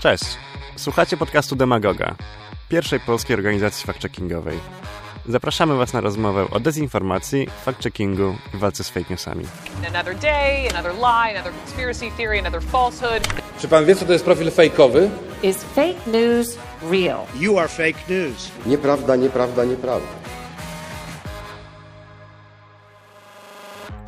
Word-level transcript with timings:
Cześć. 0.00 0.24
Słuchacie 0.76 1.16
podcastu 1.16 1.56
Demagoga, 1.56 2.14
pierwszej 2.68 3.00
polskiej 3.00 3.36
organizacji 3.36 3.86
fact-checkingowej. 3.86 4.58
Zapraszamy 5.28 5.76
Was 5.76 5.92
na 5.92 6.00
rozmowę 6.00 6.46
o 6.50 6.60
dezinformacji, 6.60 7.48
fact-checkingu 7.66 8.34
i 8.54 8.56
walce 8.56 8.84
z 8.84 8.88
fake 8.88 9.06
newsami. 9.10 9.44
Another 9.88 10.16
day, 10.16 10.68
another 10.70 10.94
lie, 10.94 11.38
another 11.38 11.52
conspiracy 11.64 12.10
theory, 12.16 12.38
another 12.38 12.62
falsehood. 12.62 13.28
Czy 13.58 13.68
pan 13.68 13.84
wie, 13.84 13.96
co 13.96 14.04
to 14.04 14.12
jest 14.12 14.24
profil 14.24 14.50
fejkowy? 14.50 15.10
Is 15.42 15.64
fake 15.64 16.06
news 16.06 16.58
real? 16.90 17.20
You 17.38 17.58
are 17.58 17.68
fake 17.68 17.98
news. 18.08 18.50
Nieprawda, 18.66 19.16
nieprawda, 19.16 19.64
nieprawda. 19.64 20.19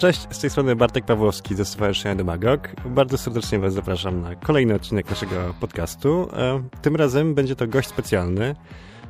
Cześć, 0.02 0.26
z 0.30 0.38
tej 0.38 0.50
strony 0.50 0.76
Bartek 0.76 1.04
Pawłowski 1.04 1.54
ze 1.54 1.64
Stowarzyszenia 1.64 2.14
Demagog. 2.14 2.68
Bardzo 2.86 3.18
serdecznie 3.18 3.58
Was 3.58 3.74
zapraszam 3.74 4.20
na 4.20 4.34
kolejny 4.34 4.74
odcinek 4.74 5.10
naszego 5.10 5.54
podcastu. 5.60 6.28
E, 6.32 6.62
Tym 6.82 6.96
razem 6.96 7.34
będzie 7.34 7.56
to 7.56 7.66
gość 7.66 7.88
specjalny. 7.88 8.54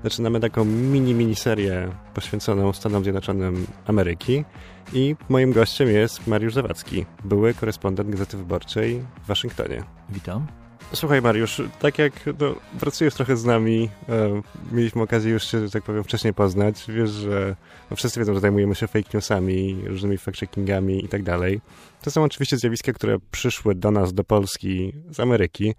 Zaczynamy 0.04 0.40
taką 0.40 0.64
mini, 0.64 1.14
mini 1.14 1.36
serię 1.36 1.88
poświęconą 2.14 2.72
Stanom 2.72 3.02
Zjednoczonym 3.02 3.66
Ameryki. 3.86 4.44
I 4.92 5.16
moim 5.28 5.52
gościem 5.52 5.88
jest 5.88 6.26
Mariusz 6.26 6.54
Zawadzki, 6.54 7.06
były 7.24 7.54
korespondent 7.54 8.10
Gazety 8.10 8.36
Wyborczej 8.36 9.02
w 9.24 9.26
Waszyngtonie. 9.26 9.82
Witam. 10.08 10.61
Słuchaj 10.92 11.22
Mariusz, 11.22 11.62
tak 11.80 11.98
jak 11.98 12.12
no, 12.38 12.54
pracujesz 12.80 13.14
trochę 13.14 13.36
z 13.36 13.44
nami, 13.44 13.90
e, 14.08 14.42
mieliśmy 14.72 15.02
okazję 15.02 15.32
już 15.32 15.44
się, 15.44 15.60
że 15.60 15.70
tak 15.70 15.82
powiem, 15.82 16.04
wcześniej 16.04 16.34
poznać. 16.34 16.84
Wiesz, 16.88 17.10
że 17.10 17.56
no, 17.90 17.96
wszyscy 17.96 18.20
wiedzą, 18.20 18.34
że 18.34 18.40
zajmujemy 18.40 18.74
się 18.74 18.86
fake 18.86 19.10
newsami, 19.14 19.82
różnymi 19.86 20.18
fact-checkingami 20.18 21.04
i 21.04 21.08
tak 21.08 21.22
dalej. 21.22 21.60
To 22.02 22.10
są 22.10 22.24
oczywiście 22.24 22.56
zjawiska, 22.56 22.92
które 22.92 23.18
przyszły 23.30 23.74
do 23.74 23.90
nas, 23.90 24.14
do 24.14 24.24
Polski 24.24 24.92
z 25.10 25.20
Ameryki, 25.20 25.74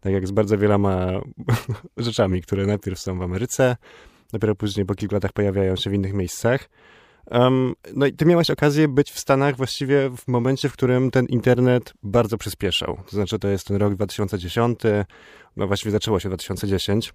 tak 0.00 0.12
jak 0.12 0.26
z 0.26 0.30
bardzo 0.30 0.58
wieloma 0.58 1.06
rzeczami, 1.96 2.42
które 2.42 2.66
najpierw 2.66 2.98
są 2.98 3.18
w 3.18 3.22
Ameryce, 3.22 3.76
dopiero 4.32 4.54
później 4.54 4.86
po 4.86 4.94
kilku 4.94 5.14
latach 5.14 5.32
pojawiają 5.32 5.76
się 5.76 5.90
w 5.90 5.94
innych 5.94 6.12
miejscach. 6.12 6.68
Um, 7.30 7.74
no 7.94 8.06
i 8.06 8.12
ty 8.12 8.26
miałeś 8.26 8.50
okazję 8.50 8.88
być 8.88 9.10
w 9.10 9.18
Stanach 9.18 9.56
właściwie 9.56 10.10
w 10.10 10.28
momencie, 10.28 10.68
w 10.68 10.72
którym 10.72 11.10
ten 11.10 11.26
internet 11.26 11.94
bardzo 12.02 12.38
przyspieszał. 12.38 12.98
To 13.06 13.16
znaczy 13.16 13.38
to 13.38 13.48
jest 13.48 13.66
ten 13.66 13.76
rok 13.76 13.94
2010, 13.94 14.80
no 15.56 15.66
właściwie 15.66 15.92
zaczęło 15.92 16.20
się 16.20 16.28
2010 16.28 17.12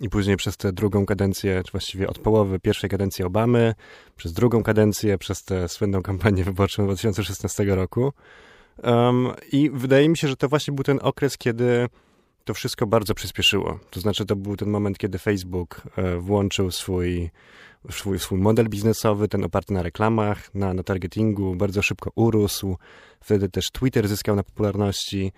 i 0.00 0.08
później 0.08 0.36
przez 0.36 0.56
tę 0.56 0.72
drugą 0.72 1.06
kadencję, 1.06 1.62
czy 1.64 1.72
właściwie 1.72 2.08
od 2.08 2.18
połowy 2.18 2.60
pierwszej 2.60 2.90
kadencji 2.90 3.24
Obamy, 3.24 3.74
przez 4.16 4.32
drugą 4.32 4.62
kadencję, 4.62 5.18
przez 5.18 5.44
tę 5.44 5.68
słynną 5.68 6.02
kampanię 6.02 6.44
wyborczą 6.44 6.84
2016 6.84 7.64
roku. 7.64 8.12
Um, 8.82 9.28
I 9.52 9.70
wydaje 9.70 10.08
mi 10.08 10.16
się, 10.16 10.28
że 10.28 10.36
to 10.36 10.48
właśnie 10.48 10.74
był 10.74 10.84
ten 10.84 10.98
okres, 11.02 11.38
kiedy 11.38 11.88
to 12.44 12.54
wszystko 12.54 12.86
bardzo 12.86 13.14
przyspieszyło. 13.14 13.78
To 13.90 14.00
znaczy 14.00 14.26
to 14.26 14.36
był 14.36 14.56
ten 14.56 14.68
moment, 14.68 14.98
kiedy 14.98 15.18
Facebook 15.18 15.82
e, 15.96 16.16
włączył 16.16 16.70
swój 16.70 17.30
swój, 17.90 18.18
swój 18.18 18.38
model 18.38 18.68
biznesowy, 18.68 19.28
ten 19.28 19.44
oparty 19.44 19.74
na 19.74 19.82
reklamach, 19.82 20.54
na, 20.54 20.74
na 20.74 20.82
targetingu, 20.82 21.54
bardzo 21.54 21.82
szybko 21.82 22.10
urósł. 22.14 22.76
Wtedy 23.20 23.48
też 23.48 23.70
Twitter 23.70 24.08
zyskał 24.08 24.36
na 24.36 24.42
popularności 24.42 25.32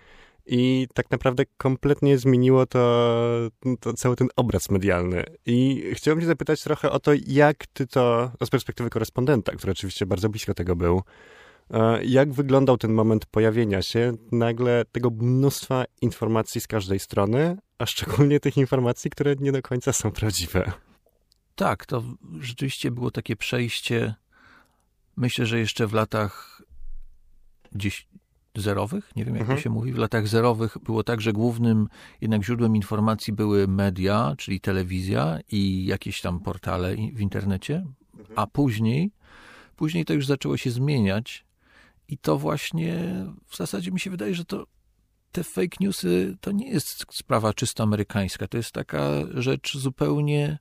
i 0.48 0.88
tak 0.94 1.10
naprawdę 1.10 1.44
kompletnie 1.56 2.18
zmieniło 2.18 2.66
to, 2.66 3.50
to 3.80 3.92
cały 3.92 4.16
ten 4.16 4.28
obraz 4.36 4.70
medialny. 4.70 5.24
I 5.46 5.84
chciałbym 5.92 6.22
cię 6.22 6.26
zapytać 6.26 6.62
trochę 6.62 6.90
o 6.90 7.00
to, 7.00 7.12
jak 7.26 7.66
ty 7.66 7.86
to, 7.86 8.30
z 8.44 8.50
perspektywy 8.50 8.90
korespondenta, 8.90 9.52
który 9.52 9.72
oczywiście 9.72 10.06
bardzo 10.06 10.28
blisko 10.28 10.54
tego 10.54 10.76
był, 10.76 11.02
e, 11.70 12.04
jak 12.04 12.32
wyglądał 12.32 12.78
ten 12.78 12.92
moment 12.92 13.26
pojawienia 13.26 13.82
się 13.82 14.12
nagle 14.32 14.84
tego 14.92 15.10
mnóstwa 15.10 15.84
informacji 16.00 16.60
z 16.60 16.66
każdej 16.66 16.98
strony, 16.98 17.56
a 17.78 17.86
szczególnie 17.86 18.40
tych 18.40 18.56
informacji, 18.56 19.10
które 19.10 19.34
nie 19.40 19.52
do 19.52 19.62
końca 19.62 19.92
są 19.92 20.10
prawdziwe. 20.10 20.72
Tak, 21.58 21.86
to 21.86 22.02
rzeczywiście 22.40 22.90
było 22.90 23.10
takie 23.10 23.36
przejście. 23.36 24.14
Myślę, 25.16 25.46
że 25.46 25.58
jeszcze 25.58 25.86
w 25.86 25.92
latach 25.92 26.62
gdzieś 27.72 28.06
zerowych, 28.56 29.16
nie 29.16 29.24
wiem 29.24 29.34
jak 29.34 29.40
Mhm. 29.40 29.58
to 29.58 29.62
się 29.62 29.70
mówi, 29.70 29.92
w 29.92 29.98
latach 29.98 30.28
zerowych 30.28 30.76
było 30.84 31.04
tak, 31.04 31.20
że 31.20 31.32
głównym 31.32 31.88
jednak 32.20 32.44
źródłem 32.44 32.76
informacji 32.76 33.32
były 33.32 33.68
media, 33.68 34.34
czyli 34.38 34.60
telewizja 34.60 35.38
i 35.52 35.84
jakieś 35.84 36.20
tam 36.20 36.40
portale 36.40 36.94
w 36.94 37.20
internecie, 37.20 37.84
a 38.36 38.46
później, 38.46 39.10
później 39.76 40.04
to 40.04 40.14
już 40.14 40.26
zaczęło 40.26 40.56
się 40.56 40.70
zmieniać 40.70 41.44
i 42.08 42.18
to 42.18 42.38
właśnie 42.38 42.94
w 43.46 43.56
zasadzie 43.56 43.90
mi 43.90 44.00
się 44.00 44.10
wydaje, 44.10 44.34
że 44.34 44.44
to 44.44 44.66
te 45.32 45.44
fake 45.44 45.76
newsy 45.80 46.36
to 46.40 46.52
nie 46.52 46.70
jest 46.70 47.04
sprawa 47.12 47.54
czysto 47.54 47.82
amerykańska, 47.82 48.48
to 48.48 48.56
jest 48.56 48.72
taka 48.72 49.10
rzecz 49.34 49.78
zupełnie 49.78 50.58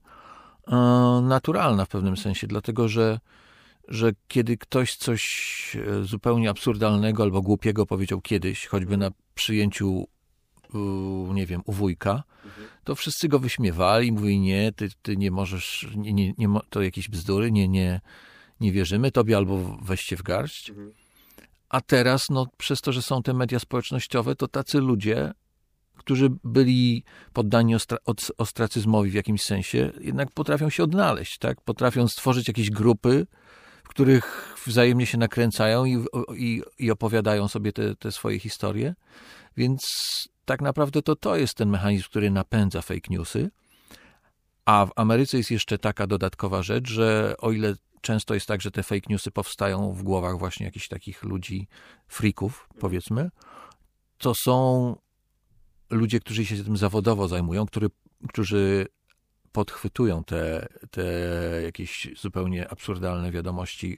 naturalna 1.22 1.86
w 1.86 1.90
pewnym 1.90 2.18
sensie, 2.18 2.48
dlatego 2.48 2.88
że, 2.88 3.20
że 3.88 4.12
kiedy 4.28 4.58
ktoś 4.58 4.96
coś 4.96 5.24
e, 5.76 6.04
zupełnie 6.04 6.50
absurdalnego 6.50 7.24
albo 7.24 7.42
głupiego 7.42 7.86
powiedział 7.86 8.22
kiedyś, 8.22 8.66
choćby 8.66 8.98
na 8.98 9.12
przyjęciu, 9.36 10.08
nie 11.34 11.46
wiem, 11.46 11.62
u 11.66 11.72
wujka, 11.72 12.24
to 12.84 12.96
wszyscy 12.96 13.28
go 13.28 13.40
wyśmiewali, 13.40 14.12
mówili, 14.12 14.40
nie, 14.40 14.72
ty, 14.72 14.90
ty 15.02 15.18
nie 15.18 15.32
możesz, 15.32 15.88
nie, 15.96 16.14
nie, 16.14 16.34
nie, 16.38 16.48
to 16.70 16.82
jakieś 16.82 17.10
bzdury, 17.10 17.52
nie, 17.52 17.68
nie, 17.68 18.02
nie 18.60 18.72
wierzymy 18.72 19.12
tobie 19.12 19.38
albo 19.38 19.78
weźcie 19.82 20.18
w 20.18 20.24
garść. 20.24 20.72
A 21.70 21.82
teraz, 21.82 22.30
no, 22.30 22.48
przez 22.58 22.82
to, 22.82 22.92
że 22.92 23.02
są 23.02 23.24
te 23.24 23.34
media 23.34 23.60
społecznościowe, 23.60 24.36
to 24.36 24.48
tacy 24.48 24.80
ludzie, 24.80 25.32
którzy 26.08 26.30
byli 26.44 27.04
poddani 27.34 27.76
ostra- 27.76 27.98
ostracyzmowi 28.38 29.12
w 29.12 29.14
jakimś 29.14 29.42
sensie, 29.42 29.92
jednak 30.02 30.32
potrafią 30.32 30.70
się 30.70 30.84
odnaleźć, 30.84 31.38
tak? 31.38 31.62
Potrafią 31.62 32.08
stworzyć 32.08 32.48
jakieś 32.48 32.70
grupy, 32.70 33.28
w 33.84 33.88
których 33.88 34.56
wzajemnie 34.66 35.06
się 35.06 35.18
nakręcają 35.18 35.86
i, 35.86 36.06
i, 36.36 36.62
i 36.80 36.92
opowiadają 36.92 37.48
sobie 37.48 37.74
te, 37.74 37.96
te 37.96 38.12
swoje 38.12 38.40
historie. 38.40 38.96
Więc 39.58 39.82
tak 40.46 40.62
naprawdę 40.62 41.02
to 41.02 41.16
to 41.16 41.36
jest 41.36 41.54
ten 41.54 41.70
mechanizm, 41.70 42.06
który 42.06 42.32
napędza 42.32 42.82
fake 42.82 43.10
newsy. 43.10 43.50
A 44.66 44.86
w 44.86 44.92
Ameryce 44.96 45.38
jest 45.38 45.52
jeszcze 45.52 45.78
taka 45.78 46.08
dodatkowa 46.08 46.64
rzecz, 46.64 46.90
że 46.90 47.36
o 47.38 47.52
ile 47.52 47.76
często 48.02 48.34
jest 48.34 48.46
tak, 48.46 48.62
że 48.62 48.72
te 48.72 48.84
fake 48.84 49.08
newsy 49.10 49.32
powstają 49.32 49.94
w 49.94 50.04
głowach 50.04 50.40
właśnie 50.40 50.66
jakichś 50.66 50.88
takich 50.88 51.24
ludzi, 51.24 51.68
freaków, 52.08 52.70
powiedzmy, 52.80 53.30
to 54.18 54.36
są 54.36 54.96
ludzie, 55.90 56.20
którzy 56.20 56.46
się 56.46 56.64
tym 56.64 56.78
zawodowo 56.78 57.28
zajmują, 57.28 57.66
który, 57.66 57.88
którzy 58.30 58.88
podchwytują 59.52 60.24
te, 60.24 60.68
te 60.92 61.04
jakieś 61.64 62.08
zupełnie 62.18 62.70
absurdalne 62.70 63.32
wiadomości 63.32 63.98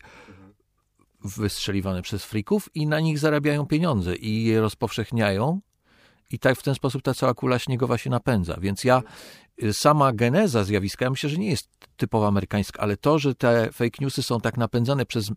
wystrzeliwane 1.23 2.01
przez 2.01 2.25
frików 2.25 2.69
i 2.75 2.87
na 2.87 2.99
nich 2.99 3.19
zarabiają 3.19 3.65
pieniądze 3.65 4.15
i 4.15 4.43
je 4.43 4.61
rozpowszechniają 4.61 5.61
i 6.29 6.39
tak 6.39 6.59
w 6.59 6.63
ten 6.63 6.75
sposób 6.75 7.01
ta 7.01 7.13
cała 7.13 7.33
kula 7.33 7.59
śniegowa 7.59 7.97
się 7.97 8.09
napędza. 8.09 8.57
Więc 8.61 8.83
ja, 8.83 9.01
sama 9.71 10.13
geneza 10.13 10.63
zjawiska, 10.63 11.05
ja 11.05 11.09
myślę, 11.09 11.29
że 11.29 11.37
nie 11.37 11.49
jest 11.49 11.69
typowo 11.97 12.27
amerykańska, 12.27 12.81
ale 12.81 12.97
to, 12.97 13.19
że 13.19 13.35
te 13.35 13.71
fake 13.71 13.97
newsy 14.01 14.23
są 14.23 14.41
tak 14.41 14.57
napędzane 14.57 15.05
przez 15.05 15.31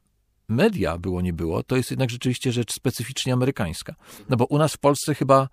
media, 0.48 0.98
było 0.98 1.20
nie 1.20 1.32
było, 1.32 1.62
to 1.62 1.76
jest 1.76 1.90
jednak 1.90 2.10
rzeczywiście 2.10 2.52
rzecz 2.52 2.72
specyficznie 2.72 3.32
amerykańska. 3.32 3.94
No 4.28 4.36
bo 4.36 4.44
u 4.44 4.58
nas 4.58 4.72
w 4.72 4.78
Polsce 4.78 5.14
chyba 5.14 5.48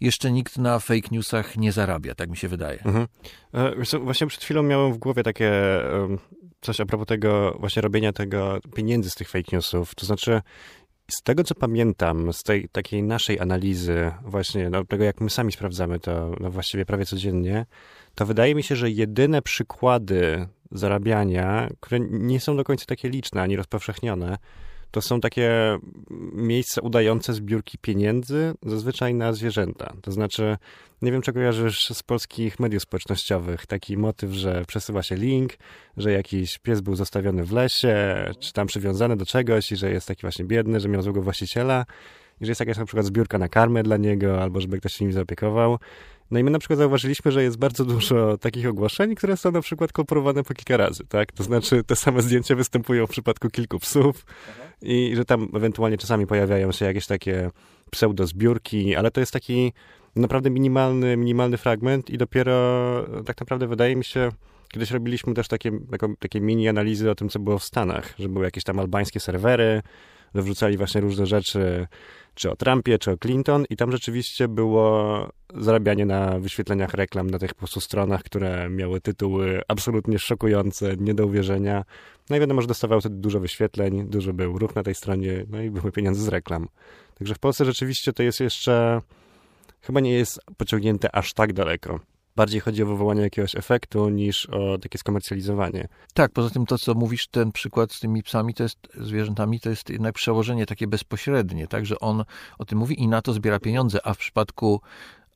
jeszcze 0.00 0.32
nikt 0.32 0.58
na 0.58 0.78
fake 0.78 1.08
newsach 1.10 1.56
nie 1.56 1.72
zarabia, 1.72 2.14
tak 2.14 2.30
mi 2.30 2.36
się 2.36 2.48
wydaje. 2.48 2.82
Mhm. 2.84 3.06
E, 3.54 3.98
Właśnie 3.98 4.26
przed 4.26 4.44
chwilą 4.44 4.62
miałem 4.62 4.92
w 4.92 4.98
głowie 4.98 5.22
takie 5.22 5.52
coś 6.60 6.80
a 6.80 6.86
propos 6.86 7.06
tego, 7.06 7.56
właśnie 7.60 7.82
robienia 7.82 8.12
tego 8.12 8.58
pieniędzy 8.74 9.10
z 9.10 9.14
tych 9.14 9.28
fake 9.28 9.48
newsów. 9.52 9.94
To 9.94 10.06
znaczy, 10.06 10.42
z 11.10 11.22
tego 11.22 11.44
co 11.44 11.54
pamiętam, 11.54 12.32
z 12.32 12.42
tej 12.42 12.68
takiej 12.68 13.02
naszej 13.02 13.40
analizy, 13.40 14.12
właśnie 14.24 14.70
no, 14.70 14.84
tego 14.84 15.04
jak 15.04 15.20
my 15.20 15.30
sami 15.30 15.52
sprawdzamy 15.52 16.00
to 16.00 16.34
no, 16.40 16.50
właściwie 16.50 16.86
prawie 16.86 17.06
codziennie, 17.06 17.66
to 18.14 18.26
wydaje 18.26 18.54
mi 18.54 18.62
się, 18.62 18.76
że 18.76 18.90
jedyne 18.90 19.42
przykłady 19.42 20.48
zarabiania, 20.70 21.68
które 21.80 22.00
nie 22.10 22.40
są 22.40 22.56
do 22.56 22.64
końca 22.64 22.84
takie 22.86 23.08
liczne 23.08 23.42
ani 23.42 23.56
rozpowszechnione, 23.56 24.38
to 24.90 25.00
są 25.00 25.20
takie 25.20 25.78
miejsca 26.32 26.80
udające 26.80 27.34
zbiórki 27.34 27.78
pieniędzy, 27.78 28.54
zazwyczaj 28.62 29.14
na 29.14 29.32
zwierzęta. 29.32 29.92
To 30.02 30.12
znaczy, 30.12 30.56
nie 31.02 31.12
wiem, 31.12 31.22
czy 31.22 31.32
kojarzysz 31.32 31.88
z 31.88 32.02
polskich 32.02 32.60
mediów 32.60 32.82
społecznościowych 32.82 33.66
taki 33.66 33.96
motyw, 33.96 34.32
że 34.32 34.64
przesyła 34.66 35.02
się 35.02 35.16
link, 35.16 35.52
że 35.96 36.12
jakiś 36.12 36.58
pies 36.58 36.80
był 36.80 36.96
zostawiony 36.96 37.44
w 37.44 37.52
lesie, 37.52 37.96
czy 38.40 38.52
tam 38.52 38.66
przywiązany 38.66 39.16
do 39.16 39.26
czegoś 39.26 39.72
i 39.72 39.76
że 39.76 39.90
jest 39.90 40.08
taki 40.08 40.20
właśnie 40.20 40.44
biedny, 40.44 40.80
że 40.80 40.88
miał 40.88 41.02
złego 41.02 41.22
właściciela 41.22 41.84
i 42.40 42.44
że 42.44 42.50
jest 42.50 42.60
jakaś 42.60 42.76
na 42.76 42.84
przykład 42.84 43.06
zbiórka 43.06 43.38
na 43.38 43.48
karmę 43.48 43.82
dla 43.82 43.96
niego, 43.96 44.42
albo 44.42 44.60
żeby 44.60 44.78
ktoś 44.78 44.92
się 44.92 45.04
nim 45.04 45.12
zaopiekował. 45.12 45.78
No 46.30 46.38
i 46.38 46.44
my 46.44 46.50
na 46.50 46.58
przykład 46.58 46.78
zauważyliśmy, 46.78 47.32
że 47.32 47.42
jest 47.42 47.56
bardzo 47.56 47.84
dużo 47.84 48.38
takich 48.38 48.68
ogłoszeń, 48.68 49.14
które 49.14 49.36
są 49.36 49.52
na 49.52 49.60
przykład 49.60 49.92
kolporowane 49.92 50.44
po 50.44 50.54
kilka 50.54 50.76
razy, 50.76 51.04
tak? 51.08 51.32
To 51.32 51.44
znaczy 51.44 51.84
te 51.84 51.96
same 51.96 52.22
zdjęcia 52.22 52.54
występują 52.54 53.06
w 53.06 53.10
przypadku 53.10 53.50
kilku 53.50 53.78
psów 53.78 54.24
i 54.82 55.12
że 55.16 55.24
tam 55.24 55.48
ewentualnie 55.54 55.98
czasami 55.98 56.26
pojawiają 56.26 56.72
się 56.72 56.84
jakieś 56.84 57.06
takie 57.06 57.50
pseudozbiórki, 57.90 58.96
ale 58.96 59.10
to 59.10 59.20
jest 59.20 59.32
taki 59.32 59.72
naprawdę 60.16 60.50
minimalny, 60.50 61.16
minimalny 61.16 61.56
fragment 61.56 62.10
i 62.10 62.18
dopiero 62.18 62.54
e, 63.20 63.24
tak 63.24 63.40
naprawdę 63.40 63.66
wydaje 63.66 63.96
mi 63.96 64.04
się, 64.04 64.28
kiedyś 64.68 64.90
robiliśmy 64.90 65.34
też 65.34 65.48
takie, 65.48 65.72
takie 66.18 66.40
mini 66.40 66.68
analizy 66.68 67.10
o 67.10 67.14
tym, 67.14 67.28
co 67.28 67.38
było 67.38 67.58
w 67.58 67.64
Stanach, 67.64 68.14
że 68.18 68.28
były 68.28 68.44
jakieś 68.44 68.64
tam 68.64 68.78
albańskie 68.78 69.20
serwery, 69.20 69.82
że 70.34 70.42
wrzucali 70.42 70.76
właśnie 70.76 71.00
różne 71.00 71.26
rzeczy, 71.26 71.86
czy 72.34 72.50
o 72.50 72.56
Trumpie, 72.56 72.98
czy 72.98 73.10
o 73.10 73.16
Clinton 73.16 73.64
i 73.70 73.76
tam 73.76 73.92
rzeczywiście 73.92 74.48
było 74.48 75.28
zarabianie 75.54 76.06
na 76.06 76.38
wyświetleniach 76.38 76.94
reklam 76.94 77.30
na 77.30 77.38
tych 77.38 77.54
po 77.54 77.58
prostu 77.58 77.80
stronach, 77.80 78.22
które 78.22 78.70
miały 78.70 79.00
tytuły 79.00 79.62
absolutnie 79.68 80.18
szokujące, 80.18 80.96
nie 80.96 81.14
do 81.14 81.26
uwierzenia. 81.26 81.84
No 82.30 82.36
i 82.36 82.40
wiadomo, 82.40 82.60
że 82.62 82.68
dostawały 82.68 83.00
wtedy 83.00 83.16
dużo 83.16 83.40
wyświetleń, 83.40 84.08
dużo 84.08 84.32
był 84.32 84.58
ruch 84.58 84.74
na 84.74 84.82
tej 84.82 84.94
stronie, 84.94 85.44
no 85.50 85.62
i 85.62 85.70
były 85.70 85.92
pieniądze 85.92 86.22
z 86.22 86.28
reklam. 86.28 86.68
Także 87.18 87.34
w 87.34 87.38
Polsce 87.38 87.64
rzeczywiście 87.64 88.12
to 88.12 88.22
jest 88.22 88.40
jeszcze, 88.40 89.00
chyba 89.82 90.00
nie 90.00 90.12
jest 90.12 90.40
pociągnięte 90.56 91.14
aż 91.14 91.32
tak 91.32 91.52
daleko. 91.52 92.00
Bardziej 92.38 92.60
chodzi 92.60 92.82
o 92.82 92.86
wywołanie 92.86 93.20
jakiegoś 93.22 93.54
efektu 93.54 94.08
niż 94.08 94.46
o 94.46 94.78
takie 94.78 94.98
skomercjalizowanie. 94.98 95.88
Tak, 96.14 96.32
poza 96.32 96.50
tym 96.50 96.66
to, 96.66 96.78
co 96.78 96.94
mówisz, 96.94 97.26
ten 97.28 97.52
przykład 97.52 97.92
z 97.92 98.00
tymi 98.00 98.22
psami, 98.22 98.54
to 98.54 98.62
jest 98.62 98.78
zwierzętami, 99.00 99.60
to 99.60 99.70
jest 99.70 99.90
jednak 99.90 100.14
przełożenie 100.14 100.66
takie 100.66 100.86
bezpośrednie, 100.86 101.66
tak, 101.66 101.86
że 101.86 101.98
on 102.00 102.24
o 102.58 102.64
tym 102.64 102.78
mówi 102.78 103.02
i 103.02 103.08
na 103.08 103.22
to 103.22 103.32
zbiera 103.32 103.58
pieniądze, 103.60 104.06
a 104.06 104.14
w 104.14 104.18
przypadku 104.18 104.80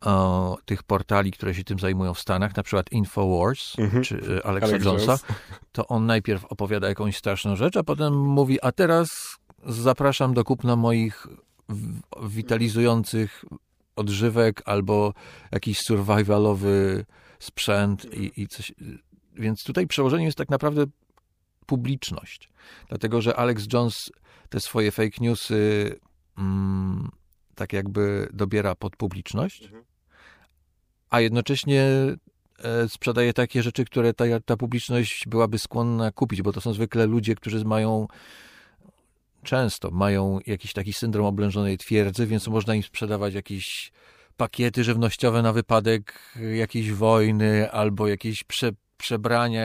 o, 0.00 0.58
tych 0.64 0.82
portali, 0.82 1.32
które 1.32 1.54
się 1.54 1.64
tym 1.64 1.78
zajmują 1.78 2.14
w 2.14 2.20
Stanach, 2.20 2.56
na 2.56 2.62
przykład 2.62 2.92
Infowars 2.92 3.78
Mhm. 3.78 4.02
czy 4.04 4.14
e, 4.38 4.46
Alexa 4.46 4.68
Alex 4.68 4.84
Jonesa, 4.84 5.04
Jones. 5.12 5.24
to 5.72 5.86
on 5.86 6.06
najpierw 6.06 6.44
opowiada 6.44 6.88
jakąś 6.88 7.16
straszną 7.16 7.56
rzecz, 7.56 7.76
a 7.76 7.82
potem 7.82 8.14
mówi, 8.14 8.58
a 8.62 8.72
teraz 8.72 9.36
zapraszam 9.66 10.34
do 10.34 10.44
kupna 10.44 10.76
moich 10.76 11.26
w- 11.68 12.28
witalizujących 12.28 13.44
odżywek 13.96 14.62
albo 14.64 15.14
jakiś 15.52 15.80
survivalowy 15.80 17.04
sprzęt 17.38 18.14
i, 18.14 18.42
i 18.42 18.48
coś. 18.48 18.72
Więc 19.34 19.64
tutaj 19.64 19.86
przełożeniem 19.86 20.26
jest 20.26 20.38
tak 20.38 20.50
naprawdę 20.50 20.84
publiczność. 21.66 22.50
Dlatego, 22.88 23.20
że 23.20 23.36
Alex 23.36 23.66
Jones 23.72 24.12
te 24.48 24.60
swoje 24.60 24.90
fake 24.90 25.16
newsy 25.20 25.94
mm, 26.38 27.10
tak 27.54 27.72
jakby 27.72 28.28
dobiera 28.32 28.74
pod 28.74 28.96
publiczność, 28.96 29.70
a 31.10 31.20
jednocześnie 31.20 31.86
e, 32.58 32.88
sprzedaje 32.88 33.32
takie 33.32 33.62
rzeczy, 33.62 33.84
które 33.84 34.14
ta, 34.14 34.24
ta 34.44 34.56
publiczność 34.56 35.24
byłaby 35.28 35.58
skłonna 35.58 36.12
kupić, 36.12 36.42
bo 36.42 36.52
to 36.52 36.60
są 36.60 36.72
zwykle 36.72 37.06
ludzie, 37.06 37.34
którzy 37.34 37.64
mają 37.64 38.06
często 39.44 39.90
mają 39.90 40.38
jakiś 40.46 40.72
taki 40.72 40.92
syndrom 40.92 41.26
oblężonej 41.26 41.78
twierdzy, 41.78 42.26
więc 42.26 42.48
można 42.48 42.74
im 42.74 42.82
sprzedawać 42.82 43.34
jakieś 43.34 43.92
pakiety 44.36 44.84
żywnościowe 44.84 45.42
na 45.42 45.52
wypadek 45.52 46.18
jakiejś 46.54 46.92
wojny 46.92 47.70
albo 47.70 48.08
jakieś 48.08 48.44
prze, 48.44 48.72
przebrania, 49.02 49.62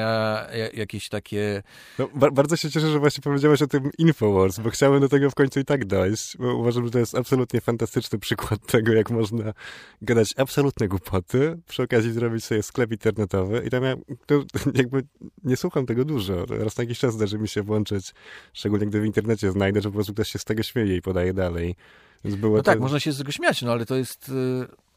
ja- 0.53 0.69
jakieś 0.73 1.09
takie 1.09 1.63
No, 1.99 2.09
ba- 2.15 2.31
bardzo 2.31 2.55
się 2.57 2.71
cieszę, 2.71 2.87
że 2.91 2.99
właśnie 2.99 3.21
powiedziałeś 3.21 3.61
o 3.61 3.67
tym 3.67 3.91
Infowars, 3.97 4.59
bo 4.59 4.69
chciałem 4.69 5.01
do 5.01 5.09
tego 5.09 5.29
w 5.31 5.35
końcu 5.35 5.59
i 5.59 5.65
tak 5.65 5.85
dojść, 5.85 6.37
bo 6.37 6.55
uważam, 6.55 6.85
że 6.85 6.91
to 6.91 6.99
jest 6.99 7.15
absolutnie 7.15 7.61
fantastyczny 7.61 8.19
przykład 8.19 8.65
tego, 8.71 8.93
jak 8.93 9.09
można 9.09 9.53
gadać 10.01 10.33
absolutne 10.37 10.87
głupoty, 10.87 11.57
przy 11.67 11.83
okazji 11.83 12.11
zrobić 12.11 12.45
sobie 12.45 12.63
sklep 12.63 12.91
internetowy 12.91 13.63
i 13.65 13.69
tam 13.69 13.83
ja 13.83 13.95
to, 14.25 14.43
jakby 14.81 15.03
nie 15.43 15.57
słucham 15.57 15.85
tego 15.85 16.05
dużo. 16.05 16.45
Raz 16.45 16.77
na 16.77 16.83
jakiś 16.83 16.99
czas 16.99 17.13
zdarzy 17.13 17.37
mi 17.39 17.47
się 17.47 17.63
włączyć, 17.63 18.13
szczególnie 18.53 18.85
gdy 18.87 19.01
w 19.01 19.05
internecie 19.05 19.51
znajdę, 19.51 19.81
że 19.81 19.89
po 19.89 19.93
prostu 19.93 20.13
ktoś 20.13 20.29
się 20.31 20.39
z 20.39 20.45
tego 20.45 20.63
śmieje 20.63 20.95
i 20.95 21.01
podaje 21.01 21.33
dalej. 21.33 21.75
No 22.23 22.63
tak, 22.63 22.79
można 22.79 22.99
się 22.99 23.11
z 23.11 23.17
tego 23.17 23.31
śmiać, 23.31 23.61
no 23.61 23.71
ale 23.71 23.85
to 23.85 23.95
jest, 23.95 24.29
y, 24.29 24.33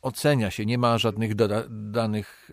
ocenia 0.02 0.50
się, 0.50 0.66
nie 0.66 0.78
ma 0.78 0.98
żadnych 0.98 1.34
danych 1.68 2.50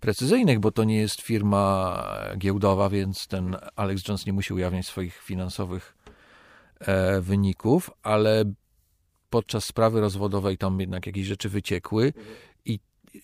precyzyjnych, 0.00 0.60
bo 0.60 0.70
to 0.70 0.84
nie 0.84 0.96
jest 0.96 1.20
firma 1.20 2.04
giełdowa, 2.38 2.88
więc 2.88 3.26
ten 3.26 3.56
Alex 3.76 4.08
Jones 4.08 4.26
nie 4.26 4.32
musi 4.32 4.54
ujawniać 4.54 4.86
swoich 4.86 5.16
finansowych 5.16 5.96
e, 6.80 7.20
wyników, 7.20 7.90
ale 8.02 8.44
podczas 9.30 9.64
sprawy 9.64 10.00
rozwodowej 10.00 10.58
tam 10.58 10.80
jednak 10.80 11.06
jakieś 11.06 11.26
rzeczy 11.26 11.48
wyciekły 11.48 12.12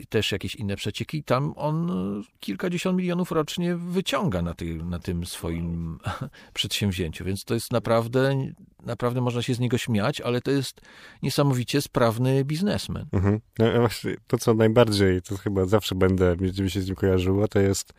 też 0.09 0.33
jakieś 0.33 0.55
inne 0.55 0.77
przecieki. 0.77 1.25
Tam 1.25 1.53
on 1.57 1.93
kilkadziesiąt 2.41 2.99
milionów 2.99 3.33
rocznie 3.33 3.77
wyciąga 3.77 4.43
na, 4.43 4.55
ty, 4.55 4.75
na 4.75 4.99
tym 4.99 5.27
swoim 5.27 5.99
przedsięwzięciu, 6.55 7.25
więc 7.25 7.45
to 7.45 7.55
jest 7.55 7.73
naprawdę, 7.73 8.53
naprawdę 8.83 9.21
można 9.21 9.43
się 9.43 9.55
z 9.55 9.61
niego 9.61 9.79
śmiać, 9.79 10.21
ale 10.21 10.41
to 10.41 10.51
jest 10.51 10.81
niesamowicie 11.23 11.83
sprawny 11.83 12.45
biznesmen. 12.45 13.07
Mhm. 13.13 13.41
No 13.59 13.67
a 13.67 13.79
właśnie 13.79 14.17
to, 14.27 14.39
co 14.39 14.55
najbardziej, 14.55 15.23
to 15.23 15.37
chyba 15.37 15.65
zawsze 15.65 15.95
będę, 15.95 16.37
mi 16.37 16.71
się 16.71 16.81
z 16.81 16.87
nim 16.87 16.97
kojarzyło, 16.97 17.49
to 17.49 17.61
jest 17.61 17.93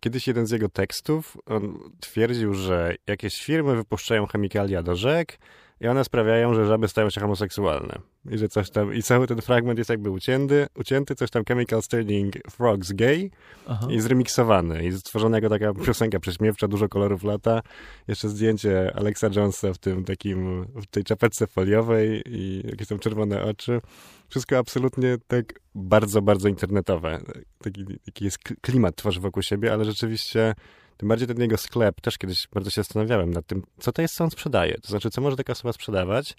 kiedyś 0.00 0.26
jeden 0.26 0.46
z 0.46 0.50
jego 0.50 0.68
tekstów, 0.68 1.36
on 1.46 1.78
twierdził, 2.00 2.54
że 2.54 2.94
jakieś 3.06 3.44
firmy 3.44 3.76
wypuszczają 3.76 4.26
chemikalia 4.26 4.82
do 4.82 4.96
rzek 4.96 5.38
i 5.80 5.88
one 5.88 6.04
sprawiają, 6.04 6.54
że 6.54 6.66
żaby 6.66 6.88
stają 6.88 7.10
się 7.10 7.20
homoseksualne. 7.20 8.00
I 8.24 8.38
że 8.38 8.48
coś 8.48 8.70
tam, 8.70 8.94
i 8.94 9.02
cały 9.02 9.26
ten 9.26 9.40
fragment 9.40 9.78
jest 9.78 9.90
jakby 9.90 10.10
ucięty, 10.10 10.66
ucięty 10.78 11.14
coś 11.14 11.30
tam 11.30 11.44
chemicals 11.44 11.88
turning 11.88 12.34
frogs 12.50 12.92
gay 12.92 13.30
Aha. 13.66 13.86
i 13.90 14.00
zremiksowany 14.00 14.84
i 14.84 14.92
stworzona 14.92 15.36
jako 15.36 15.48
taka 15.48 15.74
piosenka 15.74 16.20
prześmiewcza, 16.20 16.68
dużo 16.68 16.88
kolorów 16.88 17.24
lata. 17.24 17.60
Jeszcze 18.08 18.28
zdjęcie 18.28 18.92
Alexa 18.96 19.26
Jonesa 19.36 19.72
w 19.72 19.78
tym 19.78 20.04
takim, 20.04 20.64
w 20.64 20.86
tej 20.86 21.04
czapeczce 21.04 21.46
foliowej 21.46 22.22
i 22.26 22.62
jakieś 22.66 22.88
tam 22.88 22.98
czerwone 22.98 23.42
oczy. 23.42 23.80
Wszystko 24.28 24.58
absolutnie 24.58 25.16
tak 25.26 25.60
bardzo, 25.74 26.22
bardzo 26.22 26.48
internetowe. 26.48 27.20
Taki, 27.62 27.84
taki 28.04 28.24
jest 28.24 28.38
klimat 28.38 28.96
tworzy 28.96 29.20
wokół 29.20 29.42
siebie, 29.42 29.72
ale 29.72 29.84
rzeczywiście 29.84 30.54
tym 30.96 31.08
bardziej 31.08 31.28
ten 31.28 31.40
jego 31.40 31.56
sklep, 31.56 32.00
też 32.00 32.18
kiedyś 32.18 32.48
bardzo 32.52 32.70
się 32.70 32.80
zastanawiałem 32.80 33.30
nad 33.30 33.46
tym, 33.46 33.62
co 33.78 33.92
to 33.92 34.02
jest, 34.02 34.14
co 34.14 34.24
on 34.24 34.30
sprzedaje. 34.30 34.74
To 34.82 34.88
znaczy, 34.88 35.10
co 35.10 35.20
może 35.20 35.36
taka 35.36 35.52
osoba 35.52 35.72
sprzedawać. 35.72 36.36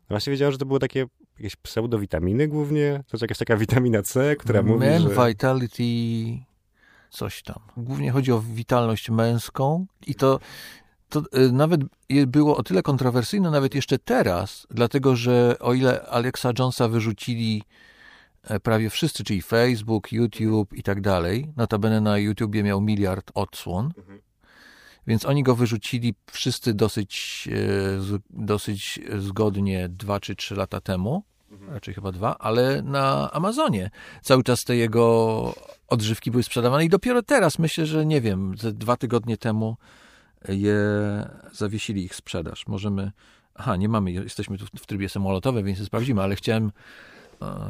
No 0.00 0.08
właśnie 0.08 0.30
wiedziałem, 0.30 0.52
że 0.52 0.58
to 0.58 0.66
były 0.66 0.80
takie 0.80 1.06
jakieś 1.38 1.56
pseudowitaminy 1.56 2.48
głównie, 2.48 3.04
to 3.06 3.16
jest 3.16 3.22
jakaś 3.22 3.38
taka 3.38 3.56
witamina 3.56 4.02
C, 4.02 4.36
która 4.36 4.62
mówi, 4.62 4.78
Men 4.78 5.02
że... 5.02 5.26
Vitality 5.26 5.84
coś 7.10 7.42
tam. 7.42 7.58
Głównie 7.76 8.10
chodzi 8.10 8.32
o 8.32 8.40
witalność 8.40 9.10
męską 9.10 9.86
i 10.06 10.14
to, 10.14 10.40
to 11.08 11.20
y, 11.20 11.52
nawet 11.52 11.80
było 12.26 12.56
o 12.56 12.62
tyle 12.62 12.82
kontrowersyjne, 12.82 13.50
nawet 13.50 13.74
jeszcze 13.74 13.98
teraz, 13.98 14.66
dlatego 14.70 15.16
że 15.16 15.56
o 15.60 15.74
ile 15.74 16.02
Alexa 16.02 16.52
Jonesa 16.58 16.88
wyrzucili 16.88 17.62
e, 18.42 18.60
prawie 18.60 18.90
wszyscy, 18.90 19.24
czyli 19.24 19.42
Facebook, 19.42 20.12
YouTube 20.12 20.72
i 20.72 20.82
tak 20.82 21.00
dalej, 21.00 21.52
notabene 21.56 22.00
na 22.00 22.18
YouTubie 22.18 22.62
miał 22.62 22.80
miliard 22.80 23.30
odsłon, 23.34 23.92
więc 25.06 25.26
oni 25.26 25.42
go 25.42 25.54
wyrzucili 25.54 26.14
wszyscy 26.30 26.74
dosyć, 26.74 27.48
e, 27.52 28.18
dosyć 28.30 29.00
zgodnie 29.18 29.88
dwa 29.88 30.20
czy 30.20 30.36
trzy 30.36 30.54
lata 30.54 30.80
temu, 30.80 31.24
raczej 31.68 31.94
chyba 31.94 32.12
dwa, 32.12 32.38
ale 32.38 32.82
na 32.82 33.32
Amazonie 33.32 33.90
cały 34.22 34.42
czas 34.42 34.64
te 34.64 34.76
jego 34.76 35.54
odżywki 35.88 36.30
były 36.30 36.42
sprzedawane 36.42 36.84
i 36.84 36.88
dopiero 36.88 37.22
teraz, 37.22 37.58
myślę, 37.58 37.86
że 37.86 38.06
nie 38.06 38.20
wiem, 38.20 38.54
ze 38.58 38.72
dwa 38.72 38.96
tygodnie 38.96 39.36
temu 39.36 39.76
je 40.48 40.76
zawiesili 41.52 42.04
ich 42.04 42.14
sprzedaż. 42.14 42.66
Możemy, 42.66 43.12
aha, 43.54 43.76
nie 43.76 43.88
mamy, 43.88 44.12
jesteśmy 44.12 44.58
tu 44.58 44.66
w- 44.66 44.86
trybie 44.86 45.08
samolotowym, 45.08 45.66
więc 45.66 45.86
sprawdzimy, 45.86 46.22
ale 46.22 46.36
chciałem 46.36 46.72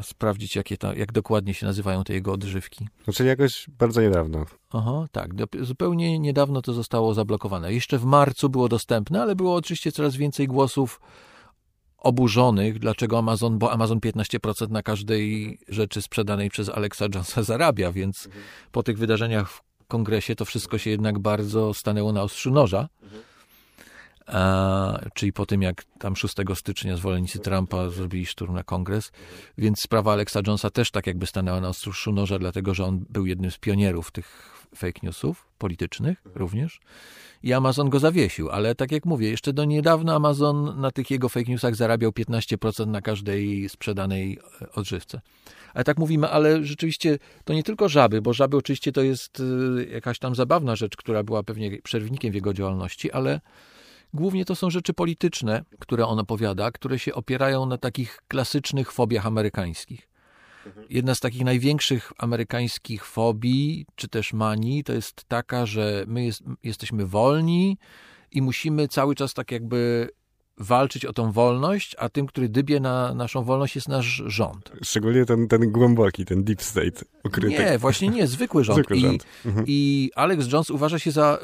sprawdzić, 0.02 0.56
jakie 0.56 0.76
ta, 0.76 0.94
jak 0.94 1.12
dokładnie 1.12 1.54
się 1.54 1.66
nazywają 1.66 2.04
te 2.04 2.14
jego 2.14 2.32
odżywki. 2.32 2.88
Znaczy 3.04 3.24
jakoś 3.24 3.66
bardzo 3.78 4.00
niedawno. 4.00 4.44
Aha, 4.72 5.06
tak. 5.12 5.30
Zupełnie 5.60 6.18
niedawno 6.18 6.62
to 6.62 6.72
zostało 6.72 7.14
zablokowane. 7.14 7.72
Jeszcze 7.72 7.98
w 7.98 8.04
marcu 8.04 8.48
było 8.48 8.68
dostępne, 8.68 9.22
ale 9.22 9.36
było 9.36 9.54
oczywiście 9.54 9.92
coraz 9.92 10.16
więcej 10.16 10.46
głosów 10.46 11.00
oburzonych, 11.98 12.78
dlaczego 12.78 13.18
Amazon, 13.18 13.58
bo 13.58 13.72
Amazon 13.72 13.98
15% 13.98 14.70
na 14.70 14.82
każdej 14.82 15.58
rzeczy 15.68 16.02
sprzedanej 16.02 16.50
przez 16.50 16.68
Alexa 16.68 17.04
Jonesa 17.04 17.42
zarabia, 17.42 17.92
więc 17.92 18.28
po 18.72 18.82
tych 18.82 18.98
wydarzeniach 18.98 19.50
w 19.50 19.62
kongresie 19.88 20.34
to 20.34 20.44
wszystko 20.44 20.78
się 20.78 20.90
jednak 20.90 21.18
bardzo 21.18 21.74
stanęło 21.74 22.12
na 22.12 22.22
ostrzu 22.22 22.50
noża. 22.50 22.88
A, 24.26 24.98
czyli 25.14 25.32
po 25.32 25.46
tym, 25.46 25.62
jak 25.62 25.84
tam 25.98 26.16
6 26.16 26.34
stycznia 26.54 26.96
zwolennicy 26.96 27.38
Trumpa 27.38 27.88
zrobili 27.88 28.26
szturm 28.26 28.54
na 28.54 28.62
kongres, 28.62 29.12
więc 29.58 29.80
sprawa 29.80 30.12
Alexa 30.12 30.40
Jonesa 30.46 30.70
też 30.70 30.90
tak 30.90 31.06
jakby 31.06 31.26
stanęła 31.26 31.60
na 31.60 31.68
ostrzu 31.68 32.12
noża, 32.12 32.38
dlatego 32.38 32.74
że 32.74 32.84
on 32.84 33.04
był 33.10 33.26
jednym 33.26 33.50
z 33.50 33.58
pionierów 33.58 34.10
tych 34.10 34.54
fake 34.76 35.00
newsów 35.02 35.48
politycznych 35.58 36.22
również 36.34 36.80
i 37.44 37.52
Amazon 37.52 37.90
go 37.90 37.98
zawiesił, 37.98 38.50
ale 38.50 38.74
tak 38.74 38.92
jak 38.92 39.04
mówię, 39.04 39.30
jeszcze 39.30 39.52
do 39.52 39.64
niedawna 39.64 40.14
Amazon 40.14 40.80
na 40.80 40.90
tych 40.90 41.10
jego 41.10 41.28
fake 41.28 41.50
newsach 41.50 41.74
zarabiał 41.74 42.10
15% 42.10 42.86
na 42.86 43.00
każdej 43.00 43.68
sprzedanej 43.68 44.38
e, 44.62 44.72
odżywce. 44.72 45.20
Ale 45.74 45.84
tak 45.84 45.98
mówimy, 45.98 46.28
ale 46.28 46.64
rzeczywiście 46.64 47.18
to 47.44 47.54
nie 47.54 47.62
tylko 47.62 47.88
żaby, 47.88 48.22
bo 48.22 48.32
żaby 48.32 48.56
oczywiście 48.56 48.92
to 48.92 49.02
jest 49.02 49.40
y, 49.40 49.88
jakaś 49.92 50.18
tam 50.18 50.34
zabawna 50.34 50.76
rzecz, 50.76 50.96
która 50.96 51.22
była 51.22 51.42
pewnie 51.42 51.82
przerwnikiem 51.82 52.32
w 52.32 52.34
jego 52.34 52.54
działalności, 52.54 53.12
ale 53.12 53.40
głównie 54.14 54.44
to 54.44 54.54
są 54.54 54.70
rzeczy 54.70 54.94
polityczne, 54.94 55.64
które 55.78 56.06
on 56.06 56.18
opowiada, 56.18 56.70
które 56.70 56.98
się 56.98 57.14
opierają 57.14 57.66
na 57.66 57.78
takich 57.78 58.18
klasycznych 58.28 58.92
fobiach 58.92 59.26
amerykańskich. 59.26 60.08
Jedna 60.90 61.14
z 61.14 61.20
takich 61.20 61.44
największych 61.44 62.12
amerykańskich 62.18 63.04
fobii, 63.04 63.86
czy 63.94 64.08
też 64.08 64.32
manii, 64.32 64.84
to 64.84 64.92
jest 64.92 65.24
taka, 65.28 65.66
że 65.66 66.04
my 66.06 66.24
jest, 66.24 66.42
jesteśmy 66.62 67.06
wolni 67.06 67.78
i 68.32 68.42
musimy 68.42 68.88
cały 68.88 69.14
czas 69.14 69.34
tak 69.34 69.52
jakby 69.52 70.08
walczyć 70.58 71.04
o 71.04 71.12
tą 71.12 71.32
wolność, 71.32 71.96
a 71.98 72.08
tym, 72.08 72.26
który 72.26 72.48
dybie 72.48 72.80
na 72.80 73.14
naszą 73.14 73.44
wolność 73.44 73.74
jest 73.74 73.88
nasz 73.88 74.22
rząd. 74.26 74.72
Szczególnie 74.82 75.24
ten, 75.24 75.48
ten 75.48 75.72
głęboki, 75.72 76.24
ten 76.24 76.44
deep 76.44 76.62
state 76.62 77.04
ukryty. 77.24 77.64
Nie, 77.64 77.78
właśnie 77.78 78.08
nie, 78.08 78.26
zwykły 78.26 78.64
rząd. 78.64 78.76
Zwykły 78.76 78.96
I, 78.96 79.00
rząd. 79.00 79.26
Mhm. 79.46 79.64
I 79.68 80.10
Alex 80.14 80.52
Jones 80.52 80.70
uważa 80.70 80.98
się 80.98 81.10
za, 81.10 81.38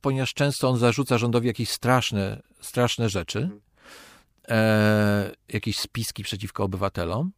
ponieważ 0.00 0.34
często 0.34 0.68
on 0.68 0.78
zarzuca 0.78 1.18
rządowi 1.18 1.46
jakieś 1.46 1.70
straszne, 1.70 2.42
straszne 2.60 3.08
rzeczy, 3.08 3.50
e, 4.48 5.32
jakieś 5.48 5.78
spiski 5.78 6.22
przeciwko 6.22 6.64
obywatelom, 6.64 7.32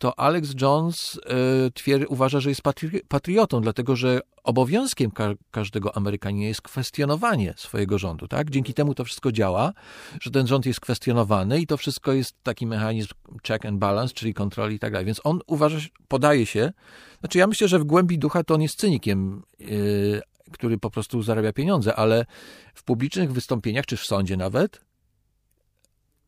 to 0.00 0.18
Alex 0.18 0.54
Jones 0.60 1.20
e, 1.26 1.70
twier, 1.70 2.06
uważa, 2.08 2.40
że 2.40 2.48
jest 2.48 2.62
patri, 2.62 3.00
patriotą, 3.08 3.60
dlatego 3.60 3.96
że 3.96 4.20
obowiązkiem 4.44 5.10
ka 5.10 5.34
każdego 5.50 5.96
Amerykanina 5.96 6.46
jest 6.46 6.62
kwestionowanie 6.62 7.54
swojego 7.56 7.98
rządu. 7.98 8.28
Tak? 8.28 8.50
Dzięki 8.50 8.74
temu 8.74 8.94
to 8.94 9.04
wszystko 9.04 9.32
działa, 9.32 9.72
że 10.20 10.30
ten 10.30 10.46
rząd 10.46 10.66
jest 10.66 10.80
kwestionowany 10.80 11.60
i 11.60 11.66
to 11.66 11.76
wszystko 11.76 12.12
jest 12.12 12.34
taki 12.42 12.66
mechanizm 12.66 13.14
check 13.46 13.66
and 13.66 13.78
balance, 13.78 14.14
czyli 14.14 14.34
kontroli 14.34 14.76
i 14.76 14.78
tak 14.78 14.92
dalej. 14.92 15.06
Więc 15.06 15.20
on 15.24 15.40
uważa, 15.46 15.78
podaje 16.08 16.46
się, 16.46 16.72
znaczy 17.20 17.38
ja 17.38 17.46
myślę, 17.46 17.68
że 17.68 17.78
w 17.78 17.84
głębi 17.84 18.18
ducha 18.18 18.44
to 18.44 18.54
on 18.54 18.62
jest 18.62 18.78
cynikiem, 18.78 19.42
yy, 19.58 20.22
który 20.52 20.78
po 20.78 20.90
prostu 20.90 21.22
zarabia 21.22 21.52
pieniądze, 21.52 21.96
ale 21.96 22.26
w 22.74 22.82
publicznych 22.82 23.32
wystąpieniach, 23.32 23.86
czy 23.86 23.96
w 23.96 24.04
sądzie 24.04 24.36
nawet, 24.36 24.80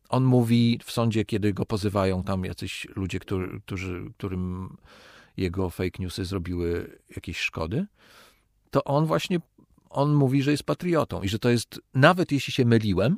on 0.09 0.23
mówi 0.23 0.79
w 0.83 0.91
sądzie, 0.91 1.25
kiedy 1.25 1.53
go 1.53 1.65
pozywają 1.65 2.23
tam 2.23 2.45
jacyś 2.45 2.87
ludzie, 2.95 3.19
którzy, 3.19 3.61
którzy, 3.65 4.11
którym 4.17 4.77
jego 5.37 5.69
fake 5.69 5.99
newsy 5.99 6.25
zrobiły 6.25 6.99
jakieś 7.15 7.39
szkody, 7.39 7.85
to 8.71 8.83
on 8.83 9.05
właśnie, 9.05 9.39
on 9.89 10.13
mówi, 10.13 10.43
że 10.43 10.51
jest 10.51 10.63
patriotą 10.63 11.21
i 11.21 11.29
że 11.29 11.39
to 11.39 11.49
jest, 11.49 11.81
nawet 11.93 12.31
jeśli 12.31 12.53
się 12.53 12.65
myliłem, 12.65 13.17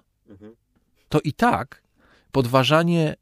to 1.09 1.19
i 1.19 1.33
tak 1.33 1.81
podważanie 2.31 3.15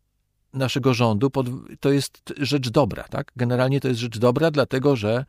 naszego 0.54 0.94
rządu 0.94 1.30
pod, 1.30 1.48
to 1.80 1.92
jest 1.92 2.34
rzecz 2.38 2.70
dobra, 2.70 3.04
tak? 3.04 3.32
Generalnie 3.36 3.80
to 3.80 3.88
jest 3.88 4.00
rzecz 4.00 4.18
dobra, 4.18 4.52
dlatego 4.52 4.96
że, 4.96 5.26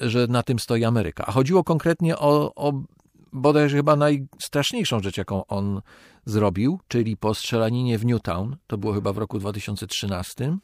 że 0.00 0.26
na 0.26 0.42
tym 0.42 0.58
stoi 0.58 0.84
Ameryka. 0.84 1.24
A 1.26 1.32
chodziło 1.32 1.64
konkretnie 1.64 2.18
o, 2.18 2.54
o 2.54 2.72
bodajże 3.32 3.76
chyba 3.76 3.96
najstraszniejszą 3.96 5.00
rzecz, 5.00 5.16
jaką 5.16 5.46
on 5.46 5.82
zrobił, 6.24 6.80
czyli 6.88 7.16
po 7.16 7.34
strzelaninie 7.34 7.98
w 7.98 8.04
Newtown, 8.04 8.56
to 8.66 8.78
było 8.78 8.92
chyba 8.92 9.12
w 9.12 9.18
roku 9.18 9.38
2013. 9.38 10.56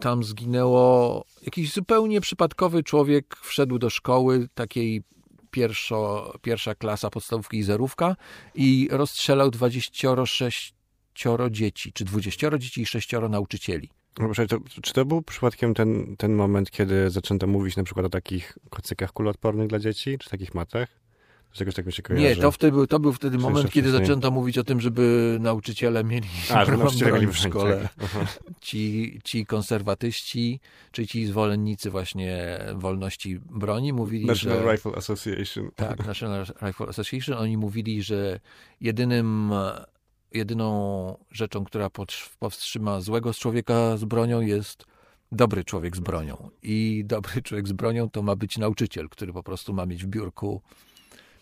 Tam 0.00 0.24
zginęło 0.24 1.24
jakiś 1.42 1.72
zupełnie 1.72 2.20
przypadkowy 2.20 2.82
człowiek, 2.82 3.36
wszedł 3.42 3.78
do 3.78 3.90
szkoły 3.90 4.48
takiej 4.54 5.02
pierwszo, 5.50 6.32
pierwsza 6.42 6.74
klasa 6.74 7.10
podstawówki 7.10 7.58
i 7.58 7.62
zerówka 7.62 8.16
i 8.54 8.88
rozstrzelał 8.90 9.50
26 9.50 10.74
dzieci, 11.50 11.92
czy 11.92 12.04
20 12.04 12.58
dzieci 12.58 12.82
i 12.82 12.86
6 12.86 13.12
nauczycieli. 13.30 13.90
No, 14.18 14.24
proszę, 14.24 14.46
to, 14.46 14.58
czy 14.82 14.92
to 14.92 15.04
był 15.04 15.22
przypadkiem 15.22 15.74
ten, 15.74 16.16
ten 16.16 16.34
moment, 16.34 16.70
kiedy 16.70 17.10
zaczęto 17.10 17.46
mówić 17.46 17.76
na 17.76 17.84
przykład 17.84 18.06
o 18.06 18.08
takich 18.08 18.58
kocykach 18.70 19.12
kuloodpornych 19.12 19.68
dla 19.68 19.78
dzieci, 19.78 20.18
czy 20.18 20.30
takich 20.30 20.54
matach? 20.54 20.88
Jakoś 21.60 21.74
tak 21.74 21.86
mi 21.86 21.92
się 21.92 22.02
kojarzy. 22.02 22.24
Nie, 22.24 22.36
to, 22.36 22.50
wtedy, 22.52 22.72
był- 22.72 22.86
to 22.86 22.98
był 23.00 23.12
wtedy 23.12 23.38
moment, 23.38 23.70
kiedy 23.70 23.88
wcześniej? 23.88 24.06
zaczęto 24.06 24.30
mówić 24.30 24.58
o 24.58 24.64
tym, 24.64 24.80
żeby 24.80 25.36
nauczyciele 25.40 26.04
mieli 26.04 26.28
A, 26.54 26.64
że 26.64 26.76
nauczyciele 26.76 27.26
w 27.26 27.36
szkole. 27.36 27.88
tak. 27.98 28.10
Ci, 28.60 29.20
ci 29.24 29.46
konserwatyści, 29.46 30.60
czy 30.92 31.06
ci 31.06 31.26
zwolennicy 31.26 31.90
właśnie 31.90 32.58
wolności 32.74 33.40
broni 33.50 33.92
mówili, 33.92 34.26
National 34.26 34.62
że... 34.62 34.72
Rifle 34.72 34.92
Association. 34.92 35.70
Tak, 35.76 36.06
National 36.06 36.46
Rifle 36.62 36.86
Association. 36.86 37.38
Oni 37.38 37.56
mówili, 37.56 38.02
że 38.02 38.40
jedynym, 38.80 39.52
jedyną 40.32 41.18
rzeczą, 41.30 41.64
która 41.64 41.90
powstrzyma 42.38 43.00
złego 43.00 43.32
z 43.32 43.38
człowieka 43.38 43.96
z 43.96 44.04
bronią 44.04 44.40
jest 44.40 44.84
dobry 45.32 45.64
człowiek 45.64 45.96
z 45.96 46.00
bronią. 46.00 46.50
I 46.62 47.02
dobry 47.06 47.42
człowiek 47.42 47.68
z 47.68 47.72
bronią 47.72 48.10
to 48.10 48.22
ma 48.22 48.36
być 48.36 48.58
nauczyciel, 48.58 49.08
który 49.08 49.32
po 49.32 49.42
prostu 49.42 49.74
ma 49.74 49.86
mieć 49.86 50.04
w 50.04 50.06
biurku 50.06 50.62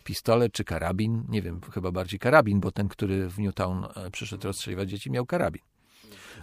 pistolet 0.05 0.53
czy 0.53 0.65
karabin. 0.65 1.25
Nie 1.29 1.43
wiem, 1.43 1.61
chyba 1.73 1.91
bardziej 1.91 2.19
karabin, 2.19 2.61
bo 2.61 2.73
ten, 2.73 2.89
który 2.89 3.29
w 3.29 3.39
Newtown 3.39 3.85
e, 3.85 4.11
przyszedł 4.11 4.47
rozstrzeliwać 4.47 4.91
dzieci, 4.91 5.11
miał 5.11 5.27
karabin. 5.27 5.63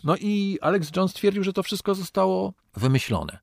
No 0.04 0.16
i 0.18 0.58
Alex 0.62 0.92
Jones 0.96 1.14
twierdził, 1.14 1.44
że 1.44 1.54
to 1.54 1.64
wszystko 1.64 1.96
zostało 1.96 2.54
wymyślone. 2.76 3.40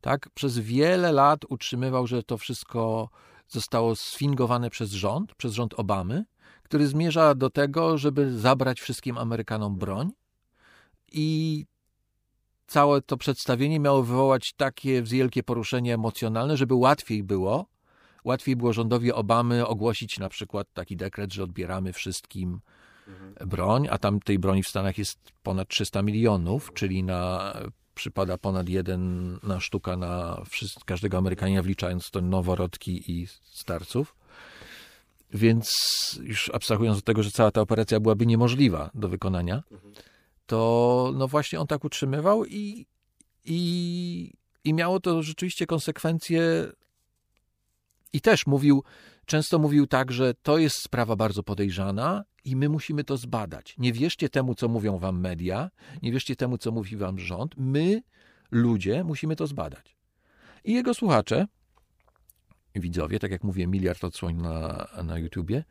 Tak? 0.00 0.28
Przez 0.34 0.58
wiele 0.58 1.12
lat 1.12 1.44
utrzymywał, 1.48 2.06
że 2.06 2.22
to 2.22 2.38
wszystko 2.38 3.08
zostało 3.48 3.96
sfingowane 3.96 4.70
przez 4.70 4.90
rząd, 4.90 5.34
przez 5.34 5.52
rząd 5.52 5.74
Obamy, 5.74 6.24
który 6.62 6.86
zmierza 6.86 7.34
do 7.34 7.50
tego, 7.50 7.98
żeby 7.98 8.38
zabrać 8.38 8.80
wszystkim 8.80 9.18
Amerykanom 9.18 9.78
broń 9.78 10.10
i 11.12 11.66
całe 12.66 13.02
to 13.02 13.16
przedstawienie 13.16 13.80
miało 13.80 14.02
wywołać 14.02 14.52
takie 14.52 15.02
wielkie 15.02 15.42
poruszenie 15.42 15.94
emocjonalne, 15.94 16.56
żeby 16.56 16.74
łatwiej 16.74 17.22
było, 17.22 17.66
łatwiej 18.24 18.56
było 18.56 18.72
rządowi 18.72 19.12
Obamy 19.12 19.66
ogłosić 19.66 20.18
na 20.18 20.28
przykład 20.28 20.66
taki 20.72 20.96
dekret, 20.96 21.32
że 21.32 21.44
odbieramy 21.44 21.92
wszystkim 21.92 22.60
broń, 23.46 23.88
a 23.90 23.98
tam 23.98 24.20
tej 24.20 24.38
broni 24.38 24.62
w 24.62 24.68
Stanach 24.68 24.98
jest 24.98 25.18
ponad 25.42 25.68
300 25.68 26.02
milionów, 26.02 26.70
czyli 26.74 27.02
na 27.02 27.52
przypada 27.94 28.38
ponad 28.38 28.68
jeden 28.68 29.32
na 29.42 29.60
sztuka 29.60 29.96
na 29.96 30.42
wszys- 30.50 30.84
każdego 30.84 31.18
Amerykanina, 31.18 31.62
wliczając 31.62 32.10
to 32.10 32.20
noworodki 32.20 33.12
i 33.12 33.26
starców. 33.42 34.16
Więc 35.32 35.70
już 36.22 36.50
abstrahując 36.54 36.98
od 36.98 37.04
tego, 37.04 37.22
że 37.22 37.30
cała 37.30 37.50
ta 37.50 37.60
operacja 37.60 38.00
byłaby 38.00 38.26
niemożliwa 38.26 38.90
do 38.94 39.08
wykonania, 39.08 39.62
to 40.46 41.12
no 41.16 41.28
właśnie 41.28 41.60
on 41.60 41.66
tak 41.66 41.84
utrzymywał 41.84 42.44
i, 42.44 42.86
i, 43.44 44.32
i 44.64 44.74
miało 44.74 45.00
to 45.00 45.22
rzeczywiście 45.22 45.66
konsekwencje. 45.66 46.72
I 48.12 48.20
też 48.20 48.46
mówił, 48.46 48.84
często 49.26 49.58
mówił 49.58 49.86
tak, 49.86 50.12
że 50.12 50.34
to 50.42 50.58
jest 50.58 50.76
sprawa 50.82 51.16
bardzo 51.16 51.42
podejrzana 51.42 52.24
i 52.44 52.56
my 52.56 52.68
musimy 52.68 53.04
to 53.04 53.16
zbadać. 53.16 53.74
Nie 53.78 53.92
wierzcie 53.92 54.28
temu, 54.28 54.54
co 54.54 54.68
mówią 54.68 54.98
wam 54.98 55.20
media, 55.20 55.70
nie 56.02 56.12
wierzcie 56.12 56.36
temu, 56.36 56.58
co 56.58 56.72
mówi 56.72 56.96
wam 56.96 57.18
rząd. 57.18 57.54
My, 57.56 58.02
ludzie, 58.50 59.04
musimy 59.04 59.36
to 59.36 59.46
zbadać. 59.46 59.96
I 60.64 60.72
jego 60.72 60.94
słuchacze, 60.94 61.46
widzowie, 62.76 63.18
tak 63.18 63.30
jak 63.30 63.44
mówię, 63.44 63.66
miliard 63.66 64.04
odsłoń 64.04 64.34
na, 64.36 64.88
na 65.04 65.18
YouTubie, 65.18 65.64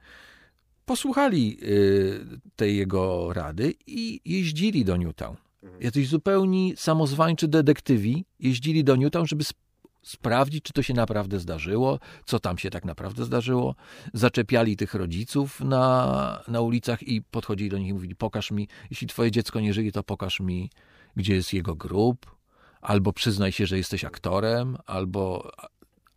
posłuchali 0.85 1.57
y, 1.63 2.39
tej 2.55 2.77
jego 2.77 3.33
rady 3.33 3.73
i 3.87 4.21
jeździli 4.25 4.85
do 4.85 4.97
Newtown. 4.97 5.35
Jacyś 5.79 6.07
zupełni 6.07 6.73
samozwańczy 6.77 7.47
detektywi 7.47 8.25
jeździli 8.39 8.83
do 8.83 8.95
Newtown, 8.95 9.27
żeby 9.27 9.43
sp- 9.49 9.69
sprawdzić, 10.01 10.63
czy 10.63 10.73
to 10.73 10.81
się 10.81 10.93
naprawdę 10.93 11.39
zdarzyło, 11.39 11.99
co 12.25 12.39
tam 12.39 12.57
się 12.57 12.69
tak 12.69 12.85
naprawdę 12.85 13.25
zdarzyło. 13.25 13.75
Zaczepiali 14.13 14.77
tych 14.77 14.93
rodziców 14.93 15.61
na, 15.61 16.43
na 16.47 16.61
ulicach 16.61 17.03
i 17.03 17.21
podchodzili 17.21 17.69
do 17.69 17.77
nich 17.77 17.89
i 17.89 17.93
mówili: 17.93 18.15
Pokaż 18.15 18.51
mi, 18.51 18.67
jeśli 18.89 19.07
twoje 19.07 19.31
dziecko 19.31 19.59
nie 19.59 19.73
żyje, 19.73 19.91
to 19.91 20.03
pokaż 20.03 20.39
mi, 20.39 20.69
gdzie 21.15 21.35
jest 21.35 21.53
jego 21.53 21.75
grób, 21.75 22.35
albo 22.81 23.13
przyznaj 23.13 23.51
się, 23.51 23.65
że 23.65 23.77
jesteś 23.77 24.05
aktorem, 24.05 24.77
albo, 24.85 25.51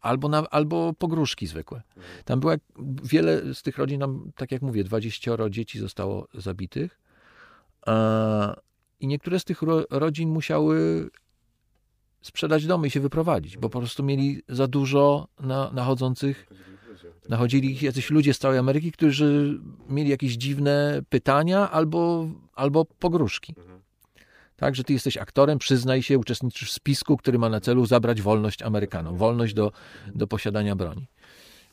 albo, 0.02 0.28
na, 0.28 0.50
albo 0.50 0.92
pogróżki 0.98 1.46
zwykłe. 1.46 1.82
Tam 2.24 2.40
była 2.40 2.54
wiele 3.02 3.54
z 3.54 3.62
tych 3.62 3.78
rodzin, 3.78 4.00
tam, 4.00 4.32
tak 4.36 4.52
jak 4.52 4.62
mówię, 4.62 4.84
20 4.84 5.32
dzieci 5.50 5.78
zostało 5.78 6.28
zabitych. 6.34 7.00
I 9.00 9.06
niektóre 9.06 9.40
z 9.40 9.44
tych 9.44 9.62
ro, 9.62 9.84
rodzin 9.90 10.28
musiały 10.28 11.08
sprzedać 12.22 12.66
domy 12.66 12.86
i 12.86 12.90
się 12.90 13.00
wyprowadzić, 13.00 13.56
bo 13.58 13.68
po 13.68 13.78
prostu 13.78 14.02
mieli 14.02 14.42
za 14.48 14.66
dużo 14.66 15.28
na, 15.40 15.70
nachodzących. 15.72 16.46
Nachodzili 17.28 17.70
ich 17.70 17.82
jacyś 17.82 18.10
ludzie 18.10 18.34
z 18.34 18.38
całej 18.38 18.58
Ameryki, 18.58 18.92
którzy 18.92 19.60
mieli 19.88 20.10
jakieś 20.10 20.32
dziwne 20.32 21.02
pytania 21.08 21.70
albo, 21.70 22.28
albo 22.54 22.84
pogróżki. 22.84 23.54
Tak, 24.62 24.74
że 24.74 24.84
ty 24.84 24.92
jesteś 24.92 25.16
aktorem, 25.16 25.58
przyznaj 25.58 26.02
się, 26.02 26.18
uczestniczysz 26.18 26.70
w 26.70 26.72
spisku, 26.72 27.16
który 27.16 27.38
ma 27.38 27.48
na 27.48 27.60
celu 27.60 27.86
zabrać 27.86 28.22
wolność 28.22 28.62
Amerykanom, 28.62 29.16
wolność 29.16 29.54
do, 29.54 29.72
do 30.14 30.26
posiadania 30.26 30.76
broni. 30.76 31.08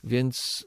Więc, 0.03 0.65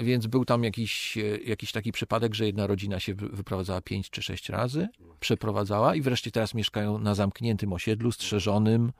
więc 0.00 0.26
był 0.26 0.44
tam 0.44 0.64
jakiś, 0.64 1.18
e, 1.18 1.20
jakiś 1.38 1.72
taki 1.72 1.92
przypadek, 1.92 2.34
że 2.34 2.46
jedna 2.46 2.66
rodzina 2.66 3.00
się 3.00 3.14
wy- 3.14 3.28
wyprowadzała 3.28 3.80
pięć 3.80 4.10
czy 4.10 4.22
sześć 4.22 4.48
razy, 4.48 4.88
przeprowadzała 5.20 5.94
i 5.94 6.00
wreszcie 6.00 6.30
teraz 6.30 6.54
mieszkają 6.54 6.98
na 6.98 7.14
zamkniętym 7.14 7.72
osiedlu, 7.72 8.12
strzeżonym, 8.12 8.92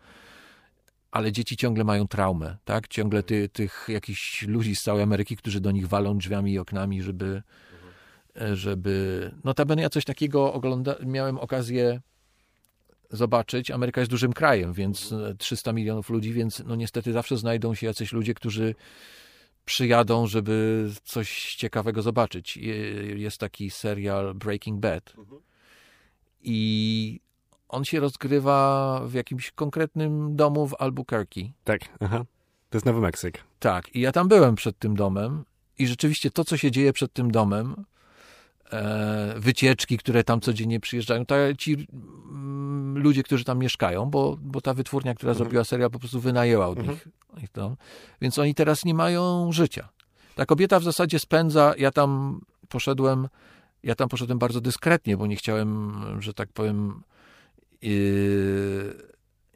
ale 1.11 1.33
dzieci 1.33 1.57
ciągle 1.57 1.85
mają 1.85 2.09
traumę, 2.09 2.57
tak? 2.65 2.89
Ciągle 2.89 3.23
ty, 3.23 3.49
tych 3.49 3.87
jakichś 3.89 4.43
ludzi 4.43 4.77
z 4.77 4.83
całej 4.83 5.03
Ameryki, 5.03 5.37
którzy 5.37 5.61
do 5.61 5.71
nich 5.71 5.89
walą 5.89 6.19
drzwiami 6.19 6.53
i 6.53 6.59
oknami, 6.59 7.03
żeby, 7.03 7.43
e, 8.41 8.57
żeby... 8.57 9.31
Notabene 9.45 9.83
ja 9.83 9.91
coś 9.91 10.05
takiego 10.05 10.53
ogląda... 10.53 10.95
miałem 11.07 11.39
okazję 11.39 12.01
zobaczyć, 13.11 13.71
Ameryka 13.71 14.01
jest 14.01 14.11
dużym 14.11 14.33
krajem, 14.33 14.73
więc 14.73 15.13
e, 15.13 15.35
300 15.39 15.73
milionów 15.73 16.11
ludzi, 16.11 16.33
więc 16.33 16.63
no 16.67 16.77
niestety 16.77 17.13
zawsze 17.13 17.37
znajdą 17.37 17.75
się 17.75 17.87
jacyś 17.87 18.13
ludzie, 18.13 18.35
którzy 18.35 18.75
przyjadą, 19.65 20.27
żeby 20.27 20.89
coś 21.05 21.55
ciekawego 21.55 22.03
zobaczyć. 22.03 22.57
Je- 22.57 22.75
Jest 23.21 23.39
taki 23.39 23.71
serial 23.71 24.35
Breaking 24.35 24.81
Bad 24.81 25.13
i 26.41 27.21
on 27.69 27.85
się 27.85 28.01
rozgrywa 28.01 29.01
w 29.07 29.15
jakimś 29.15 29.51
konkretnym 29.51 30.37
domu 30.37 30.69
w 30.69 30.75
Albuquerque. 30.79 31.41
Tak, 31.65 31.81
aha. 32.01 32.25
To 32.71 32.77
jest 32.79 32.87
Nowy 32.87 33.01
Meksyk. 33.01 33.45
Tak, 33.59 33.95
i 33.97 34.01
ja 34.01 34.13
tam 34.13 34.29
byłem 34.29 34.55
przed 34.55 34.79
tym 34.79 34.97
domem 34.97 35.45
i 35.79 35.87
rzeczywiście 35.87 36.31
to, 36.31 36.45
co 36.45 36.57
się 36.57 36.71
dzieje 36.71 36.93
przed 36.93 37.13
tym 37.13 37.31
domem, 37.31 37.75
e, 37.79 37.85
wycieczki, 39.37 39.99
które 39.99 40.25
tam 40.25 40.41
codziennie 40.41 40.81
przyjeżdżają, 40.81 41.27
to 41.27 41.35
ci 41.59 41.87
mm, 42.31 42.99
ludzie, 42.99 43.23
którzy 43.23 43.45
tam 43.45 43.59
mieszkają, 43.59 44.07
bo, 44.07 44.37
bo 44.41 44.61
ta 44.61 44.75
wytwórnia, 44.75 45.15
która 45.15 45.35
zrobiła 45.35 45.65
serial, 45.65 45.91
po 45.91 45.99
prostu 45.99 46.21
wynajęła 46.21 46.69
od 46.69 46.89
nich 46.89 47.09
ich 47.43 47.53
dom, 47.53 47.77
więc 48.21 48.39
oni 48.39 48.55
teraz 48.55 48.85
nie 48.85 48.95
mają 48.95 49.53
życia. 49.53 49.89
Ta 50.35 50.47
kobieta 50.47 50.81
w 50.81 50.85
zasadzie 50.85 51.19
spędza, 51.19 51.75
ja 51.79 51.91
tam 51.91 52.41
poszedłem, 52.69 53.29
ja 53.83 53.95
tam 53.95 54.09
poszedłem 54.09 54.39
bardzo 54.39 54.61
dyskretnie, 54.61 55.17
bo 55.17 55.27
nie 55.27 55.37
chciałem, 55.37 55.95
że 56.19 56.35
tak 56.35 56.49
powiem, 56.53 57.03
yy, 57.83 59.09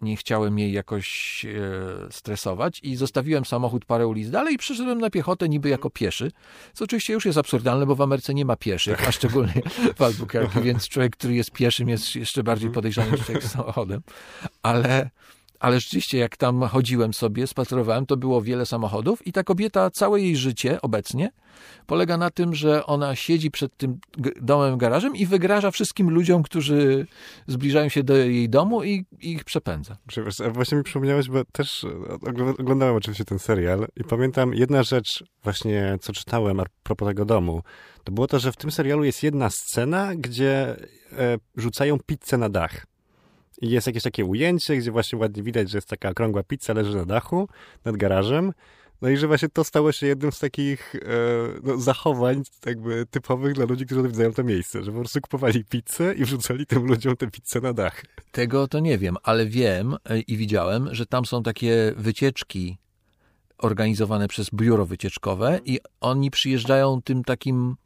nie 0.03 0.17
chciałem 0.17 0.59
jej 0.59 0.73
jakoś 0.73 1.45
e, 1.45 2.13
stresować 2.13 2.81
i 2.83 2.97
zostawiłem 2.97 3.45
samochód 3.45 3.85
parę 3.85 4.07
ulic 4.07 4.31
dalej 4.31 4.55
i 4.55 4.59
przyszedłem 4.59 4.99
na 4.99 5.11
piechotę 5.11 5.49
niby 5.49 5.69
jako 5.69 5.91
pieszy, 5.91 6.33
co 6.73 6.85
oczywiście 6.85 7.13
już 7.13 7.27
jest 7.27 7.39
absurdalne, 7.39 7.87
bo 7.87 7.95
w 7.95 8.01
Ameryce 8.01 8.35
nie 8.35 8.45
ma 8.45 8.57
pieszych, 8.57 9.09
a 9.09 9.13
szczególnie 9.13 9.63
w 9.99 10.03
Albuquerque, 10.03 10.63
więc 10.63 10.89
człowiek, 10.89 11.17
który 11.17 11.35
jest 11.35 11.51
pieszym 11.51 11.89
jest 11.89 12.17
jeszcze 12.17 12.43
bardziej 12.43 12.71
podejrzany 12.71 13.11
niż 13.11 13.25
człowiek 13.25 13.45
z 13.45 13.51
samochodem, 13.51 14.03
ale 14.63 15.11
ale 15.63 15.81
rzeczywiście, 15.81 16.19
jak 16.19 16.37
tam 16.37 16.63
chodziłem 16.63 17.15
sobie, 17.15 17.47
spacerowałem, 17.47 18.07
to 18.07 18.17
było 18.17 18.43
wiele 18.43 18.67
samochodów 18.67 19.27
i 19.27 19.33
ta 19.33 19.45
kobieta, 19.45 19.91
całe 19.91 20.21
jej 20.21 20.37
życie 20.37 20.81
obecnie 20.81 21.31
polega 21.87 22.17
na 22.17 22.31
tym, 22.31 22.55
że 22.55 22.87
ona 22.87 23.17
siedzi 23.17 23.51
przed 23.51 23.77
tym 23.77 23.99
domem, 24.41 24.79
garażem 24.79 25.17
i 25.17 25.27
wygraża 25.27 25.71
wszystkim 25.71 26.11
ludziom, 26.11 26.43
którzy 26.43 27.07
zbliżają 27.47 27.89
się 27.89 28.03
do 28.03 28.17
jej 28.17 28.49
domu 28.49 28.85
i, 28.85 29.05
i 29.21 29.33
ich 29.33 29.45
przepędza. 29.45 29.97
Właśnie 30.53 30.79
mi 30.79 30.85
przypomniałeś, 30.85 31.29
bo 31.29 31.45
też 31.45 31.85
e, 31.85 31.89
ogl- 32.15 32.61
oglądałem 32.61 32.97
oczywiście 32.97 33.25
ten 33.25 33.39
serial 33.39 33.87
i 33.97 34.05
pamiętam 34.05 34.55
jedna 34.55 34.83
rzecz 34.83 35.25
właśnie, 35.43 35.99
co 36.01 36.13
czytałem 36.13 36.61
a 36.61 36.65
propos 36.83 37.09
tego 37.09 37.25
domu, 37.25 37.63
to 38.05 38.13
było 38.13 38.27
to, 38.27 38.39
że 38.39 38.53
w 38.53 38.57
tym 38.57 38.71
serialu 38.71 39.05
jest 39.05 39.23
jedna 39.23 39.51
scena, 39.51 40.17
gdzie 40.17 40.77
e, 41.13 41.39
rzucają 41.57 41.99
pizzę 42.07 42.39
na 42.39 42.49
dach. 42.49 42.92
Jest 43.63 43.87
jakieś 43.87 44.03
takie 44.03 44.25
ujęcie, 44.25 44.77
gdzie 44.77 44.91
właśnie 44.91 45.19
ładnie 45.19 45.43
widać, 45.43 45.71
że 45.71 45.79
jest 45.79 45.89
taka 45.89 46.11
okrągła 46.11 46.43
pizza, 46.43 46.73
leży 46.73 46.97
na 46.97 47.05
dachu, 47.05 47.49
nad 47.85 47.97
garażem. 47.97 48.53
No 49.03 49.09
i 49.09 49.17
że 49.17 49.27
właśnie 49.27 49.49
to 49.49 49.65
stało 49.65 49.93
się 49.93 50.07
jednym 50.07 50.33
z 50.33 50.39
takich 50.39 50.95
e, 50.95 50.99
no, 51.63 51.79
zachowań 51.79 52.43
jakby 52.67 53.07
typowych 53.07 53.55
dla 53.55 53.65
ludzi, 53.65 53.87
którzy 53.87 54.01
odwiedzają 54.01 54.33
to 54.33 54.45
miejsce, 54.45 54.83
że 54.83 54.93
po 54.93 54.99
prostu 54.99 55.21
kupowali 55.21 55.65
pizzę 55.65 56.15
i 56.15 56.25
wrzucali 56.25 56.67
tym 56.67 56.87
ludziom 56.87 57.17
tę 57.17 57.31
pizzę 57.31 57.61
na 57.61 57.73
dach. 57.73 58.05
Tego 58.33 58.69
to 58.69 58.81
nie 58.81 58.99
wiem, 58.99 59.17
ale 59.23 59.47
wiem 59.47 59.97
e, 60.05 60.21
i 60.21 60.37
widziałem, 60.37 60.95
że 60.95 61.07
tam 61.07 61.25
są 61.27 61.43
takie 61.43 61.93
wycieczki 61.97 62.79
organizowane 63.59 64.29
przez 64.29 64.51
biuro 64.51 64.87
wycieczkowe 64.87 65.61
i 65.65 65.81
oni 66.01 66.31
przyjeżdżają 66.31 67.03
tym 67.03 67.25
takim 67.25 67.77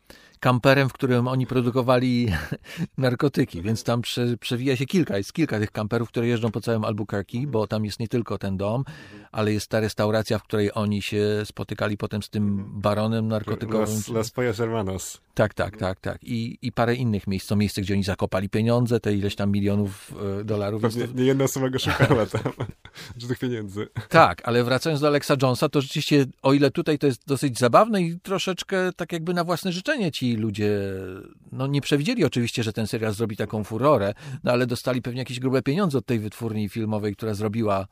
kamperem, 0.41 0.89
w 0.89 0.93
którym 0.93 1.29
oni 1.29 1.47
produkowali 1.47 2.29
narkotyki, 2.99 3.63
więc 3.63 3.85
tam 3.85 4.03
prze, 4.03 4.37
przewija 4.37 4.77
się 4.77 4.87
kilka, 4.87 5.19
jest 5.19 5.33
kilka 5.33 5.59
tych 5.59 5.71
kamperów, 5.71 6.09
które 6.09 6.27
jeżdżą 6.27 6.51
po 6.51 6.61
całym 6.61 6.85
Albuquerque, 6.85 7.47
bo 7.47 7.67
tam 7.67 7.85
jest 7.85 8.01
nie 8.01 8.09
tylko 8.09 8.39
ten 8.39 8.57
dom, 8.57 8.85
ale 9.33 9.53
jest 9.53 9.69
ta 9.69 9.81
restauracja, 9.81 10.39
w 10.39 10.43
której 10.43 10.71
oni 10.75 11.03
się 11.03 11.43
spotykali 11.45 11.97
potem 11.97 12.23
z 12.23 12.31
tym 12.31 12.65
baronem 12.81 13.29
narkotykowym. 13.29 13.97
Las, 13.97 14.09
Las 14.09 14.31
Pollas 14.31 14.57
Hermanos. 14.57 15.21
Tak, 15.35 15.55
tak, 15.55 15.77
tak, 15.77 16.01
tak. 16.01 16.25
I, 16.25 16.59
I 16.63 16.73
parę 16.73 16.95
innych 16.95 17.27
miejsc. 17.27 17.47
To 17.47 17.57
miejsce, 17.57 17.83
gdzie 17.83 17.95
oni 17.95 18.03
zakopali 18.03 18.49
pieniądze, 18.49 19.01
te 19.01 19.15
ileś 19.15 19.37
tam 19.37 19.53
milionów 19.53 20.15
e, 20.41 20.45
dolarów. 20.45 20.83
Pewnie 20.83 21.09
to, 21.09 21.15
nie 21.15 21.25
jedna 21.25 21.45
osoba 21.45 21.71
go 21.71 21.79
szukała 21.79 22.27
tam, 22.27 22.53
tych 23.29 23.39
pieniędzy. 23.39 23.89
tak, 24.09 24.49
ale 24.49 24.65
wracając 24.65 25.01
do 25.01 25.07
Alexa 25.07 25.35
Jonesa, 25.43 25.69
to 25.69 25.81
rzeczywiście, 25.81 26.27
o 26.43 26.53
ile 26.53 26.71
tutaj 26.71 26.99
to 26.99 27.07
jest 27.07 27.27
dosyć 27.27 27.59
zabawne 27.59 28.03
i 28.03 28.21
troszeczkę 28.21 28.93
tak 28.97 29.13
jakby 29.13 29.35
na 29.35 29.45
własne 29.45 29.73
życzenie 29.73 30.13
ci 30.13 30.26
ludzie, 30.35 30.81
no 31.53 31.67
nie 31.67 31.81
przewidzieli 31.81 32.25
oczywiście, 32.25 32.63
że 32.63 32.73
ten 32.73 32.87
serial 32.87 33.13
zrobi 33.13 33.37
taką 33.37 33.65
furorę, 33.65 34.15
no 34.45 34.53
ale 34.53 34.67
dostali 34.67 35.03
pewnie 35.03 35.19
jakieś 35.19 35.41
grube 35.41 35.63
pieniądze 35.63 35.99
od 35.99 36.07
tej 36.07 36.19
wytwórni 36.19 36.69
filmowej, 36.69 37.17
która 37.17 37.35
zrobiła 37.35 37.87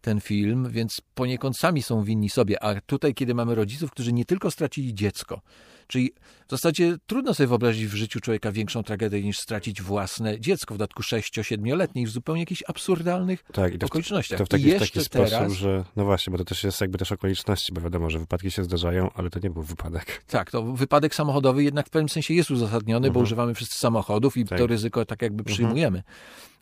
ten 0.00 0.20
film, 0.20 0.68
więc 0.70 1.00
poniekąd 1.14 1.56
sami 1.56 1.82
są 1.82 2.02
winni 2.04 2.30
sobie. 2.30 2.62
A 2.64 2.80
tutaj, 2.80 3.14
kiedy 3.14 3.34
mamy 3.34 3.54
rodziców, 3.54 3.90
którzy 3.90 4.12
nie 4.12 4.24
tylko 4.24 4.50
stracili 4.50 4.94
dziecko, 4.94 5.40
czyli 5.86 6.12
w 6.48 6.50
zasadzie 6.50 6.96
trudno 7.06 7.34
sobie 7.34 7.46
wyobrazić 7.46 7.86
w 7.86 7.94
życiu 7.94 8.20
człowieka 8.20 8.52
większą 8.52 8.82
tragedię 8.82 9.22
niż 9.22 9.38
stracić 9.38 9.82
własne 9.82 10.40
dziecko, 10.40 10.74
w 10.74 10.78
dodatku 10.78 11.02
6-7-letnie, 11.02 12.06
w 12.06 12.10
zupełnie 12.10 12.42
jakichś 12.42 12.62
absurdalnych 12.66 13.44
Tak, 13.52 13.74
i 13.74 13.78
to 13.78 13.86
w, 13.86 13.90
okolicznościach. 13.90 14.38
to 14.38 14.44
w 14.44 14.48
I 14.48 14.50
taki, 14.50 14.64
w 14.64 14.66
jeszcze 14.66 15.00
taki 15.00 15.10
teraz, 15.10 15.30
sposób, 15.30 15.54
że 15.58 15.84
no 15.96 16.04
właśnie, 16.04 16.30
bo 16.30 16.38
to 16.38 16.44
też 16.44 16.64
jest 16.64 16.80
jakby 16.80 16.98
też 16.98 17.12
okoliczności, 17.12 17.72
bo 17.72 17.80
wiadomo, 17.80 18.10
że 18.10 18.18
wypadki 18.18 18.50
się 18.50 18.64
zdarzają, 18.64 19.10
ale 19.14 19.30
to 19.30 19.40
nie 19.42 19.50
był 19.50 19.62
wypadek. 19.62 20.24
Tak, 20.26 20.50
to 20.50 20.62
wypadek 20.62 21.14
samochodowy 21.14 21.64
jednak 21.64 21.86
w 21.86 21.90
pewnym 21.90 22.08
sensie 22.08 22.34
jest 22.34 22.50
uzasadniony, 22.50 23.10
bo 23.10 23.20
używamy 23.20 23.54
wszyscy 23.54 23.78
samochodów 23.78 24.36
i 24.36 24.40
Mhm. 24.42 24.58
Tak. 24.58 24.58
to 24.58 24.66
ryzyko 24.66 25.04
tak 25.04 25.22
jakby 25.22 25.44
przyjmujemy. 25.44 26.02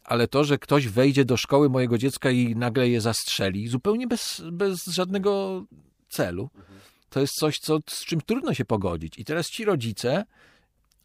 Ale 0.04 0.28
to, 0.28 0.44
że 0.44 0.58
ktoś 0.58 0.88
wejdzie 0.88 1.24
do 1.24 1.36
szkoły 1.36 1.68
mojego 1.68 1.98
dziecka 1.98 2.30
i 2.30 2.56
nagle 2.56 2.88
je 2.88 3.00
zastrzeli, 3.00 3.68
zupełnie 3.68 4.06
bez, 4.06 4.42
bez 4.52 4.86
żadnego 4.86 5.64
celu, 6.08 6.50
to 7.10 7.20
jest 7.20 7.34
coś, 7.34 7.58
co, 7.58 7.78
z 7.86 8.04
czym 8.04 8.20
trudno 8.20 8.54
się 8.54 8.64
pogodzić. 8.64 9.18
I 9.18 9.24
teraz 9.24 9.50
ci 9.50 9.64
rodzice, 9.64 10.24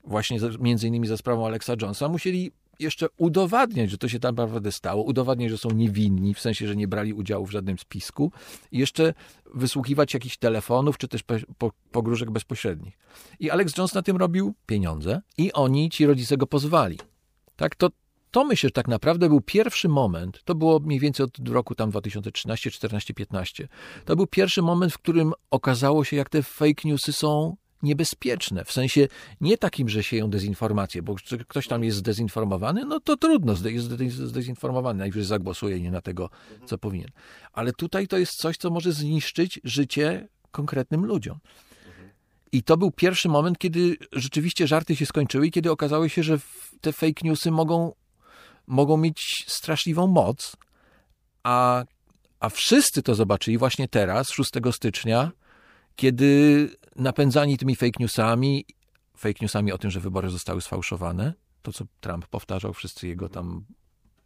właśnie 0.04 0.40
za- 0.40 0.50
między 0.60 0.88
innymi 0.88 1.08
za 1.08 1.18
sprawą 1.18 1.46
Alexa 1.46 1.74
Jonesa, 1.82 2.10
musieli 2.10 2.52
jeszcze 2.80 3.08
udowadniać, 3.18 3.90
że 3.92 3.98
to 3.98 4.08
się 4.08 4.20
tam 4.20 4.36
naprawdę 4.36 4.72
stało, 4.72 5.04
udowadniać, 5.04 5.52
że 5.52 5.58
są 5.58 5.70
niewinni, 5.70 6.34
w 6.34 6.40
sensie, 6.40 6.68
że 6.68 6.76
nie 6.76 6.88
brali 6.88 7.14
udziału 7.14 7.46
w 7.46 7.52
żadnym 7.52 7.78
spisku 7.80 8.32
i 8.72 8.78
jeszcze 8.80 9.14
wysłuchiwać 9.54 10.14
jakichś 10.14 10.38
telefonów, 10.38 10.98
czy 10.98 11.08
też 11.08 11.24
pe- 11.24 11.44
po, 11.58 11.72
pogróżek 11.92 12.32
bezpośrednich. 12.32 12.98
I 13.40 13.50
Alex 13.50 13.78
Jones 13.78 13.94
na 13.94 14.02
tym 14.02 14.18
robił 14.18 14.54
pieniądze 14.66 15.22
i 15.38 15.54
oni, 15.54 15.90
ci 15.90 16.06
rodzice 16.06 16.38
go 16.38 16.48
pozwali. 16.48 17.00
Tak, 17.56 17.76
to, 17.76 17.90
to 18.36 18.46
myślę, 18.46 18.68
że 18.68 18.72
tak 18.72 18.88
naprawdę 18.88 19.30
był 19.30 19.42
pierwszy 19.42 19.90
moment, 19.90 20.44
to 20.44 20.56
było 20.56 20.80
mniej 20.80 21.00
więcej 21.00 21.24
od 21.24 21.50
roku 21.50 21.76
tam 21.76 21.90
2013, 21.90 22.72
14, 22.72 23.14
15. 23.14 23.68
To 24.06 24.16
był 24.16 24.28
pierwszy 24.28 24.62
moment, 24.62 24.94
w 24.94 24.98
którym 24.98 25.34
okazało 25.52 26.04
się, 26.04 26.16
jak 26.16 26.30
te 26.30 26.44
fake 26.44 26.82
newsy 26.86 27.14
są 27.14 27.58
niebezpieczne. 27.82 28.66
W 28.66 28.72
sensie 28.72 29.08
nie 29.42 29.58
takim, 29.58 29.90
że 29.90 30.04
sieją 30.04 30.30
dezinformację, 30.30 31.02
bo 31.02 31.16
czy 31.16 31.38
ktoś 31.38 31.68
tam 31.68 31.84
jest 31.84 31.98
zdezinformowany, 31.98 32.86
no 32.86 33.00
to 33.00 33.18
trudno, 33.18 33.54
jest 33.66 33.88
zde- 33.88 34.10
zdezinformowany, 34.10 35.00
najwyżej 35.00 35.28
zagłosuje 35.28 35.80
nie 35.82 35.92
na 35.92 36.02
tego, 36.02 36.30
co 36.66 36.78
powinien. 36.78 37.10
Ale 37.54 37.74
tutaj 37.74 38.08
to 38.08 38.18
jest 38.18 38.36
coś, 38.36 38.58
co 38.58 38.70
może 38.70 38.92
zniszczyć 38.92 39.60
życie 39.64 40.28
konkretnym 40.52 41.06
ludziom. 41.06 41.40
I 42.52 42.64
to 42.64 42.78
był 42.78 42.92
pierwszy 42.92 43.30
moment, 43.30 43.58
kiedy 43.58 43.98
rzeczywiście 44.12 44.68
żarty 44.68 44.96
się 44.96 45.06
skończyły 45.06 45.48
i 45.48 45.52
kiedy 45.52 45.72
okazało 45.72 46.10
się, 46.10 46.24
że 46.24 46.40
te 46.82 46.94
fake 46.94 47.22
newsy 47.24 47.52
mogą, 47.52 47.94
mogą 48.68 48.98
mieć 48.98 49.46
straszliwą 49.48 50.08
moc, 50.08 50.58
a, 51.44 51.84
a 52.40 52.50
wszyscy 52.50 53.02
to 53.02 53.16
zobaczyli 53.16 53.58
właśnie 53.58 53.88
teraz, 53.88 54.30
6 54.30 54.52
stycznia, 54.72 55.32
kiedy 55.96 56.70
napędzani 56.96 57.58
tymi 57.58 57.76
fake 57.76 58.00
newsami, 58.00 58.66
fake 59.18 59.40
newsami 59.42 59.72
o 59.72 59.78
tym, 59.78 59.92
że 59.92 60.00
wybory 60.00 60.30
zostały 60.30 60.62
sfałszowane, 60.62 61.34
to 61.62 61.74
co 61.74 61.86
Trump 62.02 62.28
powtarzał, 62.28 62.74
wszyscy 62.74 63.08
jego 63.08 63.30
tam 63.30 63.66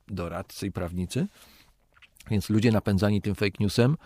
doradcy 0.08 0.68
i 0.68 0.72
prawnicy, 0.72 1.28
więc 2.32 2.50
ludzie 2.50 2.72
napędzani 2.72 3.22
tym 3.22 3.36
fake 3.36 3.58
newsem 3.60 3.98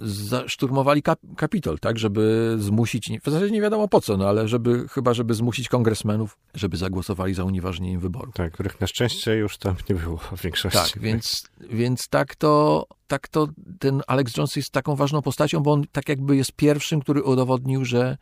zaszturmowali 0.00 1.02
kap 1.02 1.18
Kapitol, 1.36 1.78
tak, 1.78 1.98
żeby 1.98 2.54
zmusić, 2.58 3.10
w 3.24 3.30
zasadzie 3.30 3.50
nie 3.52 3.60
wiadomo 3.60 3.88
po 3.88 4.00
co, 4.00 4.16
no 4.16 4.28
ale 4.28 4.48
żeby, 4.48 4.88
chyba 4.88 5.14
żeby 5.14 5.34
zmusić 5.34 5.68
kongresmenów, 5.68 6.38
żeby 6.54 6.76
zagłosowali 6.76 7.34
za 7.34 7.44
unieważnieniem 7.44 8.00
wyborów. 8.00 8.34
Tak, 8.34 8.52
których 8.52 8.80
na 8.80 8.86
szczęście 8.86 9.36
już 9.36 9.58
tam 9.58 9.76
nie 9.90 9.96
było 9.96 10.16
w 10.16 10.42
większości. 10.42 10.78
Tak, 10.78 11.02
więc, 11.02 11.48
więc 11.70 12.08
tak, 12.08 12.36
to, 12.36 12.86
tak 13.06 13.28
to 13.28 13.48
ten 13.78 14.02
Alex 14.06 14.36
Jones 14.36 14.56
jest 14.56 14.70
taką 14.70 14.96
ważną 14.96 15.22
postacią, 15.22 15.60
bo 15.60 15.72
on 15.72 15.84
tak 15.92 16.08
jakby 16.08 16.36
jest 16.36 16.52
pierwszym, 16.52 17.00
który 17.00 17.22
udowodnił, 17.22 17.84
że, 17.84 18.16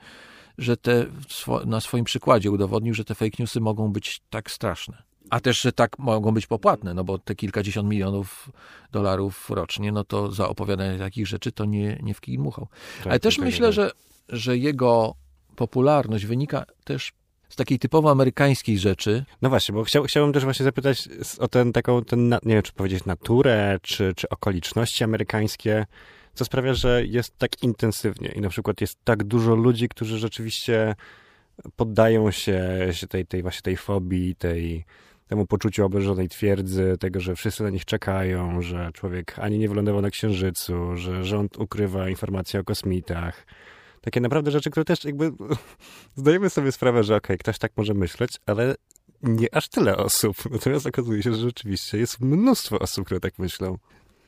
że 0.58 0.76
te, 0.76 1.06
na 1.66 1.80
swoim 1.80 2.04
przykładzie 2.04 2.50
udowodnił, 2.50 2.94
że 2.94 3.04
te 3.04 3.14
fake 3.14 3.36
newsy 3.38 3.60
mogą 3.60 3.92
być 3.92 4.20
tak 4.30 4.50
straszne. 4.50 5.02
A 5.32 5.40
też, 5.40 5.60
że 5.60 5.72
tak 5.72 5.98
mogą 5.98 6.32
być 6.32 6.46
popłatne, 6.46 6.94
no 6.94 7.04
bo 7.04 7.18
te 7.18 7.34
kilkadziesiąt 7.34 7.88
milionów 7.88 8.50
dolarów 8.90 9.50
rocznie, 9.50 9.92
no 9.92 10.04
to 10.04 10.32
za 10.32 10.48
opowiadanie 10.48 10.98
takich 10.98 11.26
rzeczy 11.26 11.52
to 11.52 11.64
nie, 11.64 11.98
nie 12.02 12.14
w 12.14 12.20
kij 12.20 12.38
dmuchał. 12.38 12.68
Tak, 12.98 13.06
Ale 13.06 13.20
też 13.20 13.36
tak, 13.36 13.44
myślę, 13.44 13.66
tak. 13.66 13.74
że, 13.74 13.90
że 14.28 14.56
jego 14.56 15.14
popularność 15.56 16.26
wynika 16.26 16.64
też 16.84 17.12
z 17.48 17.56
takiej 17.56 17.78
typowo 17.78 18.10
amerykańskiej 18.10 18.78
rzeczy. 18.78 19.24
No 19.42 19.48
właśnie, 19.48 19.74
bo 19.74 19.84
chciał, 19.84 20.04
chciałbym 20.04 20.32
też 20.32 20.44
właśnie 20.44 20.64
zapytać 20.64 21.08
o 21.38 21.48
ten 21.48 21.72
taką, 21.72 22.04
ten, 22.04 22.28
nie 22.28 22.54
wiem, 22.54 22.62
czy 22.62 22.72
powiedzieć 22.72 23.04
naturę, 23.04 23.78
czy, 23.82 24.12
czy 24.16 24.28
okoliczności 24.28 25.04
amerykańskie, 25.04 25.86
co 26.34 26.44
sprawia, 26.44 26.74
że 26.74 27.06
jest 27.06 27.38
tak 27.38 27.62
intensywnie 27.62 28.28
i 28.28 28.40
na 28.40 28.48
przykład 28.48 28.80
jest 28.80 28.98
tak 29.04 29.24
dużo 29.24 29.54
ludzi, 29.54 29.88
którzy 29.88 30.18
rzeczywiście 30.18 30.94
poddają 31.76 32.30
się, 32.30 32.88
się 32.92 33.06
tej, 33.06 33.26
tej 33.26 33.42
właśnie 33.42 33.62
tej 33.62 33.76
fobii, 33.76 34.34
tej, 34.34 34.84
temu 35.32 35.46
poczuciu 35.46 35.84
oblężonej 35.84 36.28
twierdzy, 36.28 36.96
tego, 37.00 37.20
że 37.20 37.36
wszyscy 37.36 37.62
na 37.62 37.70
nich 37.70 37.84
czekają, 37.84 38.62
że 38.62 38.90
człowiek 38.94 39.38
ani 39.38 39.58
nie 39.58 39.68
wylądował 39.68 40.02
na 40.02 40.10
Księżycu, 40.10 40.96
że 40.96 41.24
rząd 41.24 41.58
ukrywa 41.58 42.08
informacje 42.08 42.60
o 42.60 42.64
kosmitach. 42.64 43.46
Takie 44.00 44.20
naprawdę 44.20 44.50
rzeczy, 44.50 44.70
które 44.70 44.84
też 44.84 45.04
jakby 45.04 45.32
zdajemy 46.16 46.50
sobie 46.50 46.72
sprawę, 46.72 47.04
że 47.04 47.16
okej, 47.16 47.38
ktoś 47.38 47.58
tak 47.58 47.72
może 47.76 47.94
myśleć, 47.94 48.30
ale 48.46 48.74
nie 49.22 49.54
aż 49.54 49.68
tyle 49.68 49.96
osób. 49.96 50.36
Natomiast 50.50 50.86
okazuje 50.86 51.22
się, 51.22 51.34
że 51.34 51.40
rzeczywiście 51.40 51.98
jest 51.98 52.20
mnóstwo 52.20 52.78
osób, 52.78 53.04
które 53.04 53.20
tak 53.20 53.38
myślą. 53.38 53.78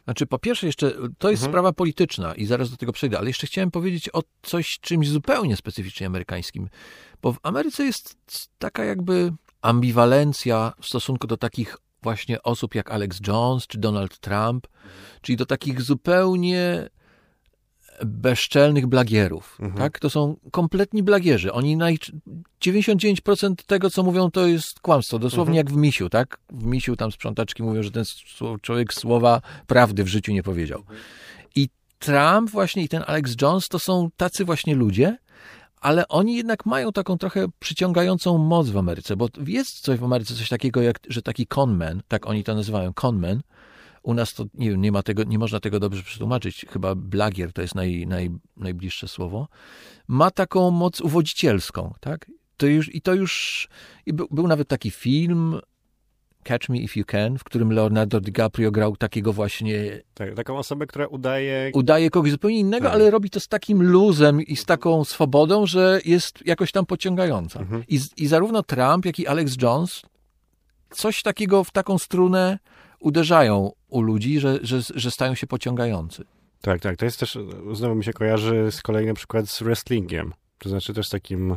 Znaczy, 0.04 0.26
po 0.26 0.38
pierwsze, 0.38 0.66
jeszcze 0.66 0.90
to 1.18 1.30
jest 1.30 1.42
Mhm. 1.42 1.52
sprawa 1.52 1.72
polityczna 1.72 2.34
i 2.34 2.46
zaraz 2.46 2.70
do 2.70 2.76
tego 2.76 2.92
przejdę, 2.92 3.18
ale 3.18 3.28
jeszcze 3.28 3.46
chciałem 3.46 3.70
powiedzieć 3.70 4.10
o 4.12 4.22
coś 4.42 4.78
czymś 4.80 5.08
zupełnie 5.08 5.56
specyficznie 5.56 6.06
amerykańskim, 6.06 6.68
bo 7.22 7.32
w 7.32 7.38
Ameryce 7.42 7.84
jest 7.84 8.16
taka 8.58 8.84
jakby 8.84 9.32
ambiwalencja 9.64 10.72
w 10.81 10.87
stosunku 10.87 11.27
do 11.27 11.37
takich 11.37 11.77
właśnie 12.03 12.42
osób 12.42 12.74
jak 12.74 12.90
Alex 12.90 13.20
Jones 13.27 13.66
czy 13.66 13.79
Donald 13.79 14.18
Trump, 14.18 14.66
czyli 15.20 15.37
do 15.37 15.46
takich 15.46 15.83
zupełnie 15.83 16.88
bezczelnych 18.05 18.87
blagierów. 18.87 19.59
Mhm. 19.61 19.79
Tak? 19.79 19.98
To 19.98 20.11
są 20.11 20.37
kompletni 20.50 21.03
blagierzy. 21.03 21.53
Oni 21.53 21.77
naj... 21.77 21.98
99% 22.61 23.55
tego, 23.66 23.90
co 23.90 24.03
mówią, 24.03 24.31
to 24.31 24.46
jest 24.46 24.81
kłamstwo. 24.81 25.18
Dosłownie 25.18 25.57
jak 25.57 25.70
w 25.70 25.77
misiu, 25.77 26.11
tak? 26.11 26.38
W 26.53 26.64
misiu 26.64 26.96
tam 26.96 27.12
sprzątaczki 27.12 27.62
mówią, 27.62 27.83
że 27.83 27.90
ten 27.90 28.05
człowiek 28.62 28.94
słowa 28.94 29.40
prawdy 29.66 30.05
w 30.05 30.09
życiu 30.09 30.33
nie 30.33 30.42
powiedział. 30.42 30.85
I 31.57 31.68
Trump 31.98 32.50
właśnie 32.50 32.83
i 32.83 32.88
ten 32.88 33.05
Alex 33.07 33.35
Jones 33.42 33.68
to 33.68 33.79
są 33.79 34.09
tacy 34.16 34.44
właśnie 34.44 34.74
ludzie, 34.74 35.16
ale 35.85 36.09
oni 36.09 36.37
jednak 36.37 36.66
mają 36.66 36.92
taką 36.92 37.18
trochę 37.18 37.47
przyciągającą 37.59 38.38
moc 38.38 38.68
w 38.68 38.77
Ameryce, 38.77 39.16
bo 39.16 39.29
jest 39.47 39.81
coś 39.81 39.99
w 39.99 40.05
Ameryce, 40.05 40.35
coś 40.35 40.49
takiego 40.49 40.83
jak, 40.83 40.99
że 41.09 41.23
taki 41.23 41.47
conman, 41.57 42.03
tak 42.09 42.27
oni 42.27 42.44
to 42.44 42.55
nazywają, 42.55 42.92
conman, 43.05 43.42
u 44.03 44.14
nas 44.14 44.35
to 44.35 44.44
nie 44.55 44.77
nie 44.77 44.92
ma 44.92 45.03
tego, 45.03 45.25
nie 45.25 45.38
można 45.38 45.61
tego 45.61 45.81
dobrze 45.81 46.03
przetłumaczyć, 46.03 46.66
chyba 46.68 46.94
blagier 46.94 47.53
to 47.53 47.62
jest 47.62 47.75
naj, 47.75 48.07
naj, 48.07 48.31
najbliższe 48.57 49.09
słowo, 49.09 49.49
ma 50.09 50.31
taką 50.31 50.70
moc 50.70 51.01
uwodzicielską, 51.01 51.94
tak? 52.01 52.31
To 52.57 52.66
już, 52.66 52.94
I 52.94 53.01
to 53.01 53.14
już, 53.14 53.68
i 54.07 54.12
był, 54.12 54.27
był 54.31 54.49
nawet 54.49 54.68
taki 54.68 54.90
film, 54.90 55.61
Catch 56.44 56.68
Me 56.68 56.78
If 56.78 57.00
You 57.00 57.07
Can, 57.07 57.38
w 57.38 57.44
którym 57.44 57.72
Leonardo 57.72 58.20
DiCaprio 58.20 58.70
grał 58.70 58.96
takiego 58.96 59.33
właśnie 59.33 60.00
Tak, 60.14 60.35
taką 60.35 60.59
osobę, 60.59 60.87
która 60.87 61.07
udaje... 61.07 61.70
udaje 61.74 62.11
kogoś 62.11 62.30
zupełnie 62.30 62.59
innego, 62.59 62.85
Tak. 62.85 62.94
ale 62.94 63.11
robi 63.11 63.30
to 63.30 63.40
z 63.40 63.48
takim 63.48 63.83
luzem 63.83 64.42
i 64.42 64.57
z 64.57 64.64
taką 64.64 65.04
swobodą, 65.04 65.66
że 65.66 66.00
jest 66.04 66.46
jakoś 66.46 66.72
tam 66.72 66.87
pociągająca. 66.87 67.61
Mhm. 67.61 67.85
I, 67.88 68.00
I 68.16 68.26
zarówno 68.26 68.62
Trump, 68.62 69.04
jak 69.04 69.18
i 69.18 69.26
Alex 69.26 69.57
Jones 69.62 70.02
coś 70.90 71.22
takiego 71.22 71.64
w 71.64 71.70
taką 71.70 71.98
strunę 71.98 72.59
uderzają 73.00 73.72
u 73.88 74.00
ludzi, 74.00 74.40
że, 74.40 74.59
że, 74.62 74.80
że 74.94 75.11
stają 75.11 75.35
się 75.35 75.46
pociągający. 75.46 76.24
Tak, 76.61 76.80
tak. 76.80 76.96
To 76.96 77.04
jest 77.04 77.20
też, 77.20 77.38
znowu 77.72 77.94
mi 77.94 78.04
się 78.04 78.12
kojarzy 78.12 78.66
z 78.70 78.83
kolei 78.83 79.07
na 79.07 79.14
przykład 79.14 79.48
z 79.48 79.62
wrestlingiem. 79.62 80.33
To 80.59 80.68
znaczy 80.68 80.94
też 80.94 81.09
takim, 81.09 81.57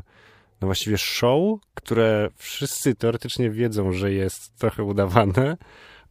no 0.62 0.66
właściwie 0.66 0.98
show, 0.98 1.60
które 1.74 2.30
wszyscy 2.36 2.96
teoretycznie 2.96 3.50
wiedzą, 3.50 3.94
że 3.94 4.14
jest 4.14 4.58
trochę 4.58 4.84
udawane, 4.84 5.58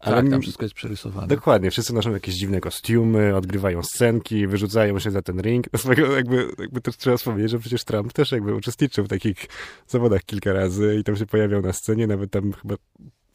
ale 0.00 0.22
tak, 0.22 0.30
tam 0.30 0.42
wszystko 0.42 0.64
jest 0.64 0.74
przerysowane. 0.74 1.26
Dokładnie, 1.26 1.70
wszyscy 1.70 1.94
noszą 1.94 2.12
jakieś 2.12 2.34
dziwne 2.34 2.60
kostiumy, 2.60 3.36
odgrywają 3.36 3.82
scenki, 3.82 4.46
wyrzucają 4.46 4.98
się 4.98 5.10
za 5.10 5.22
ten 5.22 5.40
ring. 5.40 5.66
Swego 5.76 6.16
jakby, 6.16 6.48
jakby 6.58 6.80
też 6.80 6.96
trzeba 6.96 7.16
wspomnieć, 7.16 7.50
że 7.50 7.58
przecież 7.58 7.84
Trump 7.84 8.12
też 8.12 8.32
jakby 8.32 8.54
uczestniczył 8.54 9.04
w 9.04 9.08
takich 9.08 9.46
zawodach 9.86 10.22
kilka 10.24 10.52
razy 10.52 10.96
i 11.00 11.04
tam 11.04 11.16
się 11.16 11.26
pojawiał 11.26 11.62
na 11.62 11.72
scenie, 11.72 12.06
nawet 12.06 12.30
tam 12.30 12.52
chyba 12.52 12.74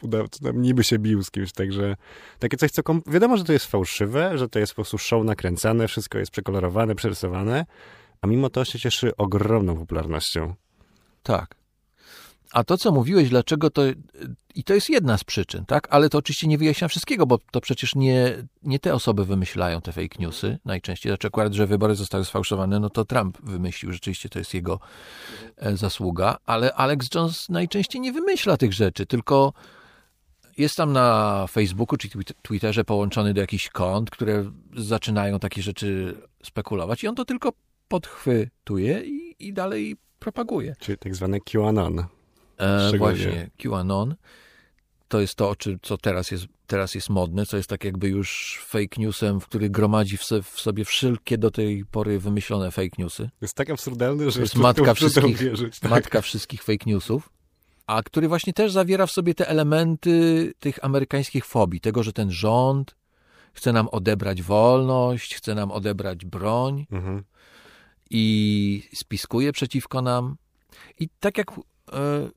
udało, 0.02 0.28
tam 0.44 0.62
niby 0.62 0.84
się 0.84 1.00
bił 1.00 1.24
z 1.24 1.32
kimś, 1.32 1.52
także 1.52 1.96
takie 2.40 2.58
coś, 2.58 2.72
co 2.72 2.82
wiadomo, 3.08 3.38
że 3.38 3.44
to 3.44 3.54
jest 3.54 3.66
fałszywe, 3.66 4.38
że 4.38 4.50
to 4.50 4.60
jest 4.60 4.72
po 4.72 4.76
prostu 4.76 4.98
show 4.98 5.26
nakręcane, 5.26 5.88
wszystko 5.88 6.20
jest 6.20 6.32
przekolorowane, 6.32 6.96
przerysowane, 6.96 7.66
a 8.22 8.28
mimo 8.28 8.50
to 8.50 8.66
się 8.66 8.80
cieszy 8.80 9.18
ogromną 9.18 9.76
popularnością. 9.76 10.54
Tak. 11.24 11.56
A 12.52 12.64
to, 12.64 12.78
co 12.78 12.92
mówiłeś, 12.92 13.30
dlaczego 13.30 13.70
to. 13.70 13.82
I 14.56 14.64
to 14.64 14.74
jest 14.74 14.90
jedna 14.90 15.18
z 15.18 15.24
przyczyn, 15.24 15.66
tak? 15.66 15.88
Ale 15.92 16.10
to 16.10 16.18
oczywiście 16.18 16.48
nie 16.48 16.58
wyjaśnia 16.58 16.88
wszystkiego, 16.88 17.26
bo 17.26 17.40
to 17.52 17.62
przecież 17.62 17.96
nie, 17.96 18.48
nie 18.64 18.80
te 18.80 18.94
osoby 18.94 19.26
wymyślają 19.26 19.82
te 19.82 19.92
fake 19.92 20.16
newsy 20.20 20.60
najczęściej. 20.66 21.10
Znaczy, 21.10 21.28
akurat, 21.28 21.54
że 21.54 21.68
wybory 21.68 21.96
zostały 21.96 22.26
sfałszowane, 22.26 22.80
no 22.80 22.90
to 22.90 23.06
Trump 23.06 23.42
wymyślił, 23.42 23.92
rzeczywiście 23.94 24.30
to 24.30 24.40
jest 24.40 24.54
jego 24.54 24.80
e, 25.58 25.78
zasługa, 25.78 26.38
ale 26.46 26.74
Alex 26.74 27.08
Jones 27.16 27.50
najczęściej 27.50 28.02
nie 28.02 28.12
wymyśla 28.12 28.58
tych 28.58 28.74
rzeczy, 28.74 29.06
tylko 29.06 29.54
jest 30.58 30.78
tam 30.78 30.94
na 30.94 31.48
Facebooku 31.48 31.98
czy 31.98 32.08
Twit- 32.08 32.34
Twitterze 32.42 32.84
połączony 32.84 33.34
do 33.34 33.42
jakichś 33.42 33.70
kont, 33.70 34.10
które 34.10 34.52
zaczynają 34.78 35.40
takie 35.40 35.62
rzeczy 35.62 36.18
spekulować 36.44 37.04
i 37.04 37.08
on 37.08 37.16
to 37.16 37.26
tylko 37.26 37.54
podchwytuje 37.88 39.02
i, 39.06 39.48
i 39.48 39.54
dalej 39.54 39.98
propaguje. 40.22 40.76
Czyli 40.80 40.98
tak 40.98 41.16
zwane 41.16 41.40
QAnon. 41.40 42.06
E, 42.58 42.98
właśnie, 42.98 43.50
QAnon. 43.64 44.16
To 45.08 45.22
jest 45.22 45.36
to, 45.36 45.54
co 45.82 45.98
teraz 45.98 46.32
jest, 46.32 46.46
teraz 46.68 46.96
jest 46.96 47.10
modne, 47.10 47.46
co 47.46 47.58
jest 47.58 47.70
tak 47.70 47.84
jakby 47.84 48.10
już 48.10 48.60
fake 48.66 48.96
newsem, 48.98 49.40
w 49.40 49.46
który 49.48 49.70
gromadzi 49.70 50.18
w, 50.18 50.24
se, 50.24 50.42
w 50.44 50.60
sobie 50.60 50.86
wszelkie 50.86 51.38
do 51.38 51.52
tej 51.52 51.86
pory 51.86 52.20
wymyślone 52.20 52.72
fake 52.72 52.90
newsy. 52.98 53.30
Jest 53.42 53.54
tak 53.54 53.70
absurdalny, 53.70 54.32
że 54.32 54.36
To 54.36 54.42
jest 54.42 54.56
matka 54.56 54.94
wszystkich, 54.94 55.38
wierzyć. 55.38 55.80
Tak. 55.80 55.92
matka 55.92 56.22
wszystkich 56.22 56.64
fake 56.64 56.86
newsów, 56.86 57.30
a 57.88 58.04
który 58.04 58.28
właśnie 58.28 58.54
też 58.54 58.72
zawiera 58.72 59.06
w 59.06 59.12
sobie 59.12 59.34
te 59.36 59.48
elementy 59.50 60.54
tych 60.60 60.86
amerykańskich 60.86 61.46
fobii, 61.46 61.82
tego, 61.82 62.04
że 62.04 62.14
ten 62.14 62.32
rząd 62.32 62.96
chce 63.54 63.74
nam 63.74 63.88
odebrać 63.88 64.42
wolność, 64.42 65.36
chce 65.36 65.56
nam 65.56 65.72
odebrać 65.72 66.26
broń, 66.26 66.86
Mhm. 66.92 67.24
I 68.12 68.84
spiskuje 68.94 69.52
przeciwko 69.52 70.02
nam. 70.02 70.36
I 71.00 71.10
tak 71.20 71.38
jak 71.38 71.52
e, 71.52 71.54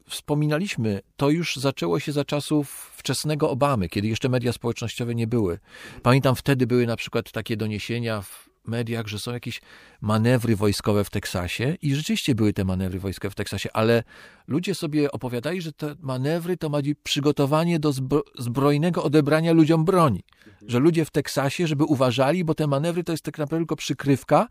wspominaliśmy, 0.09 1.01
to 1.17 1.31
już 1.31 1.57
zaczęło 1.57 2.01
się 2.01 2.13
za 2.13 2.25
czasów 2.25 2.93
wczesnego 2.97 3.51
Obamy, 3.51 3.89
kiedy 3.89 4.09
jeszcze 4.09 4.29
media 4.29 4.53
społecznościowe 4.53 5.15
nie 5.15 5.27
były. 5.27 5.59
Pamiętam 6.03 6.35
wtedy 6.35 6.67
były 6.67 6.87
na 6.87 6.97
przykład 6.97 7.33
takie 7.33 7.57
doniesienia 7.57 8.23
w 8.23 8.54
mediach, 8.67 9.07
że 9.07 9.19
są 9.19 9.33
jakieś 9.33 9.61
manewry 10.01 10.57
wojskowe 10.57 11.05
w 11.05 11.11
Teksasie 11.11 11.77
i 11.83 11.95
rzeczywiście 11.95 12.35
były 12.35 12.53
te 12.53 12.65
manewry 12.65 13.01
wojskowe 13.01 13.31
w 13.31 13.35
Teksasie, 13.35 13.69
ale 13.73 14.03
ludzie 14.47 14.75
sobie 14.75 15.13
opowiadali, 15.13 15.63
że 15.63 15.73
te 15.73 15.95
manewry 16.01 16.57
to 16.57 16.69
ma 16.69 16.83
być 16.83 16.99
przygotowanie 17.03 17.79
do 17.79 17.93
zbro 17.93 18.23
zbrojnego 18.39 19.03
odebrania 19.03 19.53
ludziom 19.53 19.85
broni. 19.85 20.25
Że 20.67 20.79
ludzie 20.79 21.05
w 21.05 21.11
Teksasie, 21.11 21.67
żeby 21.67 21.85
uważali, 21.85 22.45
bo 22.45 22.55
te 22.55 22.67
manewry 22.67 23.05
to 23.05 23.13
jest 23.13 23.25
tak 23.25 23.39
naprawdę 23.39 23.61
tylko 23.61 23.77
przykrywka, 23.77 24.49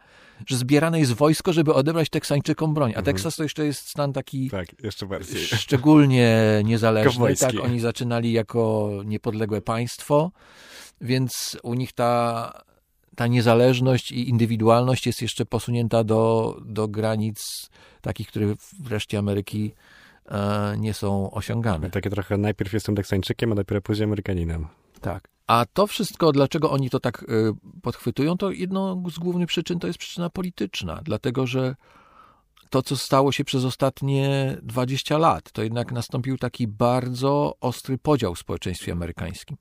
że 0.48 0.58
zbierane 0.58 1.00
jest 1.00 1.14
wojsko, 1.14 1.54
żeby 1.54 1.74
odebrać 1.74 2.10
Teksańczykom 2.10 2.74
broń. 2.74 2.94
A 2.96 3.02
Teksas 3.02 3.36
to 3.36 3.44
jeszcze 3.44 3.66
jest 3.66 3.90
stan 3.90 4.14
taki 4.14 4.50
Tak, 4.50 4.68
szczególnie 5.56 6.44
niezależny. 6.66 7.36
Tak, 7.36 7.56
oni 7.64 7.80
zaczynali 7.80 8.32
jako 8.32 8.92
niepodległe 9.06 9.62
państwo, 9.62 10.32
więc 11.02 11.58
u 11.64 11.74
nich 11.74 11.94
ta, 11.94 12.52
ta 13.16 13.28
niezależność 13.28 14.12
i 14.12 14.30
indywidualność 14.30 15.06
jest 15.06 15.22
jeszcze 15.22 15.46
posunięta 15.46 16.04
do, 16.04 16.56
do 16.66 16.88
granic 16.88 17.70
takich, 18.02 18.28
które 18.28 18.56
w 18.80 18.92
reszcie 18.92 19.18
Ameryki 19.18 19.72
e, 20.26 20.76
nie 20.78 20.94
są 20.94 21.32
osiągane. 21.32 21.90
Takie 21.90 22.10
trochę 22.10 22.38
najpierw 22.38 22.74
jestem 22.74 22.96
Teksańczykiem, 22.96 23.52
a 23.52 23.56
dopiero 23.56 23.82
później 23.82 24.04
Amerykaninem. 24.04 24.68
Tak. 25.02 25.34
A 25.48 25.66
to 25.74 25.88
wszystko, 25.88 26.32
dlaczego 26.32 26.72
oni 26.72 26.90
to 26.90 27.00
tak 27.00 27.24
y, 27.24 27.26
podchwytują, 27.82 28.38
to 28.38 28.52
jedną 28.52 29.04
z 29.10 29.20
głównych 29.20 29.48
przyczyn 29.48 29.80
to 29.80 29.88
jest 29.88 30.00
przyczyna 30.00 30.30
polityczna, 30.30 31.02
dlatego 31.04 31.48
że 31.48 31.76
to, 32.70 32.82
co 32.82 32.98
stało 32.98 33.32
się 33.32 33.44
przez 33.44 33.66
ostatnie 33.66 34.58
20 34.62 35.18
lat, 35.18 35.52
to 35.52 35.64
jednak 35.64 35.92
nastąpił 35.92 36.38
taki 36.38 36.68
bardzo 36.68 37.56
ostry 37.62 37.98
podział 37.98 38.36
w 38.36 38.40
społeczeństwie 38.40 38.92
amerykańskim. 38.92 39.58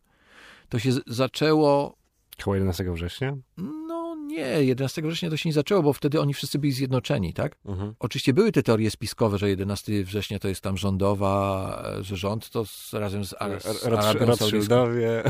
To 0.69 0.79
się 0.79 0.93
zaczęło 1.07 1.97
Koło 2.45 2.55
11 2.55 2.93
września? 2.93 3.37
no 3.57 4.17
nie, 4.27 4.65
11 4.65 5.03
września 5.03 5.31
to 5.31 5.37
się 5.37 5.49
nie 5.49 5.53
zaczęło, 5.53 5.83
bo 5.83 5.93
wtedy 5.93 6.21
oni 6.21 6.35
wszyscy 6.35 6.59
byli 6.59 6.73
zjednoczeni, 6.73 7.35
tak? 7.35 7.57
Mhm. 7.65 7.95
Oczywiście 7.99 8.35
były 8.35 8.53
te 8.53 8.63
teorie 8.63 8.91
spiskowe, 8.91 9.39
że 9.39 9.49
11 9.49 10.05
września 10.05 10.39
to 10.39 10.49
jest 10.49 10.61
tam 10.61 10.77
rządowa, 10.77 11.83
że 12.01 12.17
rząd 12.17 12.51
to 12.51 12.67
z, 12.67 12.93
razem 12.93 13.25
z, 13.25 13.35
Ar- 13.39 13.63
z 13.63 13.87
Arabią 13.87 14.37
Saudyjską. 14.37 14.87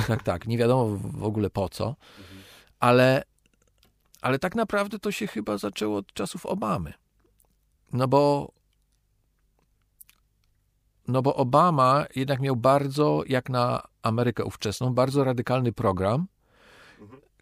Tak, 0.06 0.22
tak. 0.22 0.46
Nie 0.46 0.58
wiadomo 0.58 0.96
w 0.96 1.24
ogóle 1.24 1.50
po 1.50 1.68
co. 1.68 1.96
Ale, 2.80 3.22
ale 4.20 4.38
tak 4.38 4.54
naprawdę 4.54 4.98
to 4.98 5.12
się 5.12 5.26
chyba 5.26 5.58
zaczęło 5.58 5.96
od 5.96 6.12
czasów 6.12 6.46
Obamy. 6.46 6.92
No 7.92 8.08
bo 8.08 8.52
no 11.08 11.22
bo 11.22 11.36
Obama 11.36 12.06
jednak 12.16 12.40
miał 12.40 12.56
bardzo, 12.56 13.22
jak 13.26 13.50
na 13.50 13.82
Amerykę 14.02 14.44
ówczesną, 14.44 14.94
bardzo 14.94 15.24
radykalny 15.24 15.72
program, 15.72 16.26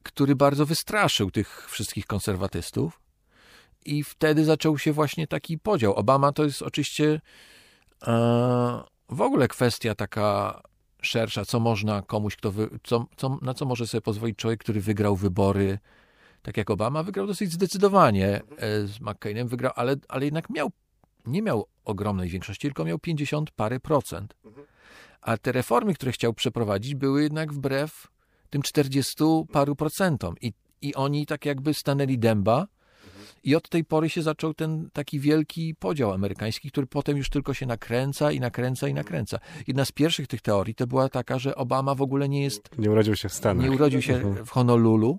który 0.02 0.36
bardzo 0.36 0.66
wystraszył 0.66 1.30
tych 1.30 1.66
wszystkich 1.70 2.06
konserwatystów. 2.06 3.00
I 3.84 4.04
wtedy 4.04 4.44
zaczął 4.44 4.78
się 4.78 4.92
właśnie 4.92 5.26
taki 5.26 5.58
podział. 5.58 5.94
Obama 5.94 6.32
to 6.32 6.44
jest 6.44 6.62
oczywiście 6.62 7.20
e, 8.06 8.82
w 9.08 9.20
ogóle 9.20 9.48
kwestia 9.48 9.94
taka 9.94 10.60
szersza, 11.02 11.44
co 11.44 11.60
można 11.60 12.02
komuś, 12.02 12.36
kto 12.36 12.52
wy, 12.52 12.68
co, 12.82 13.06
co, 13.16 13.38
na 13.42 13.54
co 13.54 13.64
może 13.64 13.86
sobie 13.86 14.00
pozwolić 14.00 14.38
człowiek, 14.38 14.60
który 14.60 14.80
wygrał 14.80 15.16
wybory, 15.16 15.78
tak 16.42 16.56
jak 16.56 16.70
Obama, 16.70 17.02
wygrał 17.02 17.26
dosyć 17.26 17.52
zdecydowanie 17.52 18.40
e, 18.56 18.86
z 18.86 19.00
McCainem, 19.00 19.48
wygrał, 19.48 19.72
ale, 19.76 19.96
ale 20.08 20.24
jednak 20.24 20.50
miał, 20.50 20.70
nie 21.26 21.42
miał 21.42 21.66
ogromnej 21.84 22.28
większości, 22.28 22.68
tylko 22.68 22.84
miał 22.84 22.98
50 22.98 23.50
parę 23.50 23.80
procent. 23.80 24.34
A 25.20 25.36
te 25.36 25.52
reformy, 25.52 25.94
które 25.94 26.12
chciał 26.12 26.34
przeprowadzić, 26.34 26.94
były 26.94 27.22
jednak 27.22 27.52
wbrew 27.52 28.06
tym 28.50 28.62
40 28.62 29.14
paru 29.52 29.76
procentom. 29.76 30.34
I, 30.40 30.52
I 30.82 30.94
oni 30.94 31.26
tak 31.26 31.44
jakby 31.46 31.74
stanęli 31.74 32.18
dęba. 32.18 32.66
I 33.44 33.54
od 33.56 33.68
tej 33.68 33.84
pory 33.84 34.08
się 34.08 34.22
zaczął 34.22 34.54
ten 34.54 34.90
taki 34.92 35.20
wielki 35.20 35.74
podział 35.74 36.12
amerykański, 36.12 36.70
który 36.70 36.86
potem 36.86 37.16
już 37.16 37.30
tylko 37.30 37.54
się 37.54 37.66
nakręca 37.66 38.32
i 38.32 38.40
nakręca 38.40 38.88
i 38.88 38.94
nakręca. 38.94 39.38
Jedna 39.66 39.84
z 39.84 39.92
pierwszych 39.92 40.26
tych 40.26 40.40
teorii 40.40 40.74
to 40.74 40.86
była 40.86 41.08
taka, 41.08 41.38
że 41.38 41.54
Obama 41.54 41.94
w 41.94 42.02
ogóle 42.02 42.28
nie 42.28 42.42
jest, 42.42 42.78
Nie 42.78 42.90
urodził 42.90 43.16
się 43.16 43.28
w 43.28 43.34
Stanach. 43.34 43.64
nie 43.66 43.72
urodził 43.72 44.02
się 44.02 44.34
w 44.44 44.50
Honolulu, 44.50 45.18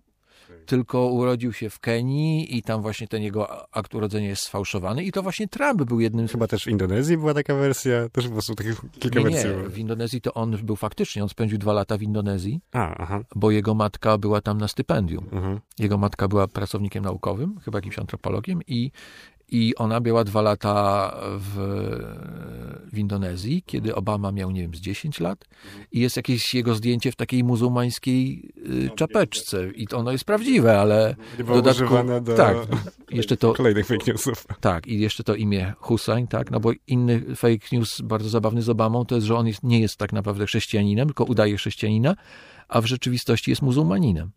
tylko 0.65 1.05
urodził 1.07 1.53
się 1.53 1.69
w 1.69 1.79
Kenii 1.79 2.57
i 2.57 2.63
tam 2.63 2.81
właśnie 2.81 3.07
ten 3.07 3.21
jego 3.21 3.75
akt 3.75 3.95
urodzenia 3.95 4.27
jest 4.27 4.43
sfałszowany. 4.43 5.03
I 5.03 5.11
to 5.11 5.23
właśnie 5.23 5.47
Trump 5.47 5.83
był 5.83 5.99
jednym 5.99 6.27
z 6.27 6.31
Chyba 6.31 6.47
też 6.47 6.63
w 6.63 6.67
Indonezji 6.67 7.17
była 7.17 7.33
taka 7.33 7.55
wersja, 7.55 8.09
też 8.09 8.27
po 8.27 8.33
prostu 8.33 8.55
takich 8.55 8.81
kilka 8.99 9.19
nie, 9.19 9.25
wersji 9.25 9.49
nie, 9.49 9.69
w 9.69 9.77
Indonezji 9.77 10.21
to 10.21 10.33
on 10.33 10.57
był 10.63 10.75
faktycznie, 10.75 11.23
on 11.23 11.29
spędził 11.29 11.57
dwa 11.57 11.73
lata 11.73 11.97
w 11.97 12.01
Indonezji, 12.01 12.61
A, 12.71 12.95
aha. 12.97 13.21
bo 13.35 13.51
jego 13.51 13.73
matka 13.73 14.17
była 14.17 14.41
tam 14.41 14.57
na 14.57 14.67
stypendium. 14.67 15.25
Mhm. 15.31 15.59
Jego 15.79 15.97
matka 15.97 16.27
była 16.27 16.47
pracownikiem 16.47 17.03
naukowym, 17.03 17.59
chyba 17.65 17.77
jakimś 17.77 17.99
antropologiem 17.99 18.59
i, 18.67 18.91
i 19.51 19.75
ona 19.75 20.01
była 20.01 20.23
dwa 20.23 20.41
lata 20.41 21.15
w, 21.37 21.55
w 22.91 22.97
Indonezji, 22.97 23.63
kiedy 23.65 23.95
Obama 23.95 24.31
miał, 24.31 24.51
nie 24.51 24.61
wiem, 24.61 24.75
z 24.75 24.79
10 24.79 25.19
lat. 25.19 25.45
I 25.91 25.99
jest 25.99 26.17
jakieś 26.17 26.53
jego 26.53 26.75
zdjęcie 26.75 27.11
w 27.11 27.15
takiej 27.15 27.43
muzułmańskiej 27.43 28.51
y, 28.85 28.89
czapeczce. 28.95 29.71
i 29.71 29.87
to 29.87 29.97
ono 29.97 30.11
jest 30.11 30.23
prawdziwe, 30.23 30.79
ale 30.79 31.15
w 31.37 31.47
dodatku... 31.47 31.95
do 32.21 32.35
Tak, 32.35 32.57
jeszcze 33.11 33.37
to... 33.37 33.53
kolejnych 33.53 33.85
fake 33.85 34.05
newsów. 34.07 34.47
Tak, 34.59 34.87
i 34.87 34.99
jeszcze 34.99 35.23
to 35.23 35.35
imię 35.35 35.73
Hussein, 35.79 36.27
tak, 36.27 36.51
no 36.51 36.59
bo 36.59 36.71
inny 36.87 37.35
fake 37.35 37.67
news 37.71 38.01
bardzo 38.01 38.29
zabawny 38.29 38.61
z 38.61 38.69
Obamą 38.69 39.05
to 39.05 39.15
jest, 39.15 39.27
że 39.27 39.35
on 39.35 39.47
jest, 39.47 39.63
nie 39.63 39.79
jest 39.79 39.97
tak 39.97 40.13
naprawdę 40.13 40.45
chrześcijaninem, 40.45 41.07
tylko 41.07 41.23
udaje 41.23 41.57
chrześcijanina, 41.57 42.15
a 42.67 42.81
w 42.81 42.85
rzeczywistości 42.85 43.51
jest 43.51 43.61
muzułmaninem 43.61 44.31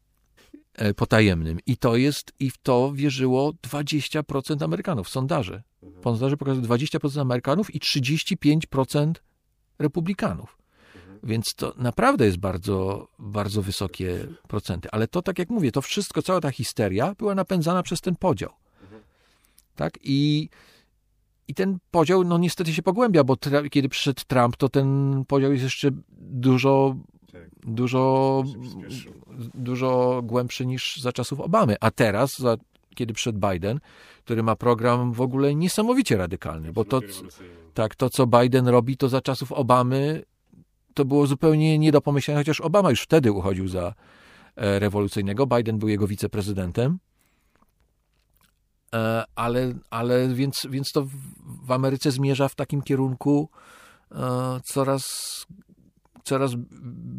potajemnym. 0.96 1.58
I 1.66 1.76
to 1.76 1.96
jest, 1.96 2.32
i 2.40 2.50
w 2.50 2.58
to 2.58 2.92
wierzyło 2.92 3.52
20% 3.52 4.64
Amerykanów, 4.64 5.08
sondaże. 5.08 5.62
Sondaże 6.04 6.36
pokazują 6.36 6.66
20% 6.66 7.20
Amerykanów 7.20 7.74
i 7.74 7.80
35% 7.80 9.12
Republikanów. 9.78 10.58
Więc 11.22 11.54
to 11.54 11.74
naprawdę 11.76 12.24
jest 12.24 12.36
bardzo, 12.36 13.08
bardzo 13.18 13.62
wysokie 13.62 14.26
procenty. 14.48 14.88
Ale 14.92 15.08
to, 15.08 15.22
tak 15.22 15.38
jak 15.38 15.50
mówię, 15.50 15.72
to 15.72 15.82
wszystko, 15.82 16.22
cała 16.22 16.40
ta 16.40 16.50
histeria 16.50 17.14
była 17.18 17.34
napędzana 17.34 17.82
przez 17.82 18.00
ten 18.00 18.16
podział. 18.16 18.50
Tak? 19.74 19.98
I, 20.02 20.48
I 21.48 21.54
ten 21.54 21.78
podział, 21.90 22.24
no 22.24 22.38
niestety 22.38 22.74
się 22.74 22.82
pogłębia, 22.82 23.24
bo 23.24 23.34
tra- 23.34 23.68
kiedy 23.70 23.88
przyszedł 23.88 24.22
Trump, 24.26 24.56
to 24.56 24.68
ten 24.68 25.24
podział 25.28 25.52
jest 25.52 25.64
jeszcze 25.64 25.90
dużo, 26.18 26.96
dużo, 27.62 28.42
dużo 29.54 30.22
głębszy 30.24 30.66
niż 30.66 30.96
za 30.96 31.12
czasów 31.12 31.40
Obamy. 31.40 31.76
A 31.80 31.90
teraz, 31.90 32.38
za, 32.38 32.56
kiedy 32.94 33.14
przyszedł 33.14 33.50
Biden, 33.50 33.80
który 34.24 34.42
ma 34.42 34.56
program 34.56 35.12
w 35.12 35.20
ogóle 35.20 35.54
niesamowicie 35.54 36.16
radykalny, 36.16 36.72
bo 36.72 36.84
to, 36.84 37.00
tak, 37.74 37.94
to 37.94 38.10
co 38.10 38.26
Biden 38.26 38.68
robi, 38.68 38.96
to 38.96 39.08
za 39.08 39.20
czasów 39.20 39.52
Obamy 39.52 40.22
to 40.94 41.04
było 41.04 41.26
zupełnie 41.26 41.78
nie 41.78 41.92
do 41.92 42.00
pomyślenia, 42.00 42.40
chociaż 42.40 42.60
Obama 42.60 42.90
już 42.90 43.02
wtedy 43.02 43.32
uchodził 43.32 43.68
za 43.68 43.94
e, 44.56 44.78
rewolucyjnego. 44.78 45.46
Biden 45.46 45.78
był 45.78 45.88
jego 45.88 46.06
wiceprezydentem. 46.06 46.98
E, 48.94 49.24
ale, 49.34 49.74
ale 49.90 50.28
więc, 50.28 50.66
więc 50.70 50.92
to 50.92 51.02
w, 51.04 51.10
w 51.66 51.72
Ameryce 51.72 52.10
zmierza 52.10 52.48
w 52.48 52.54
takim 52.54 52.82
kierunku 52.82 53.48
e, 54.12 54.60
coraz, 54.64 55.46
coraz 56.24 56.52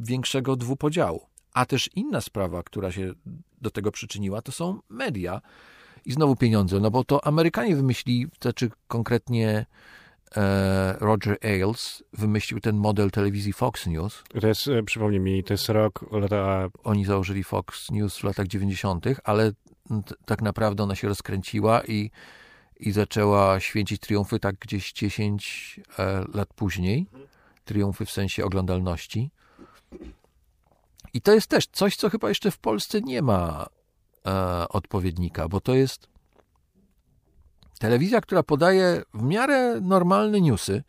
większego 0.01 0.55
dwupodziału. 0.55 1.21
A 1.53 1.65
też 1.65 1.89
inna 1.95 2.21
sprawa, 2.21 2.63
która 2.63 2.91
się 2.91 3.13
do 3.61 3.71
tego 3.71 3.91
przyczyniła, 3.91 4.41
to 4.41 4.51
są 4.51 4.79
media 4.89 5.41
i 6.05 6.11
znowu 6.11 6.35
pieniądze, 6.35 6.79
no 6.79 6.91
bo 6.91 7.03
to 7.03 7.27
Amerykanie 7.27 7.75
wymyślili, 7.75 8.27
to 8.39 8.49
znaczy 8.49 8.69
konkretnie 8.87 9.65
e, 10.37 10.95
Roger 10.99 11.37
Ailes 11.43 12.03
wymyślił 12.13 12.59
ten 12.59 12.77
model 12.77 13.11
telewizji 13.11 13.53
Fox 13.53 13.87
News. 13.87 14.23
To 14.41 14.47
jest, 14.47 14.67
e, 14.67 14.83
przypomnij 14.83 15.19
mi, 15.19 15.43
to 15.43 15.53
jest 15.53 15.69
rok, 15.69 16.05
lata... 16.11 16.67
Oni 16.83 17.05
założyli 17.05 17.43
Fox 17.43 17.91
News 17.91 18.17
w 18.17 18.23
latach 18.23 18.47
90., 18.47 19.05
ale 19.23 19.51
tak 20.25 20.41
naprawdę 20.41 20.83
ona 20.83 20.95
się 20.95 21.07
rozkręciła 21.07 21.81
i, 21.83 22.11
i 22.79 22.91
zaczęła 22.91 23.59
święcić 23.59 23.99
triumfy 23.99 24.39
tak 24.39 24.55
gdzieś 24.55 24.93
10 24.93 25.79
e, 25.99 26.23
lat 26.33 26.53
później. 26.55 27.07
Triumfy 27.65 28.05
w 28.05 28.11
sensie 28.11 28.45
oglądalności. 28.45 29.31
I 31.13 31.21
to 31.21 31.33
jest 31.33 31.47
też 31.47 31.67
coś, 31.67 31.95
co 31.95 32.09
chyba 32.09 32.29
jeszcze 32.29 32.51
w 32.51 32.57
Polsce 32.57 33.01
nie 33.01 33.21
ma 33.21 33.65
e, 34.25 34.65
odpowiednika, 34.69 35.47
bo 35.47 35.61
to 35.61 35.73
jest 35.75 36.07
telewizja, 37.79 38.21
która 38.21 38.43
podaje 38.43 39.03
w 39.13 39.21
miarę 39.21 39.81
normalne 39.81 40.41
newsy. 40.41 40.83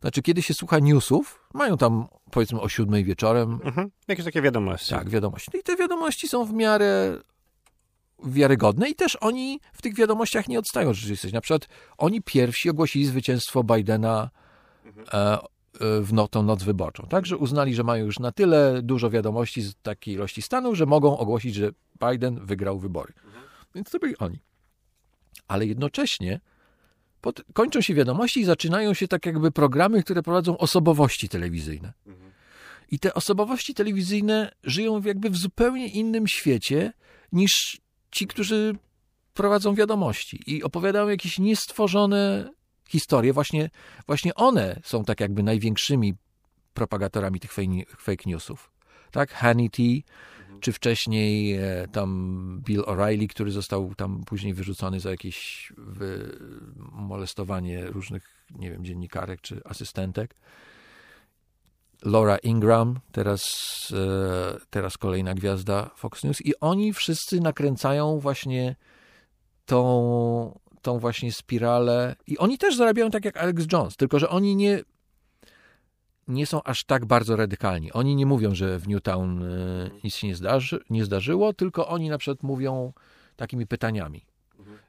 Znaczy, 0.00 0.22
kiedy 0.22 0.42
się 0.42 0.54
słucha 0.54 0.78
newsów, 0.78 1.48
mają 1.54 1.76
tam 1.76 2.06
powiedzmy 2.30 2.60
o 2.60 2.68
siódmej 2.68 3.04
wieczorem 3.04 3.60
Mhm. 3.64 3.90
Jakieś 4.08 4.24
takie 4.24 4.42
wiadomości. 4.42 4.90
tak, 4.90 5.08
wiadomości. 5.10 5.50
No 5.54 5.60
i 5.60 5.62
te 5.62 5.76
wiadomości 5.76 6.28
są 6.28 6.44
w 6.44 6.52
miarę 6.52 7.18
wiarygodne 8.24 8.88
i 8.88 8.94
też 8.94 9.16
oni 9.20 9.60
w 9.72 9.82
tych 9.82 9.94
wiadomościach 9.94 10.48
nie 10.48 10.58
odstają 10.58 10.88
od 10.90 10.96
rzeczywistości. 10.96 11.34
Na 11.34 11.40
przykład 11.40 11.68
oni 11.98 12.22
pierwsi 12.22 12.70
ogłosili 12.70 13.06
zwycięstwo 13.06 13.64
Bidena 13.64 14.30
e, 15.12 15.18
e, 15.18 15.38
w 15.80 16.12
no, 16.12 16.28
tą 16.28 16.42
noc 16.42 16.62
wyborczą. 16.62 17.06
Także 17.08 17.36
uznali, 17.36 17.74
że 17.74 17.84
mają 17.84 18.04
już 18.04 18.18
na 18.18 18.32
tyle 18.32 18.82
dużo 18.82 19.10
wiadomości 19.10 19.62
z 19.62 19.74
takiej 19.82 20.14
ilości 20.14 20.42
stanów, 20.42 20.76
że 20.76 20.86
mogą 20.86 21.18
ogłosić, 21.18 21.54
że 21.54 21.70
Biden 22.08 22.46
wygrał 22.46 22.78
wybory. 22.78 23.12
Więc 23.74 23.90
to 23.90 23.98
byli 23.98 24.18
oni. 24.18 24.38
Ale 25.48 25.66
jednocześnie 25.66 26.40
pod, 27.20 27.42
kończą 27.52 27.80
się 27.80 27.94
wiadomości 27.94 28.40
i 28.40 28.44
zaczynają 28.44 28.94
się 28.94 29.08
tak 29.08 29.26
jakby 29.26 29.50
programy, 29.50 30.02
które 30.02 30.22
prowadzą 30.22 30.58
osobowości 30.58 31.28
telewizyjne. 31.28 31.92
I 32.90 32.98
te 32.98 33.14
osobowości 33.14 33.74
telewizyjne 33.74 34.52
żyją 34.64 35.00
w 35.00 35.04
jakby 35.04 35.30
w 35.30 35.36
zupełnie 35.36 35.88
innym 35.88 36.26
świecie 36.26 36.92
niż 37.32 37.80
ci, 38.10 38.26
którzy 38.26 38.74
prowadzą 39.34 39.74
wiadomości 39.74 40.42
i 40.46 40.62
opowiadają 40.62 41.08
jakieś 41.08 41.38
niestworzone 41.38 42.50
historie. 42.88 43.32
Właśnie, 43.32 43.70
właśnie 44.06 44.34
one 44.34 44.80
są 44.84 45.04
tak 45.04 45.20
jakby 45.20 45.42
największymi 45.42 46.14
propagatorami 46.74 47.40
tych 47.40 47.52
fake- 47.52 48.26
newsów. 48.26 48.70
Tak, 49.10 49.30
Hannity, 49.32 50.02
czy 50.60 50.72
wcześniej 50.72 51.54
e, 51.54 51.88
tam 51.92 52.60
Bill 52.64 52.80
O'Reilly, 52.80 53.26
który 53.26 53.50
został 53.50 53.94
tam 53.94 54.24
później 54.24 54.54
wyrzucony 54.54 55.00
za 55.00 55.10
jakieś 55.10 55.72
molestowanie 56.92 57.86
różnych, 57.86 58.44
nie 58.50 58.70
wiem, 58.70 58.84
dziennikarek 58.84 59.40
czy 59.40 59.60
asystentek. 59.64 60.34
Laura 62.02 62.36
Ingram, 62.36 63.00
teraz, 63.12 63.42
e, 63.92 64.58
teraz 64.70 64.98
kolejna 64.98 65.34
gwiazda 65.34 65.90
Fox 65.96 66.24
News 66.24 66.46
i 66.46 66.60
oni 66.60 66.92
wszyscy 66.92 67.40
nakręcają 67.40 68.18
właśnie 68.18 68.76
tą, 69.66 70.58
tą 70.88 70.98
właśnie 70.98 71.32
spiralę 71.32 72.16
i 72.26 72.38
oni 72.38 72.58
też 72.58 72.76
zarabiają 72.76 73.10
tak 73.10 73.24
jak 73.24 73.36
Alex 73.36 73.66
Jones, 73.72 73.96
tylko 73.96 74.18
że 74.18 74.28
oni 74.28 74.56
nie 74.56 74.82
nie 76.28 76.46
są 76.46 76.62
aż 76.62 76.84
tak 76.84 77.06
bardzo 77.06 77.36
radykalni. 77.36 77.92
Oni 77.92 78.16
nie 78.16 78.26
mówią, 78.26 78.54
że 78.54 78.78
w 78.78 78.88
Newtown 78.88 79.42
e, 79.42 79.46
nic 80.04 80.14
się 80.14 80.26
nie, 80.26 80.34
zdarzy, 80.34 80.80
nie 80.90 81.04
zdarzyło, 81.04 81.52
tylko 81.52 81.88
oni 81.88 82.08
na 82.08 82.18
przykład 82.18 82.42
mówią 82.42 82.92
takimi 83.36 83.66
pytaniami. 83.66 84.24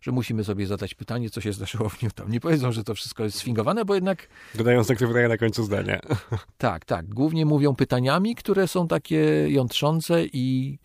Że 0.01 0.11
musimy 0.11 0.43
sobie 0.43 0.67
zadać 0.67 0.93
pytanie, 0.93 1.29
co 1.29 1.41
się 1.41 1.53
zdarzyło 1.53 1.89
w 1.89 2.01
Newtown. 2.01 2.31
Nie 2.31 2.39
powiedzą, 2.39 2.71
że 2.71 2.83
to 2.83 2.95
wszystko 2.95 3.23
jest 3.23 3.37
sfingowane, 3.37 3.85
bo 3.85 3.95
jednak 3.95 4.27
Dodają 4.55 4.83
znak 4.83 4.97
pytania 4.97 5.27
na 5.27 5.37
końcu 5.37 5.63
zdania. 5.63 5.99
tak, 6.57 6.85
tak. 6.85 7.09
Głównie 7.09 7.45
mówią 7.45 7.75
pytaniami, 7.75 8.35
które 8.35 8.67
są 8.67 8.87
takie 8.87 9.49
jątrzące 9.49 10.25
i, 10.25 10.79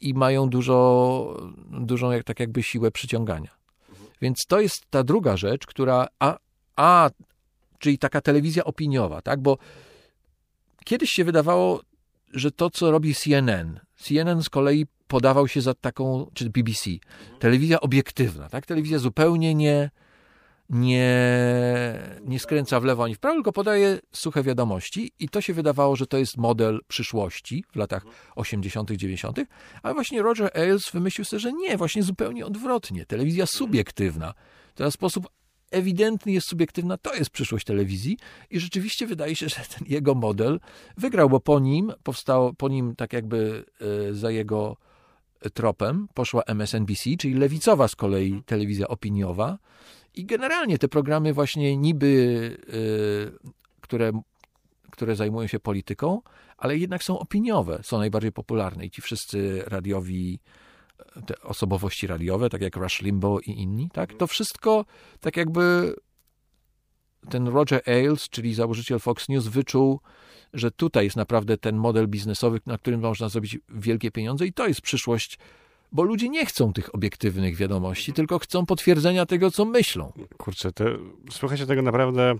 i 0.00 0.14
mają 0.14 0.48
dużo, 0.48 1.50
dużą 1.70 2.10
jak, 2.10 2.24
tak 2.24 2.40
jakby 2.40 2.62
siłę 2.62 2.90
przyciągania. 2.90 3.55
Więc 4.20 4.46
to 4.46 4.60
jest 4.60 4.86
ta 4.90 5.04
druga 5.04 5.36
rzecz, 5.36 5.66
która. 5.66 6.06
A, 6.18 6.36
a 6.76 7.10
czyli 7.78 7.98
taka 7.98 8.20
telewizja 8.20 8.64
opiniowa, 8.64 9.22
tak? 9.22 9.40
Bo 9.40 9.58
kiedyś 10.84 11.10
się 11.10 11.24
wydawało, 11.24 11.82
że 12.32 12.50
to, 12.50 12.70
co 12.70 12.90
robi 12.90 13.14
CNN, 13.14 13.80
CNN 13.96 14.42
z 14.42 14.48
kolei 14.48 14.86
podawał 15.08 15.48
się 15.48 15.60
za 15.60 15.74
taką, 15.74 16.30
czy 16.34 16.50
BBC, 16.50 16.90
telewizja 17.38 17.80
obiektywna, 17.80 18.48
tak? 18.48 18.66
Telewizja 18.66 18.98
zupełnie 18.98 19.54
nie, 19.54 19.90
nie, 20.70 21.14
nie 22.24 22.38
skręca 22.38 22.80
w 22.80 22.84
lewo 22.84 23.04
ani 23.04 23.14
w 23.14 23.18
prawo, 23.18 23.36
tylko 23.36 23.52
podaje 23.52 23.98
suche 24.12 24.42
wiadomości 24.42 25.12
i 25.18 25.28
to 25.28 25.40
się 25.40 25.54
wydawało, 25.54 25.96
że 25.96 26.06
to 26.06 26.18
jest 26.18 26.36
model 26.36 26.80
przyszłości 26.88 27.64
w 27.72 27.76
latach 27.76 28.04
80., 28.36 28.90
90., 28.90 29.38
ale 29.82 29.94
właśnie 29.94 30.22
Roger 30.22 30.50
Ailes 30.54 30.90
wymyślił 30.90 31.24
sobie, 31.24 31.40
że 31.40 31.52
nie, 31.52 31.76
właśnie 31.76 32.02
zupełnie 32.02 32.46
odwrotnie. 32.46 33.06
Telewizja 33.06 33.46
subiektywna. 33.46 34.34
Teraz 34.74 34.94
sposób 34.94 35.28
ewidentny 35.70 36.32
jest 36.32 36.48
subiektywna, 36.48 36.98
to 36.98 37.14
jest 37.14 37.30
przyszłość 37.30 37.66
telewizji 37.66 38.18
i 38.50 38.60
rzeczywiście 38.60 39.06
wydaje 39.06 39.36
się, 39.36 39.48
że 39.48 39.56
ten 39.56 39.88
jego 39.88 40.14
model 40.14 40.60
wygrał, 40.96 41.28
bo 41.28 41.40
po 41.40 41.60
nim 41.60 41.92
powstało, 42.02 42.54
po 42.54 42.68
nim 42.68 42.96
tak 42.96 43.12
jakby 43.12 43.64
e, 44.10 44.14
za 44.14 44.30
jego 44.30 44.76
tropem 45.54 46.08
poszła 46.14 46.42
MSNBC, 46.42 47.10
czyli 47.18 47.34
lewicowa 47.34 47.88
z 47.88 47.96
kolei 47.96 48.42
telewizja 48.46 48.88
opiniowa 48.88 49.58
i 50.16 50.24
generalnie 50.24 50.78
te 50.78 50.88
programy 50.88 51.32
właśnie 51.32 51.76
niby, 51.76 52.06
y, 52.74 53.50
które, 53.80 54.12
które 54.90 55.16
zajmują 55.16 55.46
się 55.46 55.60
polityką, 55.60 56.20
ale 56.56 56.78
jednak 56.78 57.04
są 57.04 57.18
opiniowe, 57.18 57.80
są 57.82 57.98
najbardziej 57.98 58.32
popularne. 58.32 58.86
I 58.86 58.90
ci 58.90 59.02
wszyscy 59.02 59.62
radiowi, 59.66 60.40
te 61.26 61.40
osobowości 61.40 62.06
radiowe, 62.06 62.50
tak 62.50 62.62
jak 62.62 62.76
Rush 62.76 63.02
Limbaugh 63.02 63.48
i 63.48 63.60
inni, 63.60 63.90
tak, 63.92 64.14
to 64.14 64.26
wszystko 64.26 64.84
tak 65.20 65.36
jakby 65.36 65.94
ten 67.30 67.48
Roger 67.48 67.82
Ailes, 67.86 68.28
czyli 68.28 68.54
założyciel 68.54 68.98
Fox 68.98 69.28
News, 69.28 69.46
wyczuł, 69.46 70.00
że 70.52 70.70
tutaj 70.70 71.04
jest 71.04 71.16
naprawdę 71.16 71.58
ten 71.58 71.76
model 71.76 72.08
biznesowy, 72.08 72.60
na 72.66 72.78
którym 72.78 73.00
można 73.00 73.28
zrobić 73.28 73.58
wielkie 73.68 74.10
pieniądze 74.10 74.46
i 74.46 74.52
to 74.52 74.68
jest 74.68 74.80
przyszłość 74.80 75.38
bo 75.92 76.02
ludzie 76.02 76.28
nie 76.28 76.46
chcą 76.46 76.72
tych 76.72 76.94
obiektywnych 76.94 77.56
wiadomości, 77.56 78.12
tylko 78.12 78.38
chcą 78.38 78.66
potwierdzenia 78.66 79.26
tego, 79.26 79.50
co 79.50 79.64
myślą. 79.64 80.12
Kurczę, 80.36 80.72
to 80.72 80.84
słuchajcie 81.30 81.66
tego 81.66 81.82
naprawdę... 81.82 82.34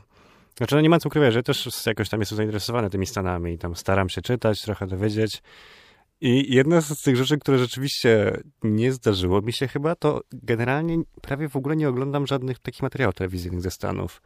Znaczy, 0.56 0.74
no 0.74 0.80
nie 0.80 0.90
ma 0.90 0.98
co 0.98 1.08
ukrywać, 1.08 1.32
że 1.32 1.38
ja 1.38 1.42
też 1.42 1.86
jakoś 1.86 2.08
tam 2.08 2.20
jestem 2.20 2.36
zainteresowany 2.36 2.90
tymi 2.90 3.06
Stanami 3.06 3.52
i 3.52 3.58
tam 3.58 3.76
staram 3.76 4.08
się 4.08 4.22
czytać, 4.22 4.62
trochę 4.62 4.86
dowiedzieć. 4.86 5.42
I 6.20 6.54
jedna 6.54 6.80
z 6.80 7.02
tych 7.02 7.16
rzeczy, 7.16 7.38
które 7.38 7.58
rzeczywiście 7.58 8.40
nie 8.62 8.92
zdarzyło 8.92 9.42
mi 9.42 9.52
się 9.52 9.68
chyba, 9.68 9.94
to 9.94 10.20
generalnie 10.32 10.98
prawie 11.22 11.48
w 11.48 11.56
ogóle 11.56 11.76
nie 11.76 11.88
oglądam 11.88 12.26
żadnych 12.26 12.58
takich 12.58 12.82
materiałów 12.82 13.14
telewizyjnych 13.14 13.60
ze 13.60 13.70
Stanów. 13.70 14.22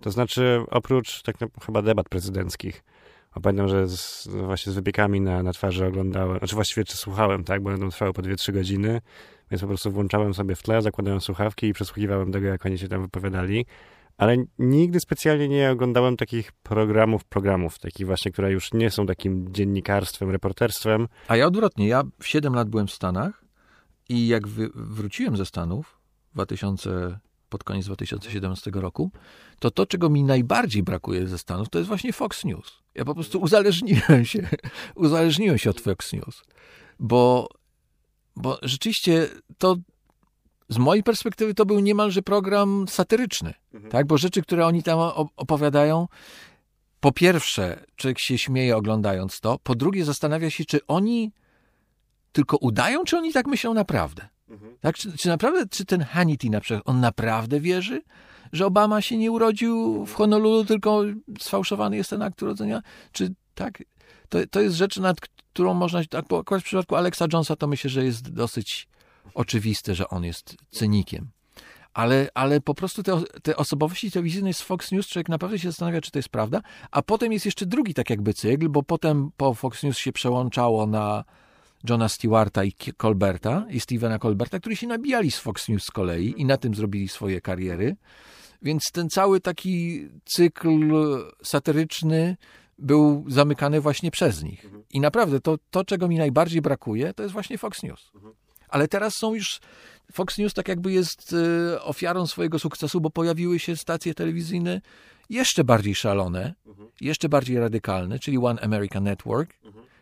To 0.00 0.10
znaczy, 0.10 0.60
oprócz 0.70 1.22
tak 1.22 1.40
no, 1.40 1.46
chyba 1.66 1.82
debat 1.82 2.08
prezydenckich, 2.08 2.84
a 3.30 3.40
pamiętam, 3.40 3.68
że 3.68 3.88
z, 3.88 4.28
no 4.34 4.42
właśnie 4.42 4.72
z 4.72 4.74
wypiekami 4.74 5.20
na, 5.20 5.42
na 5.42 5.52
twarzy 5.52 5.86
oglądałem, 5.86 6.38
znaczy 6.38 6.54
właściwie 6.54 6.84
czy 6.84 6.96
słuchałem, 6.96 7.44
tak, 7.44 7.62
bo 7.62 7.70
one 7.70 7.90
trwały 7.90 8.12
po 8.12 8.22
2-3 8.22 8.52
godziny, 8.52 9.00
więc 9.50 9.60
po 9.60 9.68
prostu 9.68 9.90
włączałem 9.90 10.34
sobie 10.34 10.54
w 10.54 10.62
tle, 10.62 10.82
zakładałem 10.82 11.20
słuchawki 11.20 11.66
i 11.66 11.72
przesłuchiwałem 11.72 12.32
tego, 12.32 12.46
jak 12.46 12.66
oni 12.66 12.78
się 12.78 12.88
tam 12.88 13.02
wypowiadali. 13.02 13.66
Ale 14.16 14.36
nigdy 14.58 15.00
specjalnie 15.00 15.48
nie 15.48 15.70
oglądałem 15.70 16.16
takich 16.16 16.52
programów, 16.52 17.24
programów, 17.24 17.78
takich 17.78 18.06
właśnie, 18.06 18.32
które 18.32 18.52
już 18.52 18.72
nie 18.72 18.90
są 18.90 19.06
takim 19.06 19.52
dziennikarstwem, 19.52 20.30
reporterstwem. 20.30 21.08
A 21.28 21.36
ja 21.36 21.46
odwrotnie, 21.46 21.88
ja 21.88 22.02
w 22.20 22.26
7 22.26 22.54
lat 22.54 22.68
byłem 22.68 22.86
w 22.86 22.92
Stanach 22.92 23.44
i 24.08 24.28
jak 24.28 24.48
wróciłem 24.74 25.36
ze 25.36 25.46
Stanów 25.46 25.98
w 26.30 26.34
2000 26.34 27.18
pod 27.48 27.64
koniec 27.64 27.86
2017 27.86 28.70
roku, 28.74 29.10
to 29.58 29.70
to, 29.70 29.86
czego 29.86 30.10
mi 30.10 30.24
najbardziej 30.24 30.82
brakuje 30.82 31.26
ze 31.26 31.38
Stanów, 31.38 31.68
to 31.68 31.78
jest 31.78 31.88
właśnie 31.88 32.12
Fox 32.12 32.44
News. 32.44 32.82
Ja 32.94 33.04
po 33.04 33.14
prostu 33.14 33.40
uzależniłem 33.40 34.24
się, 34.24 34.48
uzależniłem 34.94 35.58
się 35.58 35.70
od 35.70 35.80
Fox 35.80 36.12
News, 36.12 36.42
bo, 36.98 37.48
bo 38.36 38.58
rzeczywiście 38.62 39.28
to 39.58 39.76
z 40.68 40.78
mojej 40.78 41.02
perspektywy 41.02 41.54
to 41.54 41.66
był 41.66 41.80
niemalże 41.80 42.22
program 42.22 42.86
satyryczny, 42.88 43.54
mhm. 43.74 43.92
tak? 43.92 44.06
Bo 44.06 44.18
rzeczy, 44.18 44.42
które 44.42 44.66
oni 44.66 44.82
tam 44.82 44.98
opowiadają, 45.36 46.08
po 47.00 47.12
pierwsze, 47.12 47.84
człowiek 47.96 48.18
się 48.18 48.38
śmieje 48.38 48.76
oglądając 48.76 49.40
to, 49.40 49.58
po 49.58 49.74
drugie 49.74 50.04
zastanawia 50.04 50.50
się, 50.50 50.64
czy 50.64 50.80
oni 50.86 51.32
tylko 52.32 52.56
udają, 52.56 53.04
czy 53.04 53.16
oni 53.16 53.32
tak 53.32 53.46
myślą 53.46 53.74
naprawdę. 53.74 54.28
Mhm. 54.50 54.76
Tak, 54.80 54.96
czy, 54.96 55.18
czy, 55.18 55.28
naprawdę, 55.28 55.68
czy 55.70 55.84
ten 55.84 56.02
Hannity 56.02 56.50
na 56.50 56.60
przykład, 56.60 56.82
on 56.86 57.00
naprawdę 57.00 57.60
wierzy, 57.60 58.02
że 58.52 58.66
Obama 58.66 59.02
się 59.02 59.16
nie 59.16 59.30
urodził 59.30 60.06
w 60.06 60.14
Honolulu, 60.14 60.64
tylko 60.64 61.02
sfałszowany 61.40 61.96
jest 61.96 62.10
ten 62.10 62.22
akt 62.22 62.42
urodzenia? 62.42 62.82
Czy 63.12 63.34
tak? 63.54 63.82
To, 64.28 64.38
to 64.50 64.60
jest 64.60 64.76
rzecz, 64.76 64.96
nad 64.96 65.20
którą 65.20 65.74
można, 65.74 66.04
tak, 66.10 66.24
akurat 66.32 66.62
w 66.62 66.64
przypadku 66.64 66.96
Alexa 66.96 67.26
Jonesa 67.32 67.56
to 67.56 67.66
myślę, 67.66 67.90
że 67.90 68.04
jest 68.04 68.30
dosyć 68.30 68.88
oczywiste, 69.34 69.94
że 69.94 70.08
on 70.08 70.24
jest 70.24 70.56
cynikiem. 70.70 71.30
Ale, 71.94 72.28
ale 72.34 72.60
po 72.60 72.74
prostu 72.74 73.02
te, 73.02 73.22
te 73.42 73.56
osobowości 73.56 74.10
telewizyjne 74.10 74.54
z 74.54 74.60
Fox 74.60 74.92
News, 74.92 75.06
człowiek 75.08 75.28
naprawdę 75.28 75.58
się 75.58 75.68
zastanawia, 75.68 76.00
czy 76.00 76.10
to 76.10 76.18
jest 76.18 76.28
prawda. 76.28 76.60
A 76.90 77.02
potem 77.02 77.32
jest 77.32 77.44
jeszcze 77.46 77.66
drugi 77.66 77.94
tak 77.94 78.10
jakby 78.10 78.34
cykl, 78.34 78.68
bo 78.68 78.82
potem 78.82 79.30
po 79.36 79.54
Fox 79.54 79.82
News 79.82 79.98
się 79.98 80.12
przełączało 80.12 80.86
na 80.86 81.24
Johna 81.88 82.08
Stewarta 82.08 82.64
i 82.64 82.72
Colberta 82.96 83.66
i 83.70 83.80
Stevena 83.80 84.18
Colberta, 84.18 84.60
którzy 84.60 84.76
się 84.76 84.86
nabijali 84.86 85.30
z 85.30 85.38
Fox 85.38 85.68
News 85.68 85.84
z 85.84 85.90
kolei 85.90 86.34
i 86.36 86.44
na 86.44 86.56
tym 86.56 86.74
zrobili 86.74 87.08
swoje 87.08 87.40
kariery. 87.40 87.96
Więc 88.62 88.82
ten 88.92 89.10
cały 89.10 89.40
taki 89.40 90.08
cykl 90.24 90.90
satyryczny 91.42 92.36
był 92.78 93.24
zamykany 93.28 93.80
właśnie 93.80 94.10
przez 94.10 94.42
nich. 94.42 94.66
I 94.90 95.00
naprawdę 95.00 95.40
to, 95.40 95.58
to, 95.70 95.84
czego 95.84 96.08
mi 96.08 96.18
najbardziej 96.18 96.62
brakuje, 96.62 97.14
to 97.14 97.22
jest 97.22 97.32
właśnie 97.32 97.58
Fox 97.58 97.82
News. 97.82 98.12
Ale 98.68 98.88
teraz 98.88 99.14
są 99.14 99.34
już. 99.34 99.60
Fox 100.12 100.38
News 100.38 100.54
tak 100.54 100.68
jakby 100.68 100.92
jest 100.92 101.34
e, 101.74 101.82
ofiarą 101.82 102.26
swojego 102.26 102.58
sukcesu, 102.58 103.00
bo 103.00 103.10
pojawiły 103.10 103.58
się 103.58 103.76
stacje 103.76 104.14
telewizyjne 104.14 104.80
jeszcze 105.30 105.64
bardziej 105.64 105.94
szalone, 105.94 106.54
jeszcze 107.00 107.28
bardziej 107.28 107.58
radykalne, 107.58 108.18
czyli 108.18 108.38
One 108.38 108.60
American 108.60 109.04
Network, 109.04 109.54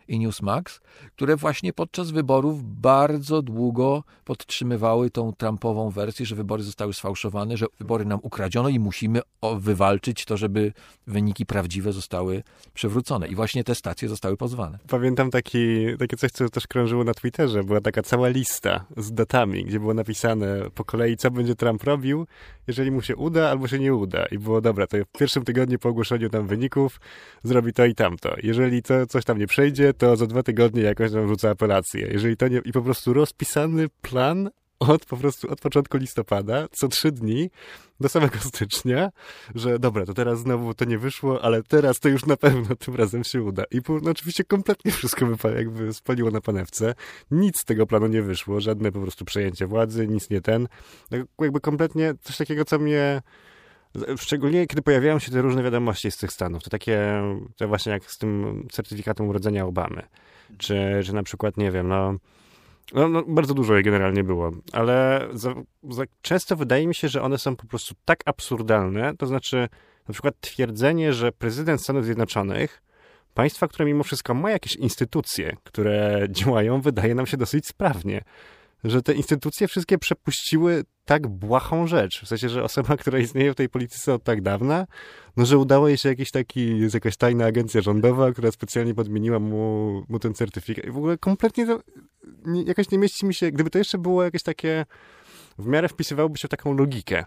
i 0.07 0.19
Newsmax, 0.19 0.81
które 1.15 1.35
właśnie 1.35 1.73
podczas 1.73 2.11
wyborów 2.11 2.63
bardzo 2.63 3.41
długo 3.41 4.03
podtrzymywały 4.25 5.09
tą 5.09 5.33
Trumpową 5.33 5.89
wersję, 5.89 6.25
że 6.25 6.35
wybory 6.35 6.63
zostały 6.63 6.93
sfałszowane, 6.93 7.57
że 7.57 7.65
wybory 7.79 8.05
nam 8.05 8.19
ukradziono 8.23 8.69
i 8.69 8.79
musimy 8.79 9.21
wywalczyć 9.57 10.25
to, 10.25 10.37
żeby 10.37 10.73
wyniki 11.07 11.45
prawdziwe 11.45 11.93
zostały 11.93 12.43
przywrócone. 12.73 13.27
I 13.27 13.35
właśnie 13.35 13.63
te 13.63 13.75
stacje 13.75 14.09
zostały 14.09 14.37
pozwane. 14.37 14.79
Pamiętam 14.89 15.31
taki, 15.31 15.85
takie 15.99 16.17
coś, 16.17 16.31
co 16.31 16.49
też 16.49 16.67
krążyło 16.67 17.03
na 17.03 17.13
Twitterze. 17.13 17.63
Była 17.63 17.81
taka 17.81 18.03
cała 18.03 18.27
lista 18.27 18.85
z 18.97 19.13
datami, 19.13 19.65
gdzie 19.65 19.79
było 19.79 19.93
napisane 19.93 20.69
po 20.75 20.85
kolei, 20.85 21.17
co 21.17 21.31
będzie 21.31 21.55
Trump 21.55 21.83
robił, 21.83 22.27
jeżeli 22.67 22.91
mu 22.91 23.01
się 23.01 23.15
uda 23.15 23.49
albo 23.49 23.67
się 23.67 23.79
nie 23.79 23.93
uda. 23.93 24.25
I 24.25 24.37
było 24.37 24.61
dobra, 24.61 24.87
to 24.87 24.97
w 24.97 25.17
pierwszym 25.19 25.43
tygodniu 25.43 25.79
po 25.79 25.89
ogłoszeniu 25.89 26.29
tam 26.29 26.47
wyników 26.47 26.99
zrobi 27.43 27.73
to 27.73 27.85
i 27.85 27.95
tamto. 27.95 28.35
Jeżeli 28.43 28.83
to 28.83 29.07
coś 29.07 29.25
tam 29.25 29.37
nie 29.37 29.47
przejdzie, 29.47 29.93
to 29.97 30.15
za 30.15 30.27
dwa 30.27 30.43
tygodnie 30.43 30.81
jakoś 30.81 31.11
tam 31.11 31.27
rzuca 31.27 31.49
apelację. 31.49 32.07
Jeżeli 32.11 32.37
to 32.37 32.47
nie... 32.47 32.61
I 32.65 32.71
po 32.71 32.81
prostu 32.81 33.13
rozpisany 33.13 33.87
plan 34.01 34.49
od 34.79 35.05
po 35.05 35.17
prostu 35.17 35.51
od 35.51 35.61
początku 35.61 35.97
listopada, 35.97 36.67
co 36.71 36.87
trzy 36.87 37.11
dni 37.11 37.49
do 37.99 38.09
samego 38.09 38.39
stycznia, 38.53 39.09
że 39.55 39.79
dobra, 39.79 40.05
to 40.05 40.13
teraz 40.13 40.39
znowu 40.39 40.73
to 40.73 40.85
nie 40.85 40.97
wyszło, 40.97 41.43
ale 41.43 41.63
teraz 41.63 41.99
to 41.99 42.09
już 42.09 42.25
na 42.25 42.37
pewno 42.37 42.75
tym 42.75 42.95
razem 42.95 43.23
się 43.23 43.43
uda. 43.43 43.63
I 43.71 43.81
no, 44.01 44.11
oczywiście 44.11 44.43
kompletnie 44.43 44.91
wszystko 44.91 45.25
by 45.25 45.55
jakby 45.55 45.93
spaliło 45.93 46.31
na 46.31 46.41
panewce. 46.41 46.93
Nic 47.31 47.61
z 47.61 47.65
tego 47.65 47.87
planu 47.87 48.07
nie 48.07 48.21
wyszło, 48.21 48.61
żadne 48.61 48.91
po 48.91 48.99
prostu 48.99 49.25
przejęcie 49.25 49.67
władzy, 49.67 50.07
nic 50.07 50.29
nie 50.29 50.41
ten. 50.41 50.67
No, 51.11 51.17
jakby 51.41 51.59
kompletnie 51.59 52.13
coś 52.21 52.37
takiego, 52.37 52.65
co 52.65 52.79
mnie 52.79 53.21
Szczególnie 54.17 54.67
kiedy 54.67 54.81
pojawiają 54.81 55.19
się 55.19 55.31
te 55.31 55.41
różne 55.41 55.63
wiadomości 55.63 56.11
z 56.11 56.17
tych 56.17 56.31
Stanów, 56.31 56.63
to 56.63 56.69
takie, 56.69 57.21
to 57.55 57.67
właśnie 57.67 57.91
jak 57.91 58.11
z 58.11 58.17
tym 58.17 58.63
certyfikatem 58.71 59.27
urodzenia 59.27 59.65
Obamy, 59.65 60.03
czy, 60.57 61.01
czy 61.05 61.15
na 61.15 61.23
przykład, 61.23 61.57
nie 61.57 61.71
wiem, 61.71 61.87
no, 61.87 62.15
no, 62.93 63.07
no 63.07 63.23
bardzo 63.27 63.53
dużo 63.53 63.75
je 63.75 63.83
generalnie 63.83 64.23
było, 64.23 64.51
ale 64.71 65.27
za, 65.33 65.53
za 65.89 66.03
często 66.21 66.55
wydaje 66.55 66.87
mi 66.87 66.95
się, 66.95 67.07
że 67.09 67.21
one 67.21 67.37
są 67.37 67.55
po 67.55 67.67
prostu 67.67 67.95
tak 68.05 68.19
absurdalne, 68.25 69.17
to 69.17 69.27
znaczy 69.27 69.67
na 70.07 70.13
przykład 70.13 70.35
twierdzenie, 70.41 71.13
że 71.13 71.31
prezydent 71.31 71.81
Stanów 71.81 72.05
Zjednoczonych 72.05 72.81
państwa, 73.33 73.67
które 73.67 73.85
mimo 73.85 74.03
wszystko 74.03 74.33
ma 74.33 74.51
jakieś 74.51 74.75
instytucje, 74.75 75.57
które 75.63 76.27
działają, 76.29 76.81
wydaje 76.81 77.15
nam 77.15 77.25
się 77.25 77.37
dosyć 77.37 77.67
sprawnie 77.67 78.21
że 78.89 79.01
te 79.01 79.13
instytucje 79.13 79.67
wszystkie 79.67 79.97
przepuściły 79.97 80.83
tak 81.05 81.27
błahą 81.27 81.87
rzecz. 81.87 82.21
W 82.23 82.27
sensie, 82.27 82.49
że 82.49 82.63
osoba, 82.63 82.97
która 83.01 83.19
istnieje 83.19 83.53
w 83.53 83.55
tej 83.55 83.69
polityce 83.69 84.13
od 84.13 84.23
tak 84.23 84.41
dawna, 84.41 84.87
no 85.37 85.45
że 85.45 85.57
udało 85.57 85.87
jej 85.87 85.97
się 85.97 86.09
jakiś 86.09 86.31
taki, 86.31 86.79
jest 86.79 86.93
jakaś 86.93 87.17
tajna 87.17 87.45
agencja 87.45 87.81
rządowa, 87.81 88.31
która 88.31 88.51
specjalnie 88.51 88.95
podmieniła 88.95 89.39
mu, 89.39 90.03
mu 90.09 90.19
ten 90.19 90.33
certyfikat. 90.33 90.85
I 90.85 90.91
w 90.91 90.97
ogóle 90.97 91.17
kompletnie 91.17 91.65
to, 91.65 91.79
nie, 92.45 92.63
jakoś 92.63 92.91
nie 92.91 92.97
mieści 92.97 93.25
mi 93.25 93.33
się, 93.33 93.51
gdyby 93.51 93.69
to 93.69 93.77
jeszcze 93.77 93.97
było 93.97 94.23
jakieś 94.23 94.43
takie, 94.43 94.85
w 95.57 95.65
miarę 95.65 95.89
wpisywałoby 95.89 96.37
się 96.37 96.47
w 96.47 96.51
taką 96.51 96.77
logikę. 96.77 97.25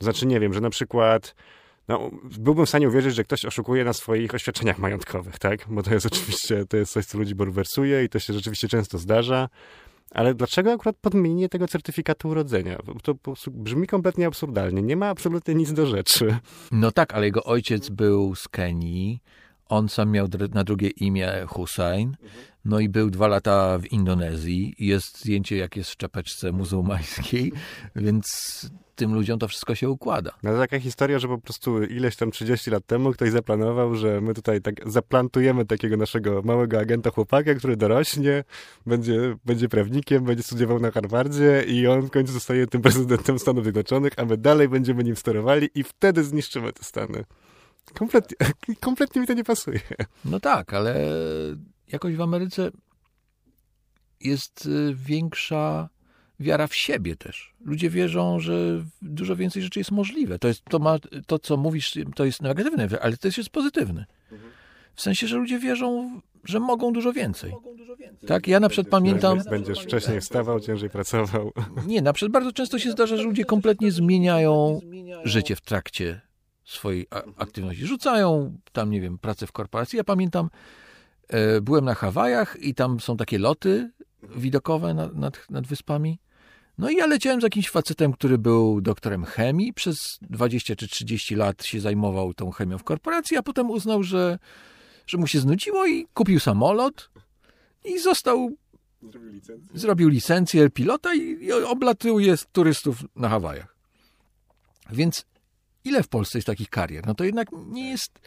Znaczy, 0.00 0.26
nie 0.26 0.40
wiem, 0.40 0.54
że 0.54 0.60
na 0.60 0.70
przykład 0.70 1.34
no, 1.88 2.10
byłbym 2.38 2.66
w 2.66 2.68
stanie 2.68 2.88
uwierzyć, 2.88 3.14
że 3.14 3.24
ktoś 3.24 3.44
oszukuje 3.44 3.84
na 3.84 3.92
swoich 3.92 4.34
oświadczeniach 4.34 4.78
majątkowych, 4.78 5.38
tak? 5.38 5.64
Bo 5.68 5.82
to 5.82 5.94
jest 5.94 6.06
oczywiście, 6.06 6.66
to 6.66 6.76
jest 6.76 6.92
coś, 6.92 7.06
co 7.06 7.18
ludzi 7.18 7.34
bulwersuje 7.34 8.04
i 8.04 8.08
to 8.08 8.18
się 8.18 8.32
rzeczywiście 8.32 8.68
często 8.68 8.98
zdarza. 8.98 9.48
Ale 10.10 10.34
dlaczego 10.34 10.72
akurat 10.72 10.96
podmienienie 10.96 11.48
tego 11.48 11.68
certyfikatu 11.68 12.28
urodzenia? 12.28 12.78
To 13.02 13.14
brzmi 13.50 13.86
kompletnie 13.86 14.26
absurdalnie. 14.26 14.82
Nie 14.82 14.96
ma 14.96 15.08
absolutnie 15.08 15.54
nic 15.54 15.72
do 15.72 15.86
rzeczy. 15.86 16.38
No 16.72 16.90
tak, 16.92 17.14
ale 17.14 17.26
jego 17.26 17.44
ojciec 17.44 17.88
był 17.88 18.34
z 18.34 18.48
Kenii, 18.48 19.20
on 19.70 19.88
sam 19.88 20.10
miał 20.10 20.26
na 20.54 20.64
drugie 20.64 20.88
imię 20.88 21.32
Hussein, 21.48 22.16
no 22.64 22.80
i 22.80 22.88
był 22.88 23.10
dwa 23.10 23.28
lata 23.28 23.78
w 23.78 23.92
Indonezji. 23.92 24.74
Jest 24.78 25.20
zdjęcie, 25.20 25.56
jak 25.56 25.76
jest 25.76 25.90
w 25.90 25.96
czapeczce 25.96 26.52
muzułmańskiej, 26.52 27.52
więc 27.96 28.26
tym 28.96 29.14
ludziom 29.14 29.38
to 29.38 29.48
wszystko 29.48 29.74
się 29.74 29.90
układa. 29.90 30.30
No 30.42 30.52
to 30.52 30.58
taka 30.58 30.80
historia, 30.80 31.18
że 31.18 31.28
po 31.28 31.38
prostu 31.38 31.82
ileś 31.82 32.16
tam 32.16 32.30
30 32.30 32.70
lat 32.70 32.86
temu 32.86 33.12
ktoś 33.12 33.30
zaplanował, 33.30 33.94
że 33.94 34.20
my 34.20 34.34
tutaj 34.34 34.60
tak 34.60 34.74
zaplantujemy 34.90 35.66
takiego 35.66 35.96
naszego 35.96 36.42
małego 36.42 36.78
agenta 36.78 37.10
chłopaka, 37.10 37.54
który 37.54 37.76
dorośnie, 37.76 38.44
będzie, 38.86 39.36
będzie 39.44 39.68
prawnikiem, 39.68 40.24
będzie 40.24 40.42
studiował 40.42 40.80
na 40.80 40.90
Harvardzie 40.90 41.64
i 41.66 41.86
on 41.86 42.02
w 42.02 42.10
końcu 42.10 42.32
zostaje 42.32 42.66
tym 42.66 42.82
prezydentem 42.82 43.38
Stanów 43.38 43.64
Zjednoczonych, 43.64 44.12
a 44.16 44.24
my 44.24 44.36
dalej 44.36 44.68
będziemy 44.68 45.04
nim 45.04 45.16
sterowali 45.16 45.68
i 45.74 45.82
wtedy 45.82 46.24
zniszczymy 46.24 46.72
te 46.72 46.84
Stany. 46.84 47.24
Kompletnie, 47.94 48.36
kompletnie 48.80 49.20
mi 49.20 49.26
to 49.26 49.34
nie 49.34 49.44
pasuje. 49.44 49.80
No 50.24 50.40
tak, 50.40 50.74
ale 50.74 51.06
jakoś 51.88 52.16
w 52.16 52.20
Ameryce 52.20 52.70
jest 54.20 54.66
y, 54.66 54.94
większa 54.94 55.88
wiara 56.40 56.66
w 56.66 56.74
siebie 56.74 57.16
też. 57.16 57.54
Ludzie 57.64 57.90
wierzą, 57.90 58.40
że 58.40 58.84
dużo 59.02 59.36
więcej 59.36 59.62
rzeczy 59.62 59.80
jest 59.80 59.90
możliwe. 59.90 60.38
To, 60.38 60.48
jest, 60.48 60.64
to, 60.64 60.78
ma, 60.78 60.98
to 61.26 61.38
co 61.38 61.56
mówisz, 61.56 61.98
to 62.14 62.24
jest 62.24 62.42
negatywne, 62.42 62.88
ale 63.02 63.16
to 63.16 63.28
jest 63.28 63.50
pozytywne. 63.50 64.06
W 64.94 65.02
sensie, 65.02 65.26
że 65.26 65.36
ludzie 65.36 65.58
wierzą, 65.58 66.20
że 66.44 66.60
mogą 66.60 66.92
dużo 66.92 67.12
więcej. 67.12 67.52
Tak, 68.26 68.48
ja 68.48 68.60
na 68.60 68.68
przykład 68.68 68.90
pamiętam... 68.90 69.38
Będziesz 69.50 69.80
wcześniej 69.80 70.20
wstawał, 70.20 70.60
ciężej 70.60 70.90
pracował. 70.90 71.52
Nie, 71.86 72.02
na 72.02 72.12
przykład 72.12 72.32
bardzo 72.32 72.52
często 72.52 72.78
się 72.78 72.90
zdarza, 72.90 73.16
że 73.16 73.22
ludzie 73.22 73.44
kompletnie 73.44 73.92
zmieniają 73.92 74.80
życie 75.24 75.56
w 75.56 75.60
trakcie 75.60 76.20
swojej 76.70 77.06
aktywności. 77.36 77.86
Rzucają 77.86 78.58
tam, 78.72 78.90
nie 78.90 79.00
wiem, 79.00 79.18
pracę 79.18 79.46
w 79.46 79.52
korporacji. 79.52 79.96
Ja 79.96 80.04
pamiętam, 80.04 80.50
e, 81.28 81.60
byłem 81.60 81.84
na 81.84 81.94
Hawajach 81.94 82.56
i 82.60 82.74
tam 82.74 83.00
są 83.00 83.16
takie 83.16 83.38
loty 83.38 83.90
widokowe 84.36 84.94
nad, 84.94 85.14
nad, 85.14 85.50
nad 85.50 85.66
wyspami. 85.66 86.18
No 86.78 86.90
i 86.90 86.96
ja 86.96 87.06
leciałem 87.06 87.40
z 87.40 87.44
jakimś 87.44 87.70
facetem, 87.70 88.12
który 88.12 88.38
był 88.38 88.80
doktorem 88.80 89.24
chemii. 89.24 89.72
Przez 89.72 90.18
20 90.22 90.76
czy 90.76 90.88
30 90.88 91.34
lat 91.34 91.64
się 91.64 91.80
zajmował 91.80 92.34
tą 92.34 92.50
chemią 92.50 92.78
w 92.78 92.84
korporacji, 92.84 93.36
a 93.36 93.42
potem 93.42 93.70
uznał, 93.70 94.02
że, 94.02 94.38
że 95.06 95.18
mu 95.18 95.26
się 95.26 95.40
znudziło 95.40 95.86
i 95.86 96.06
kupił 96.14 96.40
samolot 96.40 97.10
i 97.84 97.98
został, 97.98 98.50
zrobił 99.74 100.08
licencję 100.08 100.70
pilota 100.70 101.14
i, 101.14 101.20
i 101.20 101.52
oblatuje 101.52 102.34
turystów 102.52 103.02
na 103.16 103.28
Hawajach. 103.28 103.76
Więc 104.92 105.26
ile 105.84 106.02
w 106.02 106.08
Polsce 106.08 106.38
jest 106.38 106.46
takich 106.46 106.70
karier? 106.70 107.06
No 107.06 107.14
to 107.14 107.24
jednak 107.24 107.48
nie 107.66 107.90
jest, 107.90 108.20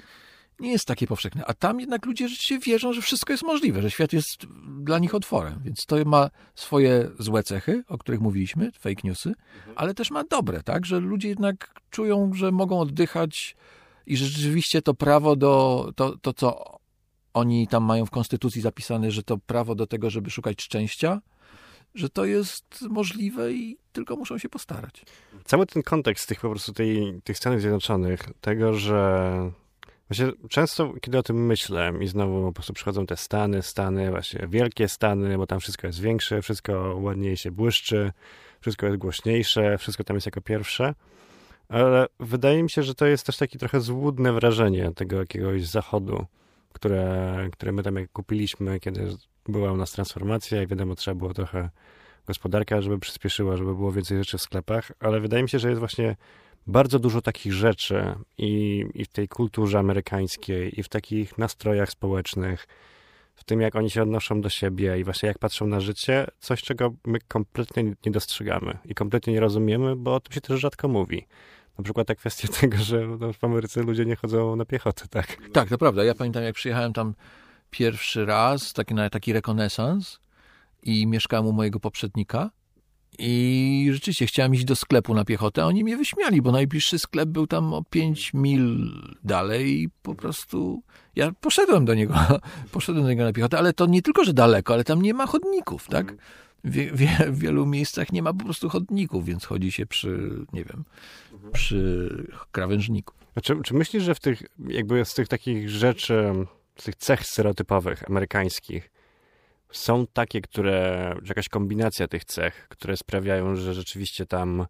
nie 0.60 0.72
jest 0.72 0.86
takie 0.86 1.08
powszechne. 1.08 1.46
A 1.46 1.54
tam 1.54 1.80
jednak 1.80 2.06
ludzie 2.06 2.28
rzeczywiście 2.28 2.60
wierzą, 2.60 2.94
że 2.94 3.02
wszystko 3.02 3.34
jest 3.34 3.44
możliwe, 3.44 3.82
że 3.82 3.92
świat 3.92 4.14
jest 4.14 4.46
dla 4.80 5.00
nich 5.00 5.16
otworem. 5.16 5.62
Więc 5.64 5.86
to 5.86 5.96
ma 6.06 6.30
swoje 6.56 7.10
złe 7.20 7.44
cechy, 7.44 7.84
o 7.88 7.98
których 7.98 8.22
mówiliśmy, 8.22 8.72
fake 8.72 9.02
newsy, 9.04 9.34
ale 9.76 9.94
też 9.94 10.12
ma 10.12 10.24
dobre, 10.24 10.64
tak? 10.64 10.86
Że 10.86 11.00
ludzie 11.00 11.30
jednak 11.30 11.82
czują, 11.90 12.32
że 12.34 12.52
mogą 12.52 12.80
oddychać 12.80 13.56
i 14.06 14.18
że 14.18 14.26
rzeczywiście 14.26 14.82
to 14.82 14.94
prawo 14.94 15.36
do, 15.36 15.92
to, 15.96 16.18
to 16.18 16.34
co 16.34 16.80
oni 17.34 17.68
tam 17.68 17.84
mają 17.84 18.06
w 18.06 18.12
konstytucji 18.12 18.62
zapisane, 18.62 19.12
że 19.12 19.24
to 19.24 19.38
prawo 19.38 19.76
do 19.76 19.88
tego, 19.88 20.10
żeby 20.10 20.30
szukać 20.30 20.62
szczęścia, 20.62 21.22
że 21.96 22.10
to 22.10 22.26
jest 22.26 22.82
możliwe 22.90 23.54
i 23.54 23.78
tylko 23.92 24.16
muszą 24.16 24.38
się 24.38 24.50
postarać. 24.50 25.06
Cały 25.46 25.66
ten 25.66 25.84
kontekst 25.84 26.30
tych 26.30 26.40
po 26.40 26.50
prostu 26.50 26.74
tej, 26.74 27.22
tych 27.24 27.38
Stanów 27.38 27.62
Zjednoczonych, 27.62 28.20
tego, 28.42 28.74
że 28.74 29.52
właśnie 30.10 30.32
często, 30.50 30.94
kiedy 31.02 31.18
o 31.18 31.24
tym 31.24 31.46
myślę 31.46 31.94
i 32.02 32.08
znowu 32.08 32.42
po 32.42 32.54
prostu 32.54 32.74
przychodzą 32.74 33.06
te 33.06 33.18
Stany, 33.18 33.62
Stany, 33.62 34.12
właśnie 34.12 34.48
wielkie 34.48 34.88
Stany, 34.88 35.38
bo 35.38 35.48
tam 35.48 35.60
wszystko 35.60 35.88
jest 35.88 36.00
większe, 36.00 36.42
wszystko 36.42 36.96
ładniej 37.02 37.38
się 37.38 37.52
błyszczy, 37.52 38.12
wszystko 38.62 38.86
jest 38.86 38.98
głośniejsze, 38.98 39.78
wszystko 39.78 40.04
tam 40.04 40.16
jest 40.16 40.26
jako 40.26 40.42
pierwsze, 40.42 40.94
ale 41.70 42.08
wydaje 42.20 42.64
mi 42.64 42.70
się, 42.70 42.84
że 42.84 42.96
to 42.96 43.06
jest 43.06 43.26
też 43.26 43.38
takie 43.38 43.60
trochę 43.60 43.82
złudne 43.82 44.34
wrażenie 44.34 44.92
tego 44.96 45.20
jakiegoś 45.20 45.68
zachodu, 45.68 46.26
które, 46.74 47.50
które 47.52 47.72
my 47.72 47.84
tam 47.84 47.96
jak 47.96 48.12
kupiliśmy, 48.12 48.80
kiedy 48.80 49.18
była 49.48 49.72
u 49.72 49.78
nas 49.78 49.92
transformacja 49.92 50.64
i 50.64 50.68
wiadomo, 50.68 50.96
trzeba 50.96 51.16
było 51.16 51.34
trochę 51.34 51.70
gospodarka, 52.28 52.82
żeby 52.82 53.00
przyspieszyła, 53.00 53.58
żeby 53.58 53.76
było 53.76 53.92
więcej 53.92 54.18
rzeczy 54.18 54.38
w 54.38 54.42
sklepach, 54.42 54.92
ale 55.00 55.20
wydaje 55.20 55.44
mi 55.44 55.50
się, 55.50 55.60
że 55.60 55.70
jest 55.70 55.80
właśnie 55.80 56.16
bardzo 56.68 57.00
dużo 57.00 57.22
takich 57.22 57.54
rzeczy 57.54 58.16
i, 58.38 58.86
i 58.94 59.06
w 59.06 59.08
tej 59.08 59.28
kulturze 59.28 59.80
amerykańskiej, 59.80 60.80
i 60.80 60.84
w 60.84 60.90
takich 60.90 61.38
nastrojach 61.38 61.90
społecznych, 61.90 62.68
w 63.36 63.44
tym 63.44 63.62
jak 63.62 63.76
oni 63.76 63.90
się 63.90 64.02
odnoszą 64.02 64.42
do 64.42 64.50
siebie 64.50 65.00
i 65.00 65.04
właśnie 65.04 65.28
jak 65.28 65.40
patrzą 65.40 65.68
na 65.68 65.80
życie, 65.80 66.28
coś, 66.40 66.62
czego 66.62 66.94
my 67.06 67.20
kompletnie 67.28 67.84
nie 67.84 68.12
dostrzegamy 68.12 68.78
i 68.86 68.96
kompletnie 68.96 69.34
nie 69.34 69.40
rozumiemy, 69.40 69.96
bo 69.96 70.16
o 70.16 70.20
tym 70.20 70.34
się 70.34 70.42
też 70.42 70.60
rzadko 70.60 70.88
mówi. 70.88 71.28
Na 71.78 71.84
przykład 71.84 72.08
ta 72.08 72.16
kwestia 72.16 72.48
tego, 72.62 72.78
że 72.78 73.08
w 73.34 73.44
Ameryce 73.44 73.82
ludzie 73.82 74.06
nie 74.06 74.16
chodzą 74.16 74.56
na 74.56 74.66
piechotę, 74.66 75.08
tak? 75.10 75.38
Tak, 75.54 75.70
to 75.70 75.78
prawda. 75.78 76.04
Ja 76.04 76.16
pamiętam, 76.16 76.44
jak 76.44 76.56
przyjechałem 76.56 76.94
tam 76.94 77.14
pierwszy 77.74 78.26
raz, 78.26 78.74
taki, 78.74 78.94
na 78.94 79.10
taki 79.10 79.34
rekonesans 79.34 80.20
i 80.84 81.08
mieszkałem 81.08 81.48
u 81.48 81.52
mojego 81.52 81.80
poprzednika 81.80 82.50
i 83.20 83.90
rzeczywiście 83.92 84.26
chciałem 84.26 84.54
iść 84.56 84.66
do 84.66 84.76
sklepu 84.76 85.14
na 85.14 85.26
piechotę, 85.26 85.64
a 85.64 85.66
oni 85.66 85.84
mnie 85.84 85.98
wyśmiali, 85.98 86.42
bo 86.42 86.52
najbliższy 86.52 87.00
sklep 87.00 87.30
był 87.30 87.48
tam 87.48 87.74
o 87.74 87.84
5 87.84 88.34
mil 88.34 88.92
dalej 89.24 89.82
i 89.82 89.90
po 90.02 90.16
prostu 90.16 90.84
ja 91.16 91.32
poszedłem 91.32 91.86
do 91.86 91.94
niego, 91.94 92.16
poszedłem 92.72 93.04
do 93.04 93.10
niego 93.10 93.24
na 93.24 93.34
piechotę, 93.34 93.58
ale 93.58 93.74
to 93.74 93.86
nie 93.86 94.02
tylko, 94.02 94.24
że 94.24 94.34
daleko, 94.34 94.74
ale 94.74 94.84
tam 94.84 95.02
nie 95.02 95.14
ma 95.14 95.28
chodników, 95.28 95.88
tak? 95.88 96.16
Wie, 96.64 96.92
wie, 96.92 97.18
w 97.32 97.40
wielu 97.40 97.66
miejscach 97.66 98.12
nie 98.12 98.24
ma 98.24 98.34
po 98.34 98.46
prostu 98.46 98.70
chodników, 98.70 99.26
więc 99.26 99.46
chodzi 99.46 99.72
się 99.72 99.86
przy, 99.86 100.30
nie 100.54 100.64
wiem, 100.64 100.84
przy 101.52 102.10
krawężniku. 102.52 103.14
A 103.36 103.42
czy, 103.42 103.62
czy 103.64 103.74
myślisz, 103.74 104.04
że 104.04 104.16
w 104.16 104.20
tych, 104.20 104.44
jakby 104.68 105.06
z 105.06 105.14
tych 105.14 105.28
takich 105.28 105.70
rzeczy, 105.70 106.34
z 106.78 106.84
tych 106.84 106.96
cech 106.96 107.26
stereotypowych 107.26 108.04
amerykańskich, 108.10 108.92
są 109.72 110.08
takie, 110.08 110.42
które, 110.42 111.16
czy 111.22 111.28
jakaś 111.28 111.50
kombinacja 111.50 112.08
tych 112.08 112.26
cech, 112.26 112.68
które 112.70 112.98
sprawiają, 112.98 113.56
że 113.56 113.74
rzeczywiście 113.74 114.26
tam 114.26 114.66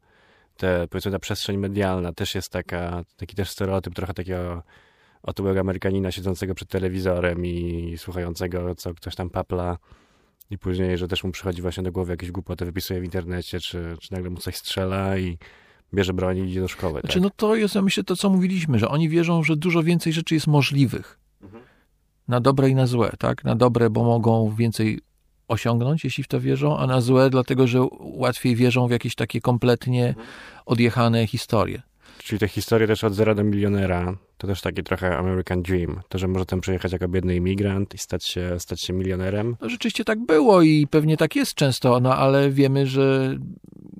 te, 0.57 0.87
powiedzmy, 0.87 1.11
ta 1.11 1.19
przestrzeń 1.19 1.57
medialna 1.57 2.13
też 2.13 2.35
jest 2.35 2.49
taka, 2.49 3.03
taki 3.17 3.35
też 3.35 3.49
stereotyp 3.49 3.95
trochę 3.95 4.13
takiego 4.13 4.63
otyłego 5.23 5.59
Amerykanina 5.59 6.11
siedzącego 6.11 6.55
przed 6.55 6.69
telewizorem 6.69 7.45
i 7.45 7.95
słuchającego, 7.97 8.75
co 8.75 8.93
ktoś 8.93 9.15
tam 9.15 9.29
papla 9.29 9.77
i 10.49 10.57
później, 10.57 10.97
że 10.97 11.07
też 11.07 11.23
mu 11.23 11.31
przychodzi 11.31 11.61
właśnie 11.61 11.83
do 11.83 11.91
głowy 11.91 12.13
jakieś 12.13 12.31
głupoty, 12.31 12.65
wypisuje 12.65 13.01
w 13.01 13.03
internecie, 13.03 13.59
czy, 13.59 13.95
czy 14.01 14.13
nagle 14.13 14.29
mu 14.29 14.37
coś 14.37 14.55
strzela 14.55 15.17
i 15.17 15.37
bierze 15.93 16.13
broń 16.13 16.37
i 16.37 16.41
idzie 16.41 16.61
do 16.61 16.67
szkoły. 16.67 16.99
Znaczy, 16.99 17.13
tak? 17.13 17.23
no 17.23 17.29
to 17.29 17.55
jest, 17.55 17.75
ja 17.75 17.81
myślę, 17.81 18.03
to 18.03 18.15
co 18.15 18.29
mówiliśmy, 18.29 18.79
że 18.79 18.89
oni 18.89 19.09
wierzą, 19.09 19.43
że 19.43 19.55
dużo 19.55 19.83
więcej 19.83 20.13
rzeczy 20.13 20.33
jest 20.33 20.47
możliwych. 20.47 21.19
Na 22.27 22.39
dobre 22.39 22.69
i 22.69 22.75
na 22.75 22.87
złe, 22.87 23.11
tak? 23.19 23.43
Na 23.43 23.55
dobre, 23.55 23.89
bo 23.89 24.03
mogą 24.03 24.55
więcej 24.55 24.99
osiągnąć, 25.47 26.03
jeśli 26.03 26.23
w 26.23 26.27
to 26.27 26.39
wierzą, 26.39 26.77
a 26.77 26.87
na 26.87 27.01
złe, 27.01 27.29
dlatego 27.29 27.67
że 27.67 27.79
łatwiej 27.99 28.55
wierzą 28.55 28.87
w 28.87 28.91
jakieś 28.91 29.15
takie 29.15 29.41
kompletnie 29.41 30.15
odjechane 30.65 31.27
historie. 31.27 31.81
Czyli 32.23 32.39
te 32.39 32.47
historie 32.47 32.87
też 32.87 33.03
od 33.03 33.13
zera 33.13 33.35
do 33.35 33.43
milionera, 33.43 34.17
to 34.37 34.47
też 34.47 34.61
taki 34.61 34.83
trochę 34.83 35.17
American 35.17 35.61
Dream. 35.61 36.01
To, 36.09 36.17
że 36.17 36.27
może 36.27 36.45
tam 36.45 36.61
przyjechać 36.61 36.91
jako 36.91 37.07
biedny 37.07 37.35
imigrant 37.35 37.93
i 37.93 37.97
stać 37.97 38.25
się, 38.25 38.59
stać 38.59 38.81
się 38.81 38.93
milionerem. 38.93 39.55
No, 39.61 39.69
rzeczywiście 39.69 40.05
tak 40.05 40.25
było 40.25 40.61
i 40.61 40.87
pewnie 40.87 41.17
tak 41.17 41.35
jest 41.35 41.53
często, 41.55 41.99
no 41.99 42.15
ale 42.15 42.49
wiemy, 42.51 42.87
że 42.87 43.37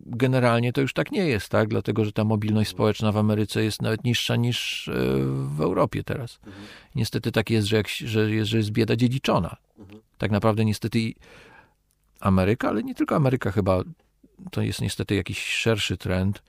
generalnie 0.05 0.74
to 0.74 0.82
już 0.82 0.93
tak 0.93 1.11
nie 1.11 1.26
jest, 1.28 1.49
tak? 1.49 1.67
Dlatego, 1.67 2.05
że 2.05 2.11
ta 2.11 2.24
mobilność 2.24 2.69
społeczna 2.69 3.11
w 3.11 3.17
Ameryce 3.17 3.63
jest 3.63 3.82
nawet 3.82 4.03
niższa 4.03 4.36
niż 4.36 4.88
e, 4.88 4.93
w 5.55 5.61
Europie 5.61 6.03
teraz. 6.03 6.39
Niestety 6.95 7.32
tak 7.32 7.49
jest, 7.49 7.67
że, 7.67 7.78
jak, 7.78 7.88
że, 7.88 8.32
jest, 8.32 8.51
że 8.51 8.57
jest 8.57 8.71
bieda 8.71 8.95
dziedziczona. 8.95 9.55
Tak 10.17 10.32
naprawdę 10.32 10.65
niestety 10.65 11.13
Ameryka, 12.19 12.69
ale 12.69 12.84
nie 12.84 12.95
tylko 12.95 13.15
Ameryka 13.15 13.51
chyba, 13.51 13.84
to 14.51 14.61
jest 14.61 14.82
niestety 14.82 15.15
jakiś 15.15 15.45
szerszy 15.45 15.97
trend, 15.97 16.43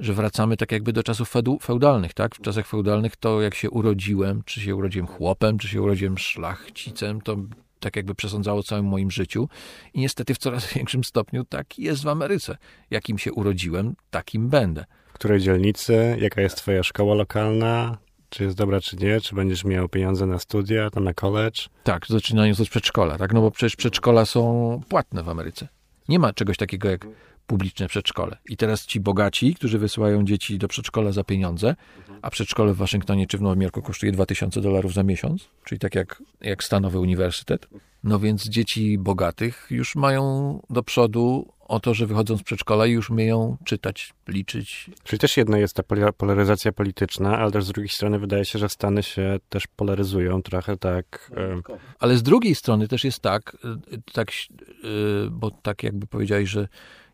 że 0.00 0.12
wracamy 0.14 0.56
tak 0.56 0.72
jakby 0.72 0.92
do 0.92 1.02
czasów 1.02 1.32
feudalnych, 1.62 2.14
tak? 2.14 2.34
W 2.34 2.40
czasach 2.40 2.66
feudalnych 2.66 3.16
to 3.16 3.42
jak 3.42 3.54
się 3.54 3.70
urodziłem, 3.70 4.42
czy 4.44 4.60
się 4.60 4.76
urodziłem 4.76 5.06
chłopem, 5.06 5.58
czy 5.58 5.68
się 5.68 5.82
urodziłem 5.82 6.18
szlachcicem, 6.18 7.20
to 7.20 7.36
tak 7.80 7.96
jakby 7.96 8.14
przesądzało 8.14 8.62
całym 8.62 8.86
moim 8.86 9.10
życiu. 9.10 9.48
I 9.94 10.00
niestety 10.00 10.34
w 10.34 10.38
coraz 10.38 10.66
większym 10.74 11.04
stopniu 11.04 11.44
tak 11.44 11.78
jest 11.78 12.02
w 12.02 12.08
Ameryce. 12.08 12.56
Jakim 12.90 13.18
się 13.18 13.32
urodziłem, 13.32 13.94
takim 14.10 14.48
będę. 14.48 14.84
której 15.12 15.40
dzielnicy, 15.40 16.16
jaka 16.20 16.40
jest 16.40 16.56
twoja 16.56 16.82
szkoła 16.82 17.14
lokalna, 17.14 17.98
czy 18.28 18.44
jest 18.44 18.56
dobra, 18.56 18.80
czy 18.80 18.96
nie, 18.96 19.20
czy 19.20 19.34
będziesz 19.34 19.64
miał 19.64 19.88
pieniądze 19.88 20.26
na 20.26 20.38
studia, 20.38 20.90
tam 20.90 21.04
na 21.04 21.14
college. 21.14 21.60
Tak, 21.84 22.06
zaczynając 22.06 22.60
od 22.60 22.68
przedszkola, 22.68 23.18
tak? 23.18 23.32
No 23.32 23.40
bo 23.40 23.50
przecież 23.50 23.76
przedszkola 23.76 24.24
są 24.24 24.80
płatne 24.88 25.22
w 25.22 25.28
Ameryce. 25.28 25.68
Nie 26.08 26.18
ma 26.18 26.32
czegoś 26.32 26.56
takiego 26.56 26.90
jak 26.90 27.06
publiczne 27.46 27.88
przedszkole. 27.88 28.36
I 28.48 28.56
teraz 28.56 28.86
ci 28.86 29.00
bogaci, 29.00 29.54
którzy 29.54 29.78
wysyłają 29.78 30.24
dzieci 30.24 30.58
do 30.58 30.68
przedszkola 30.68 31.12
za 31.12 31.24
pieniądze, 31.24 31.76
a 32.22 32.30
przedszkole 32.30 32.74
w 32.74 32.76
Waszyngtonie 32.76 33.26
czy 33.26 33.38
w 33.38 33.42
Nowym 33.42 33.62
Jorku 33.62 33.82
kosztuje 33.82 34.12
2000 34.12 34.60
dolarów 34.60 34.94
za 34.94 35.02
miesiąc, 35.02 35.48
czyli 35.64 35.78
tak 35.78 35.94
jak, 35.94 36.22
jak 36.40 36.64
stanowy 36.64 36.98
uniwersytet, 37.00 37.68
no 38.04 38.18
więc 38.18 38.48
dzieci 38.48 38.98
bogatych 38.98 39.66
już 39.70 39.96
mają 39.96 40.60
do 40.70 40.82
przodu 40.82 41.52
o 41.68 41.80
to, 41.80 41.94
że 41.94 42.06
wychodzą 42.06 42.36
z 42.36 42.42
przedszkola 42.42 42.86
i 42.86 42.90
już 42.92 43.10
umieją 43.10 43.56
czytać, 43.64 44.14
liczyć. 44.28 44.90
Czyli 45.04 45.20
też 45.20 45.36
jedna 45.36 45.58
jest 45.58 45.76
ta 45.76 45.82
polaryzacja 46.12 46.72
polityczna, 46.72 47.38
ale 47.38 47.52
też 47.52 47.64
z 47.64 47.72
drugiej 47.72 47.88
strony 47.88 48.18
wydaje 48.18 48.44
się, 48.44 48.58
że 48.58 48.68
Stany 48.68 49.02
się 49.02 49.38
też 49.48 49.66
polaryzują 49.66 50.42
trochę 50.42 50.76
tak. 50.76 51.30
e, 51.36 51.62
Ale 51.98 52.16
z 52.16 52.22
drugiej 52.22 52.54
strony 52.54 52.88
też 52.88 53.04
jest 53.04 53.20
tak, 53.20 53.56
y, 53.92 54.12
tak 54.12 54.28
y, 54.30 55.30
bo 55.30 55.50
tak 55.50 55.82
jakby 55.82 56.06
powiedziałeś, 56.06 56.48
że 56.48 56.68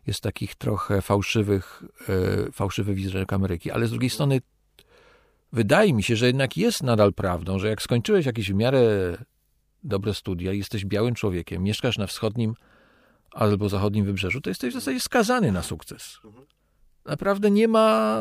jest 0.07 0.21
takich 0.21 0.55
trochę 0.55 1.01
fałszywych, 1.01 1.83
y, 2.47 2.51
fałszywy 2.51 2.93
wizerunek 2.93 3.33
Ameryki, 3.33 3.71
ale 3.71 3.87
z 3.87 3.91
drugiej 3.91 4.09
strony 4.09 4.41
wydaje 5.51 5.93
mi 5.93 6.03
się, 6.03 6.15
że 6.15 6.27
jednak 6.27 6.57
jest 6.57 6.83
nadal 6.83 7.13
prawdą, 7.13 7.59
że 7.59 7.67
jak 7.69 7.81
skończyłeś 7.81 8.25
jakieś 8.25 8.51
w 8.51 8.55
miarę 8.55 8.81
dobre 9.83 10.13
studia, 10.13 10.53
jesteś 10.53 10.85
białym 10.85 11.15
człowiekiem, 11.15 11.63
mieszkasz 11.63 11.97
na 11.97 12.07
wschodnim 12.07 12.55
albo 13.31 13.69
zachodnim 13.69 14.05
wybrzeżu, 14.05 14.41
to 14.41 14.49
jesteś 14.49 14.71
w 14.71 14.77
zasadzie 14.77 14.99
skazany 14.99 15.51
na 15.51 15.63
sukces. 15.63 16.19
Naprawdę 17.05 17.51
nie 17.51 17.67
ma. 17.67 18.19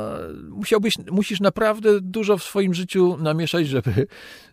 Musiałbyś, 0.48 0.92
musisz 1.10 1.40
naprawdę 1.40 2.00
dużo 2.00 2.38
w 2.38 2.42
swoim 2.42 2.74
życiu 2.74 3.16
namieszać, 3.16 3.68
żeby, 3.68 4.06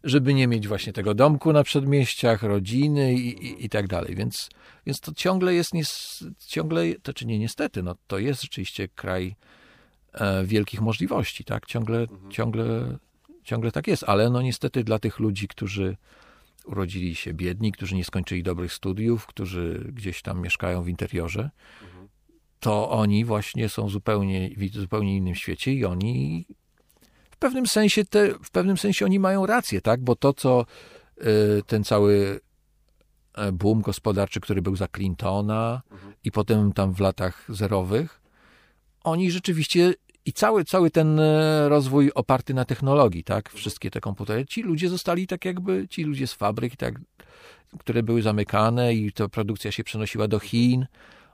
żeby 0.04 0.34
nie 0.34 0.48
mieć 0.48 0.68
właśnie 0.68 0.94
tego 0.94 1.14
domku 1.14 1.54
na 1.54 1.64
przedmieściach, 1.64 2.44
rodziny 2.44 3.14
i, 3.14 3.46
i, 3.46 3.66
i 3.66 3.70
tak 3.70 3.88
dalej. 3.88 4.16
Więc, 4.16 4.50
więc 4.86 5.00
to 5.00 5.14
ciągle 5.14 5.54
jest, 5.54 5.74
nies, 5.74 6.24
ciągle, 6.48 6.84
to 7.04 7.14
czy 7.14 7.26
nie 7.26 7.40
niestety, 7.40 7.84
no 7.84 7.96
to 8.08 8.20
jest 8.20 8.42
rzeczywiście 8.42 8.88
kraj 8.88 9.36
e, 10.14 10.46
wielkich 10.46 10.82
możliwości, 10.82 11.44
tak? 11.44 11.66
Ciągle, 11.66 12.06
ciągle, 12.30 12.98
ciągle 13.44 13.72
tak 13.72 13.88
jest, 13.88 14.04
ale 14.08 14.30
no 14.30 14.42
niestety 14.42 14.84
dla 14.84 15.00
tych 15.00 15.20
ludzi, 15.20 15.48
którzy 15.48 15.98
urodzili 16.66 17.16
się 17.16 17.34
biedni, 17.34 17.72
którzy 17.72 17.96
nie 17.96 18.06
skończyli 18.06 18.44
dobrych 18.44 18.74
studiów, 18.74 19.26
którzy 19.26 19.92
gdzieś 19.94 20.22
tam 20.22 20.42
mieszkają 20.42 20.84
w 20.84 20.88
interiorze, 20.88 21.50
to 22.60 22.90
oni 22.90 23.26
właśnie 23.26 23.70
są 23.70 23.90
zupełnie 23.90 24.50
w 24.58 24.74
zupełnie 24.74 25.18
innym 25.18 25.36
świecie 25.36 25.74
i 25.74 25.86
oni 25.86 26.46
w 27.32 27.38
pewnym 27.38 27.68
sensie 27.68 28.06
te, 28.06 28.34
w 28.44 28.52
pewnym 28.52 28.78
sensie 28.78 29.06
oni 29.06 29.20
mają 29.20 29.46
rację, 29.46 29.82
tak? 29.82 30.04
Bo 30.04 30.16
to, 30.16 30.34
co 30.34 30.66
y, 31.18 31.26
ten 31.68 31.84
cały 31.84 32.40
e, 33.36 33.52
boom 33.52 33.82
gospodarczy, 33.82 34.40
który 34.40 34.62
był 34.62 34.76
za 34.76 34.88
Clintona 34.88 35.82
i 36.24 36.32
potem 36.32 36.74
tam 36.74 36.94
w 36.94 37.00
latach 37.00 37.46
zerowych, 37.50 38.22
oni 39.04 39.32
rzeczywiście 39.32 39.94
i 40.26 40.34
cały, 40.34 40.66
cały 40.66 40.92
ten 40.92 41.20
e, 41.20 41.70
rozwój 41.70 42.12
oparty 42.16 42.54
na 42.54 42.66
technologii, 42.66 43.24
tak? 43.24 43.50
Wszystkie 43.50 43.92
te 43.92 44.02
komputery, 44.02 44.46
ci 44.46 44.64
ludzie 44.64 44.90
zostali 44.90 45.28
tak 45.28 45.46
jakby, 45.46 45.88
ci 45.90 46.04
ludzie 46.04 46.28
z 46.28 46.34
fabryk, 46.34 46.76
tak, 46.76 47.00
które 47.80 48.04
były 48.04 48.22
zamykane 48.22 48.94
i 48.94 49.12
ta 49.12 49.30
produkcja 49.30 49.72
się 49.72 49.84
przenosiła 49.84 50.28
do 50.28 50.40
Chin, 50.40 50.86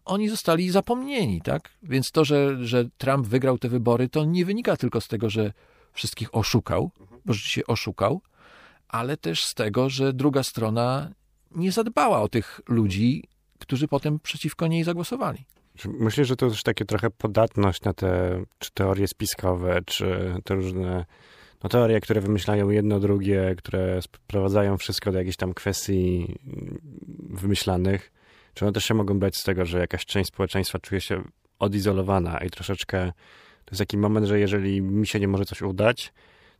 oni 0.06 0.30
zostali 0.30 0.72
zapomnieni, 0.72 1.41
tak? 1.41 1.70
Więc 1.84 2.12
to, 2.12 2.26
że, 2.26 2.66
że 2.66 2.86
Trump 2.97 3.28
wygrał 3.28 3.58
te 3.58 3.70
wybory, 3.70 4.10
to 4.10 4.26
nie 4.26 4.45
wynika 4.45 4.78
tylko 4.78 5.01
z 5.01 5.08
tego, 5.08 5.30
że 5.30 5.53
wszystkich 5.93 6.36
oszukał, 6.36 6.91
bo 7.26 7.34
rzeczywiście 7.34 7.68
oszukał, 7.68 8.22
ale 8.88 9.18
też 9.18 9.43
z 9.45 9.53
tego, 9.53 9.89
że 9.89 10.14
druga 10.14 10.43
strona 10.43 11.12
nie 11.51 11.72
zadbała 11.72 12.22
o 12.22 12.30
tych 12.30 12.62
ludzi, 12.68 13.24
którzy 13.60 13.88
potem 13.88 14.20
przeciwko 14.20 14.68
niej 14.68 14.84
zagłosowali. 14.84 15.45
Myślę, 15.86 16.26
że 16.26 16.36
to 16.36 16.49
też 16.49 16.64
takie 16.64 16.86
trochę 16.86 17.10
podatność 17.10 17.82
na 17.82 17.93
te 17.93 18.41
czy 18.60 18.72
teorie 18.72 19.08
spiskowe, 19.08 19.82
czy 19.86 20.36
te 20.43 20.56
różne 20.56 21.06
no, 21.64 21.70
teorie, 21.70 21.99
które 21.99 22.22
wymyślają 22.22 22.70
jedno, 22.70 22.99
drugie, 22.99 23.56
które 23.58 24.01
sprowadzają 24.01 24.78
wszystko 24.78 25.12
do 25.12 25.18
jakichś 25.18 25.38
tam 25.38 25.53
kwestii 25.53 26.36
wymyślanych. 27.30 28.12
Czy 28.56 28.66
one 28.66 28.72
też 28.72 28.86
się 28.86 28.93
mogą 28.93 29.20
brać 29.20 29.38
z 29.38 29.43
tego, 29.43 29.66
że 29.66 29.80
jakaś 29.80 30.06
część 30.06 30.28
społeczeństwa 30.28 30.80
czuje 30.80 31.01
się 31.01 31.24
odizolowana 31.60 32.38
i 32.38 32.49
troszeczkę 32.49 33.12
to 33.66 33.72
jest 33.72 33.80
taki 33.80 33.97
moment, 33.97 34.28
że 34.28 34.39
jeżeli 34.39 34.82
mi 34.82 35.08
się 35.08 35.20
nie 35.20 35.28
może 35.28 35.45
coś 35.45 35.62
udać, 35.62 36.14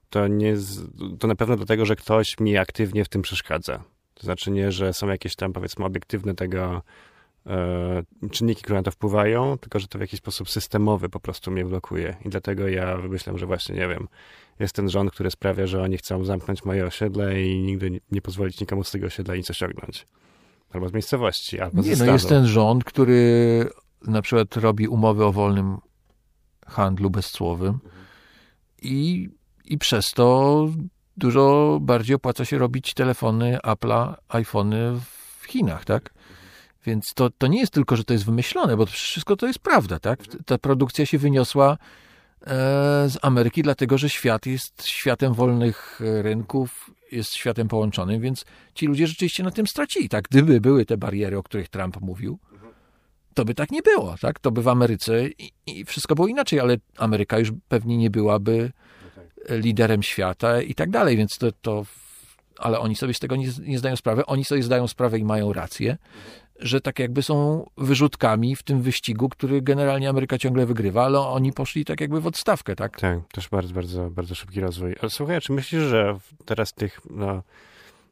to, 0.10 0.28
nie 0.28 0.56
to 1.20 1.28
na 1.28 1.36
pewno 1.36 1.56
dlatego, 1.56 1.86
że 1.86 1.96
ktoś 1.96 2.40
mi 2.40 2.58
aktywnie 2.58 3.06
w 3.06 3.10
tym 3.10 3.22
przeszkadza. 3.22 3.84
To 4.14 4.24
znaczy 4.24 4.52
nie, 4.52 4.72
że 4.72 4.94
są 4.94 5.08
jakieś 5.08 5.36
tam 5.36 5.54
powiedzmy 5.54 5.86
obiektywne 5.86 6.36
tego 6.36 6.82
e, 7.46 8.04
czynniki, 8.32 8.62
które 8.62 8.80
na 8.80 8.84
to 8.84 8.92
wpływają, 8.92 9.58
tylko 9.58 9.80
że 9.80 9.88
to 9.88 9.98
w 9.98 10.02
jakiś 10.02 10.20
sposób 10.20 10.50
systemowy 10.50 11.10
po 11.10 11.20
prostu 11.20 11.52
mnie 11.52 11.66
blokuje. 11.66 12.16
I 12.26 12.30
dlatego 12.30 12.68
ja 12.68 12.98
wymyślam, 12.98 13.38
że 13.38 13.46
właśnie, 13.46 13.76
nie 13.76 13.88
wiem, 13.88 14.08
jest 14.60 14.76
ten 14.76 14.90
rząd, 14.90 15.12
który 15.12 15.32
sprawia, 15.32 15.68
że 15.68 15.82
oni 15.82 15.98
chcą 15.98 16.26
zamknąć 16.26 16.66
moje 16.66 16.86
osiedle 16.86 17.42
i 17.42 17.60
nigdy 17.60 18.02
nie 18.12 18.22
pozwolić 18.22 18.62
nikomu 18.62 18.84
z 18.84 18.92
tego 18.92 19.08
osiedla 19.08 19.36
nic 19.36 19.50
osiągnąć. 19.50 20.06
Albo 20.76 20.90
z 20.90 20.94
miejscowości, 20.94 21.60
albo 21.60 21.82
Nie, 21.82 21.96
no 21.96 22.06
jest 22.06 22.30
ten 22.30 22.48
rząd, 22.48 22.84
który 22.84 23.70
na 24.08 24.22
przykład 24.22 24.58
robi 24.58 24.88
umowy 24.88 25.26
o 25.26 25.32
wolnym 25.32 25.78
handlu 26.68 27.10
bezcłowym 27.10 27.80
i, 28.82 29.30
i 29.66 29.78
przez 29.78 30.12
to 30.12 30.68
dużo 31.18 31.78
bardziej 31.82 32.16
opłaca 32.16 32.46
się 32.46 32.58
robić 32.58 32.94
telefony 32.94 33.58
Apple'a, 33.64 34.14
iPhony 34.28 35.00
w 35.40 35.46
Chinach, 35.48 35.86
tak? 35.86 36.14
Więc 36.86 37.14
to, 37.14 37.30
to 37.30 37.48
nie 37.48 37.60
jest 37.60 37.74
tylko, 37.74 37.96
że 37.96 38.04
to 38.04 38.14
jest 38.14 38.26
wymyślone, 38.26 38.78
bo 38.78 38.86
wszystko 38.86 39.36
to 39.36 39.48
jest 39.48 39.60
prawda, 39.60 40.00
tak? 40.00 40.20
Ta 40.46 40.58
produkcja 40.58 41.06
się 41.06 41.18
wyniosła 41.18 41.78
z 43.08 43.18
Ameryki, 43.22 43.64
dlatego 43.64 43.98
że 43.98 44.10
świat 44.10 44.46
jest 44.46 44.88
światem 44.88 45.34
wolnych 45.34 46.02
e, 46.02 46.22
rynków, 46.22 46.92
jest 47.12 47.34
światem 47.34 47.68
połączonym, 47.68 48.22
więc 48.22 48.46
ci 48.74 48.88
ludzie 48.88 49.08
rzeczywiście 49.08 49.44
na 49.44 49.52
tym 49.52 49.68
stracili, 49.68 50.10
tak? 50.10 50.28
Gdyby 50.30 50.62
były 50.62 50.86
te 50.86 50.98
bariery, 50.98 51.38
o 51.38 51.44
których 51.44 51.70
Trump 51.70 52.02
mówił, 52.02 52.40
to 53.34 53.46
by 53.46 53.56
tak 53.56 53.72
nie 53.72 53.82
było, 53.82 54.16
tak? 54.22 54.40
To 54.40 54.52
by 54.52 54.62
w 54.62 54.68
Ameryce 54.68 55.28
i, 55.28 55.52
i 55.68 55.86
wszystko 55.86 56.16
było 56.16 56.28
inaczej, 56.28 56.60
ale 56.60 56.78
Ameryka 56.98 57.40
już 57.40 57.52
pewnie 57.68 57.98
nie 57.98 58.10
byłaby 58.10 58.72
liderem 59.50 60.04
świata 60.04 60.62
i 60.62 60.76
tak 60.76 60.90
dalej, 60.90 61.18
więc 61.18 61.38
to, 61.38 61.52
to 61.52 61.86
ale 62.58 62.80
oni 62.80 62.96
sobie 62.96 63.14
z 63.14 63.20
tego 63.20 63.36
nie, 63.36 63.48
nie 63.60 63.80
zdają 63.80 63.96
sprawy. 63.96 64.26
Oni 64.26 64.46
sobie 64.46 64.64
zdają 64.64 64.88
sprawę 64.88 65.20
i 65.20 65.24
mają 65.24 65.54
rację, 65.54 65.98
że 66.60 66.82
tak 66.82 67.00
jakby 67.00 67.24
są 67.24 67.66
wyrzutkami 67.78 68.56
w 68.56 68.64
tym 68.64 68.82
wyścigu, 68.82 69.30
który 69.30 69.62
generalnie 69.62 70.10
Ameryka 70.10 70.38
ciągle 70.38 70.66
wygrywa, 70.66 71.06
ale 71.06 71.20
oni 71.20 71.54
poszli 71.54 71.86
tak 71.86 72.02
jakby 72.02 72.22
w 72.22 72.28
odstawkę, 72.28 72.76
tak? 72.76 73.00
Tak, 73.00 73.20
też 73.32 73.50
bardzo, 73.50 73.74
bardzo, 73.74 74.10
bardzo 74.10 74.36
szybki 74.36 74.60
rozwój. 74.60 74.96
Ale 75.02 75.10
słuchaj, 75.10 75.42
czy 75.42 75.54
myślisz, 75.54 75.84
że 75.84 76.18
teraz 76.46 76.74
tych, 76.74 77.00
no, 77.10 77.44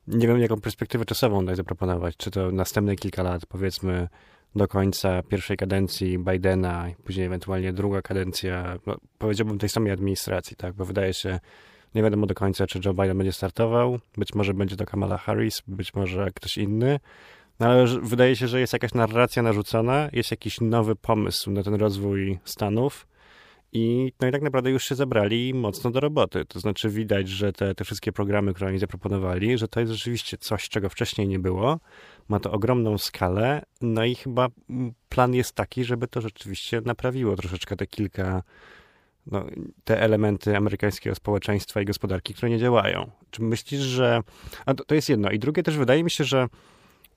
nie 0.08 0.28
wiem, 0.28 0.40
jaką 0.40 0.62
perspektywę 0.62 1.06
czasową 1.06 1.46
daj 1.46 1.56
zaproponować, 1.56 2.18
czy 2.18 2.32
to 2.32 2.52
następne 2.52 2.96
kilka 2.96 3.24
lat, 3.24 3.46
powiedzmy, 3.46 4.08
do 4.56 4.68
końca 4.68 5.24
pierwszej 5.24 5.58
kadencji 5.58 6.20
Bidena, 6.20 6.86
później 7.04 7.26
ewentualnie 7.26 7.74
druga 7.74 8.02
kadencja, 8.02 8.78
no, 8.86 8.98
powiedziałbym 9.18 9.58
tej 9.58 9.70
samej 9.70 9.92
administracji, 9.92 10.58
tak, 10.58 10.74
bo 10.74 10.86
wydaje 10.86 11.14
się, 11.14 11.40
nie 11.96 12.04
wiadomo 12.04 12.26
do 12.26 12.34
końca, 12.34 12.68
czy 12.68 12.80
Joe 12.86 12.94
Biden 12.94 13.18
będzie 13.18 13.34
startował, 13.34 14.00
być 14.18 14.36
może 14.36 14.54
będzie 14.54 14.76
to 14.76 14.86
Kamala 14.86 15.18
Harris, 15.18 15.62
być 15.68 15.94
może 15.94 16.32
ktoś 16.36 16.58
inny, 16.58 17.00
no 17.60 17.68
ale 17.68 17.86
wydaje 18.02 18.36
się, 18.36 18.48
że 18.48 18.60
jest 18.60 18.74
jakaś 18.74 18.94
narracja 18.94 19.44
narzucona, 19.44 20.10
jest 20.14 20.32
jakiś 20.32 20.62
nowy 20.62 20.96
pomysł 20.96 21.52
na 21.52 21.64
ten 21.64 21.74
rozwój 21.74 22.40
Stanów, 22.46 23.08
i, 23.76 24.14
no 24.22 24.28
i 24.28 24.32
tak 24.32 24.42
naprawdę 24.42 24.72
już 24.72 24.84
się 24.84 24.96
zabrali 24.96 25.54
mocno 25.54 25.92
do 25.92 26.00
roboty. 26.00 26.46
To 26.46 26.60
znaczy 26.60 26.90
widać, 26.90 27.30
że 27.30 27.54
te, 27.54 27.76
te 27.76 27.84
wszystkie 27.84 28.12
programy, 28.12 28.54
które 28.54 28.70
oni 28.70 28.80
zaproponowali, 28.80 29.58
że 29.58 29.68
to 29.68 29.80
jest 29.80 29.92
rzeczywiście 29.92 30.38
coś, 30.38 30.70
czego 30.70 30.90
wcześniej 30.90 31.28
nie 31.28 31.40
było. 31.40 31.80
Ma 32.30 32.40
to 32.40 32.52
ogromną 32.52 32.98
skalę. 32.98 33.62
No 33.82 34.06
i 34.06 34.16
chyba 34.16 34.48
mm, 34.70 34.94
plan 35.10 35.34
jest 35.34 35.56
taki, 35.56 35.84
żeby 35.84 36.08
to 36.08 36.22
rzeczywiście 36.22 36.82
naprawiło 36.86 37.36
troszeczkę 37.36 37.76
te 37.76 37.88
kilka, 37.88 38.44
no, 39.28 39.46
te 39.84 40.02
elementy 40.02 40.58
amerykańskiego 40.58 41.16
społeczeństwa 41.16 41.82
i 41.82 41.86
gospodarki, 41.86 42.34
które 42.34 42.50
nie 42.50 42.60
działają. 42.60 43.12
Czy 43.32 43.42
myślisz, 43.42 43.82
że... 43.82 44.22
A 44.66 44.74
to, 44.74 44.86
to 44.86 44.96
jest 44.96 45.10
jedno. 45.10 45.30
I 45.32 45.40
drugie 45.40 45.64
też 45.64 45.78
wydaje 45.78 46.04
mi 46.04 46.12
się, 46.12 46.24
że 46.24 46.48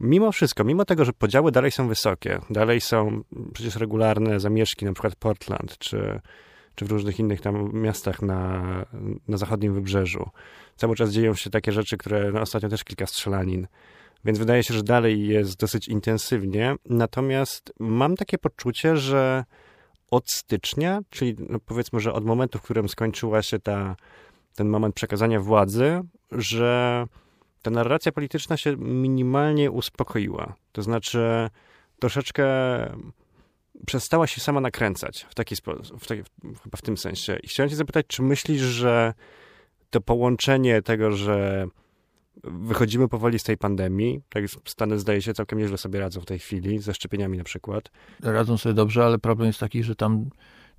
mimo 0.01 0.33
wszystko, 0.33 0.65
mimo 0.65 0.85
tego, 0.85 1.05
że 1.05 1.13
podziały 1.13 1.53
dalej 1.53 1.71
są 1.71 1.89
wysokie, 1.89 2.39
dalej 2.51 2.81
są 2.81 3.23
przecież 3.53 3.77
regularne 3.77 4.41
zamieszki, 4.41 4.85
na 4.85 4.93
przykład 4.93 5.17
Portland, 5.17 5.79
czy, 5.79 6.21
czy 6.75 6.85
w 6.85 6.91
różnych 6.91 7.19
innych 7.19 7.41
tam 7.41 7.71
miastach 7.73 8.23
na, 8.23 8.63
na 9.29 9.37
zachodnim 9.37 9.75
wybrzeżu. 9.75 10.31
Cały 10.77 10.97
czas 10.97 11.11
dzieją 11.11 11.35
się 11.35 11.51
takie 11.51 11.73
rzeczy, 11.73 11.97
które 11.97 12.33
no, 12.33 12.41
ostatnio 12.41 12.69
też 12.69 12.85
kilka 12.85 13.07
strzelanin. 13.07 13.67
Więc 14.25 14.39
wydaje 14.39 14.63
się, 14.63 14.75
że 14.75 14.83
dalej 14.83 15.29
jest 15.29 15.61
dosyć 15.61 15.89
intensywnie. 15.89 16.75
Natomiast 16.85 17.73
mam 17.81 18.17
takie 18.17 18.39
poczucie, 18.39 18.97
że 18.97 19.45
od 20.11 20.31
stycznia, 20.31 21.01
czyli 21.11 21.37
no 21.49 21.59
powiedzmy, 21.67 22.01
że 22.01 22.13
od 22.13 22.25
momentu, 22.25 22.59
w 22.59 22.63
którym 22.63 22.89
skończyła 22.89 23.43
się 23.43 23.59
ta, 23.59 23.97
ten 24.55 24.69
moment 24.69 24.95
przekazania 24.95 25.41
władzy, 25.41 26.01
że 26.33 27.05
ta 27.67 27.71
narracja 27.71 28.13
polityczna 28.13 28.57
się 28.57 28.77
minimalnie 28.77 29.71
uspokoiła. 29.71 30.55
To 30.73 30.83
znaczy 30.83 31.51
troszeczkę 31.99 32.47
przestała 33.87 34.27
się 34.27 34.41
sama 34.41 34.61
nakręcać 34.61 35.27
w 35.31 35.35
taki 35.35 35.57
sposób, 35.57 36.03
w 36.03 36.07
taki, 36.07 36.23
chyba 36.43 36.77
w 36.77 36.83
tym 36.83 36.97
sensie. 36.97 37.39
I 37.43 37.49
chciałem 37.49 37.71
cię 37.71 37.77
zapytać, 37.77 38.07
czy 38.07 38.23
myślisz, 38.23 38.61
że 38.61 39.15
to 39.91 40.01
połączenie 40.01 40.83
tego, 40.83 41.13
że 41.13 41.67
wychodzimy 42.45 43.09
powoli 43.09 43.39
z 43.39 43.43
tej 43.43 43.57
pandemii, 43.57 44.21
tak 44.29 44.45
Stany 44.65 44.99
zdaje 44.99 45.23
się 45.23 45.35
całkiem 45.35 45.59
nieźle 45.59 45.79
sobie 45.79 46.01
radzą 46.01 46.21
w 46.21 46.27
tej 46.27 46.39
chwili, 46.39 46.79
ze 46.79 46.95
szczepieniami 46.95 47.39
na 47.39 47.45
przykład. 47.45 47.91
Radzą 48.23 48.59
sobie 48.59 48.75
dobrze, 48.75 49.05
ale 49.05 49.19
problem 49.19 49.47
jest 49.47 49.61
taki, 49.61 49.83
że 49.83 49.97
tam 49.97 50.31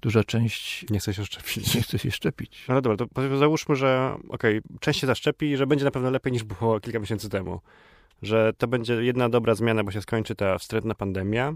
duża 0.02 0.24
część 0.24 0.86
Nie 0.90 1.00
chce 1.00 1.14
się 1.14 1.26
szczepić. 1.26 1.76
nie 1.76 1.82
chce 1.82 2.00
się 2.00 2.12
szczepić. 2.12 2.66
No 2.68 2.82
dobra, 2.82 3.08
to 3.14 3.38
załóżmy, 3.38 3.76
że 3.76 4.16
okej, 4.30 4.58
okay, 4.58 4.80
część 4.80 5.00
się 5.00 5.08
zaszczepi 5.08 5.46
i 5.46 5.58
że 5.58 5.68
będzie 5.68 5.86
na 5.86 5.92
pewno 5.92 6.10
lepiej 6.10 6.34
niż 6.34 6.44
było 6.44 6.80
kilka 6.80 7.00
miesięcy 7.00 7.30
temu. 7.30 7.62
Że 8.22 8.54
to 8.58 8.68
będzie 8.68 8.94
jedna 8.94 9.30
dobra 9.30 9.56
zmiana, 9.56 9.84
bo 9.84 9.92
się 9.92 10.02
skończy 10.02 10.36
ta 10.36 10.58
wstrętna 10.58 10.96
pandemia, 10.96 11.54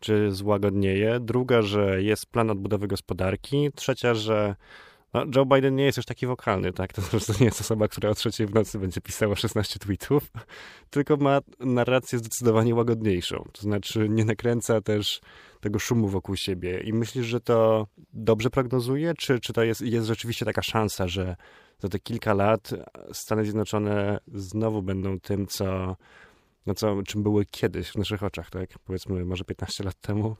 czy 0.00 0.32
złagodnieje. 0.32 1.20
Druga, 1.20 1.62
że 1.62 2.02
jest 2.02 2.26
plan 2.26 2.50
odbudowy 2.50 2.88
gospodarki. 2.88 3.70
Trzecia, 3.74 4.14
że 4.14 4.56
no, 5.14 5.24
Joe 5.36 5.46
Biden 5.46 5.76
nie 5.76 5.84
jest 5.84 5.96
już 5.96 6.06
taki 6.06 6.26
wokalny, 6.26 6.72
tak? 6.72 6.92
To, 6.92 7.02
nie 7.40 7.46
jest 7.46 7.60
osoba, 7.60 7.88
która 7.88 8.10
o 8.10 8.14
trzeciej 8.14 8.46
w 8.46 8.54
nocy 8.54 8.78
będzie 8.78 9.00
pisała 9.00 9.36
16 9.36 9.78
tweetów, 9.78 10.30
tylko 10.90 11.16
ma 11.16 11.40
narrację 11.60 12.18
zdecydowanie 12.18 12.74
łagodniejszą. 12.74 13.48
To 13.52 13.62
znaczy 13.62 14.08
nie 14.08 14.24
nakręca 14.24 14.80
też 14.80 15.20
tego 15.60 15.78
szumu 15.78 16.08
wokół 16.08 16.36
siebie. 16.36 16.80
I 16.80 16.92
myślisz, 16.92 17.26
że 17.26 17.40
to 17.40 17.86
dobrze 18.12 18.50
prognozuje? 18.50 19.14
Czy, 19.14 19.40
czy 19.40 19.52
to 19.52 19.62
jest, 19.62 19.80
jest 19.80 20.06
rzeczywiście 20.06 20.44
taka 20.44 20.62
szansa, 20.62 21.08
że 21.08 21.36
za 21.78 21.88
te 21.88 21.98
kilka 21.98 22.34
lat 22.34 22.70
Stany 23.12 23.44
Zjednoczone 23.44 24.18
znowu 24.34 24.82
będą 24.82 25.20
tym, 25.20 25.46
co, 25.46 25.96
no 26.66 26.74
co, 26.74 27.02
czym 27.02 27.22
były 27.22 27.44
kiedyś 27.46 27.88
w 27.88 27.96
naszych 27.96 28.22
oczach, 28.22 28.50
tak? 28.50 28.78
Powiedzmy 28.84 29.24
może 29.24 29.44
15 29.44 29.84
lat 29.84 30.00
temu? 30.00 30.36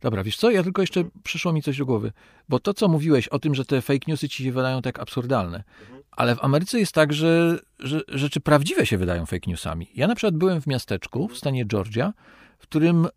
Dobra, 0.00 0.24
wiesz 0.24 0.36
co, 0.36 0.50
ja 0.50 0.62
tylko 0.62 0.82
jeszcze 0.82 1.04
przyszło 1.22 1.52
mi 1.52 1.62
coś 1.62 1.78
do 1.78 1.86
głowy, 1.86 2.12
bo 2.48 2.60
to, 2.60 2.74
co 2.74 2.88
mówiłeś 2.88 3.28
o 3.28 3.38
tym, 3.38 3.54
że 3.54 3.64
te 3.64 3.82
fake 3.82 4.04
newsy 4.06 4.28
ci 4.28 4.44
się 4.44 4.52
wydają 4.52 4.82
tak 4.82 4.98
absurdalne, 4.98 5.64
ale 6.10 6.36
w 6.36 6.44
Ameryce 6.44 6.78
jest 6.78 6.92
tak, 6.92 7.12
że, 7.12 7.58
że 7.78 8.00
rzeczy 8.08 8.40
prawdziwe 8.40 8.86
się 8.86 8.98
wydają 8.98 9.26
fake 9.26 9.50
newsami. 9.50 9.90
Ja 9.94 10.06
na 10.06 10.14
przykład 10.14 10.36
byłem 10.36 10.60
w 10.60 10.66
miasteczku 10.66 11.28
w 11.28 11.38
stanie 11.38 11.66
Georgia, 11.66 12.12
w 12.58 12.62
którym 12.62 13.08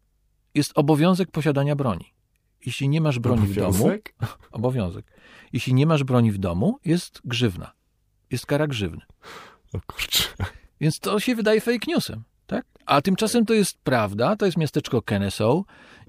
jest 0.56 0.72
obowiązek 0.76 1.32
posiadania 1.32 1.76
broni. 1.76 2.14
Jeśli 2.66 2.90
nie 2.90 3.02
masz 3.02 3.20
broni 3.20 3.44
obowiązek? 3.44 4.14
w 4.18 4.22
domu, 4.22 4.34
obowiązek. 4.52 5.06
Jeśli 5.54 5.74
nie 5.74 5.86
masz 5.86 6.04
broni 6.04 6.32
w 6.32 6.38
domu, 6.38 6.80
jest 6.86 7.22
grzywna. 7.26 7.72
Jest 8.32 8.46
kara 8.46 8.68
grzywny. 8.68 9.02
O 9.74 9.80
kurczę. 9.88 10.24
Więc 10.82 11.00
to 11.00 11.20
się 11.20 11.36
wydaje 11.36 11.62
fake 11.62 11.86
newsem. 11.88 12.24
Tak? 12.48 12.66
A 12.86 13.02
tymczasem 13.02 13.46
to 13.46 13.54
jest 13.54 13.78
prawda, 13.84 14.36
to 14.36 14.46
jest 14.46 14.58
miasteczko 14.58 15.02
Kennesaw, 15.02 15.56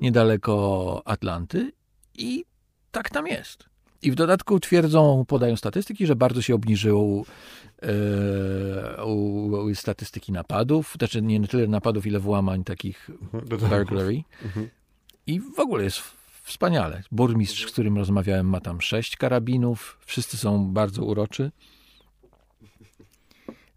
niedaleko 0.02 1.02
Atlanty 1.04 1.72
i 2.14 2.44
tak 2.90 3.10
tam 3.10 3.26
jest. 3.26 3.64
I 4.02 4.10
w 4.10 4.14
dodatku 4.14 4.60
twierdzą, 4.60 5.24
podają 5.28 5.56
statystyki, 5.56 6.06
że 6.06 6.16
bardzo 6.16 6.42
się 6.42 6.54
obniżyło 6.54 7.24
e, 7.82 9.04
u, 9.04 9.74
statystyki 9.74 10.32
napadów, 10.32 10.94
znaczy 10.98 11.22
nie 11.22 11.48
tyle 11.48 11.66
napadów, 11.66 12.06
ile 12.06 12.20
włamań 12.20 12.64
takich 12.64 13.10
burglary. 13.48 14.22
Mhm. 14.44 14.68
I 15.26 15.40
w 15.40 15.58
ogóle 15.58 15.84
jest 15.84 16.02
wspaniale. 16.42 17.02
Burmistrz, 17.12 17.68
z 17.68 17.72
którym 17.72 17.96
rozmawiałem, 17.96 18.48
ma 18.48 18.60
tam 18.60 18.80
sześć 18.80 19.16
karabinów, 19.16 19.98
wszyscy 20.06 20.36
są 20.36 20.72
bardzo 20.72 21.04
uroczy. 21.04 21.50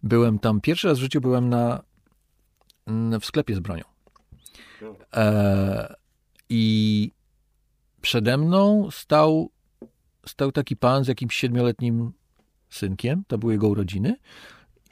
Byłem 0.04 0.40
tam, 0.40 0.62
pierwszy 0.62 0.88
raz 0.88 0.98
w 0.98 1.02
życiu 1.02 1.22
byłem 1.22 1.50
na 1.50 1.84
w 3.22 3.26
sklepie 3.26 3.56
z 3.56 3.60
bronią. 3.60 3.84
E, 5.14 5.96
I 6.50 7.12
przede 8.02 8.38
mną 8.38 8.90
stał, 8.92 9.50
stał 10.26 10.52
taki 10.52 10.76
pan 10.76 11.06
z 11.06 11.08
jakimś 11.08 11.36
siedmioletnim 11.36 12.12
synkiem, 12.70 13.24
to 13.28 13.38
były 13.38 13.54
jego 13.54 13.68
urodziny. 13.68 14.16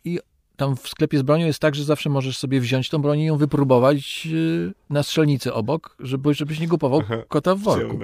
I 0.06 0.20
tam 0.56 0.76
w 0.76 0.88
sklepie 0.88 1.20
z 1.20 1.22
bronią 1.22 1.45
jest 1.45 1.60
tak, 1.60 1.76
że 1.76 1.84
zawsze 1.84 2.10
możesz 2.10 2.38
sobie 2.38 2.62
wziąć 2.62 2.89
tą 2.89 3.01
broń 3.01 3.20
i 3.20 3.26
ją 3.26 3.38
wypróbować 3.38 4.28
e, 4.28 4.74
na 4.89 5.04
strzelnicy 5.04 5.54
obok, 5.54 5.95
żeby, 5.99 6.34
żebyś 6.34 6.60
nie 6.60 6.68
kupował 6.68 7.01
kota 7.28 7.56
w 7.56 7.60
worku. 7.60 7.99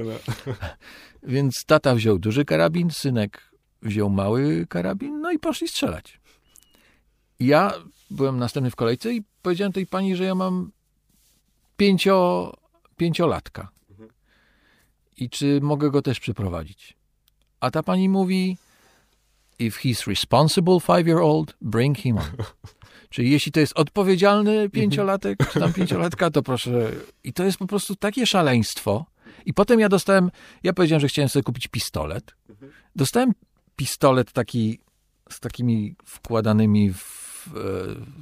Więc 1.23 1.65
tata 1.65 1.95
wziął 1.95 2.19
duży 2.19 2.45
karabin, 2.45 2.89
synek 2.91 3.51
wziął 3.81 4.09
mały 4.09 4.65
karabin, 4.69 5.21
no 5.21 5.31
i 5.31 5.39
poszli 5.39 5.67
strzelać. 5.67 6.19
Ja 7.39 7.73
byłem 8.11 8.37
następny 8.37 8.71
w 8.71 8.75
kolejce 8.75 9.13
i 9.13 9.23
powiedziałem 9.41 9.73
tej 9.73 9.87
pani, 9.87 10.15
że 10.15 10.23
ja 10.23 10.35
mam 10.35 10.71
pięcio, 11.77 12.53
pięciolatka. 12.99 13.69
I 15.17 15.29
czy 15.29 15.59
mogę 15.61 15.91
go 15.91 16.01
też 16.01 16.19
przyprowadzić? 16.19 16.97
A 17.59 17.71
ta 17.71 17.83
pani 17.83 18.09
mówi, 18.09 18.57
if 19.59 19.79
he's 19.79 20.07
responsible 20.07 20.79
five-year-old, 20.79 21.57
bring 21.61 21.97
him 21.97 22.17
on. 22.17 22.31
Czyli 23.09 23.31
jeśli 23.31 23.51
to 23.51 23.59
jest 23.59 23.73
odpowiedzialny 23.75 24.69
pięciolatek, 24.69 25.39
czy 25.53 25.59
tam 25.59 25.73
pięciolatka, 25.73 26.31
to 26.31 26.43
proszę. 26.43 26.91
I 27.23 27.33
to 27.33 27.43
jest 27.43 27.57
po 27.57 27.67
prostu 27.67 27.95
takie 27.95 28.27
szaleństwo. 28.27 29.05
I 29.45 29.53
potem 29.53 29.79
ja 29.79 29.89
dostałem, 29.89 30.31
ja 30.63 30.73
powiedziałem, 30.73 30.99
że 30.99 31.07
chciałem 31.07 31.29
sobie 31.29 31.43
kupić 31.43 31.67
pistolet. 31.67 32.35
Dostałem 32.95 33.31
pistolet 33.75 34.31
taki 34.31 34.79
z 35.29 35.39
takimi 35.39 35.95
wkładanymi 36.05 36.93
w 36.93 37.29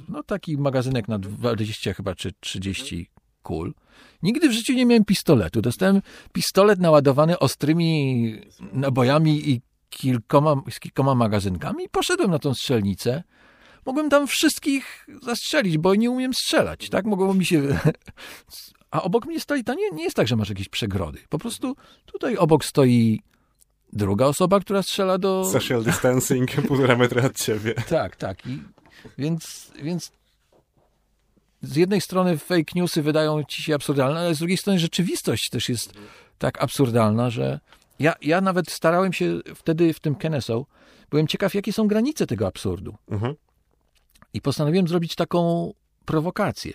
no 0.08 0.22
taki 0.22 0.58
magazynek 0.58 1.08
na 1.08 1.18
20 1.18 1.92
chyba 1.94 2.14
czy 2.14 2.32
30 2.40 3.10
kul. 3.48 3.74
Nigdy 4.22 4.48
w 4.48 4.52
życiu 4.52 4.72
nie 4.72 4.86
miałem 4.86 5.04
pistoletu. 5.04 5.60
Dostałem 5.60 6.02
pistolet 6.32 6.78
naładowany 6.80 7.38
ostrymi 7.38 8.40
nabojami 8.72 9.50
i 9.50 9.60
kilkoma, 9.90 10.62
z 10.70 10.80
kilkoma 10.80 11.14
magazynkami 11.14 11.84
i 11.84 11.88
poszedłem 11.88 12.30
na 12.30 12.38
tą 12.38 12.54
strzelnicę. 12.54 13.22
Mogłem 13.86 14.10
tam 14.10 14.26
wszystkich 14.26 15.06
zastrzelić, 15.22 15.78
bo 15.78 15.94
nie 15.94 16.10
umiem 16.10 16.34
strzelać, 16.34 16.88
tak? 16.88 17.04
Mogło 17.04 17.34
mi 17.34 17.44
się... 17.44 17.62
A 18.90 19.02
obok 19.02 19.26
mnie 19.26 19.40
stoi, 19.40 19.64
to 19.64 19.74
nie, 19.74 19.90
nie 19.90 20.04
jest 20.04 20.16
tak, 20.16 20.28
że 20.28 20.36
masz 20.36 20.48
jakieś 20.48 20.68
przegrody. 20.68 21.18
Po 21.28 21.38
prostu 21.38 21.76
tutaj 22.06 22.36
obok 22.36 22.64
stoi 22.64 23.20
druga 23.92 24.26
osoba, 24.26 24.60
która 24.60 24.82
strzela 24.82 25.18
do... 25.18 25.44
Social 25.44 25.82
distancing, 25.84 26.50
półtora 26.68 26.96
metra 26.96 27.22
od 27.24 27.36
ciebie. 27.36 27.74
Tak, 27.88 28.16
tak. 28.16 28.46
I 28.46 28.62
więc, 29.18 29.72
więc 29.82 30.12
z 31.62 31.76
jednej 31.76 32.00
strony 32.00 32.38
fake 32.38 32.72
newsy 32.74 33.02
wydają 33.02 33.44
ci 33.44 33.62
się 33.62 33.74
absurdalne, 33.74 34.20
ale 34.20 34.34
z 34.34 34.38
drugiej 34.38 34.56
strony 34.56 34.78
rzeczywistość 34.78 35.50
też 35.50 35.68
jest 35.68 35.92
tak 36.38 36.62
absurdalna, 36.62 37.30
że 37.30 37.60
ja, 37.98 38.14
ja 38.22 38.40
nawet 38.40 38.70
starałem 38.70 39.12
się 39.12 39.40
wtedy 39.54 39.94
w 39.94 40.00
tym 40.00 40.14
Kennesaw, 40.14 40.62
byłem 41.10 41.26
ciekaw, 41.26 41.54
jakie 41.54 41.72
są 41.72 41.88
granice 41.88 42.26
tego 42.26 42.46
absurdu. 42.46 42.94
Mhm. 43.10 43.34
I 44.34 44.40
postanowiłem 44.40 44.88
zrobić 44.88 45.14
taką 45.14 45.72
prowokację. 46.04 46.72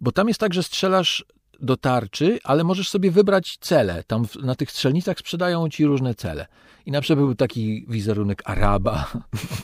Bo 0.00 0.12
tam 0.12 0.28
jest 0.28 0.40
tak, 0.40 0.54
że 0.54 0.62
strzelasz 0.62 1.24
do 1.60 1.76
tarczy, 1.76 2.38
ale 2.44 2.64
możesz 2.64 2.90
sobie 2.90 3.10
wybrać 3.10 3.58
cele. 3.60 4.04
Tam 4.04 4.26
na 4.42 4.54
tych 4.54 4.70
strzelnicach 4.70 5.18
sprzedają 5.18 5.68
ci 5.68 5.84
różne 5.84 6.14
cele. 6.14 6.46
I 6.86 6.90
na 6.90 7.00
przykład 7.00 7.18
był 7.18 7.34
taki 7.34 7.86
wizerunek 7.88 8.42
Araba. 8.44 9.12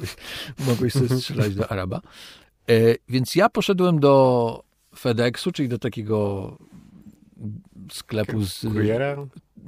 Mogłeś 0.69 0.93
sobie 0.93 1.09
strzelać 1.21 1.55
do 1.55 1.73
Araba. 1.73 2.01
E, 2.69 2.95
więc 3.09 3.35
ja 3.35 3.49
poszedłem 3.49 4.01
do 4.01 4.65
FedExu, 4.97 5.53
czyli 5.53 5.69
do 5.69 5.79
takiego 5.79 6.57
sklepu 7.93 8.45
z... 8.45 8.61
Kuriera? 8.61 9.17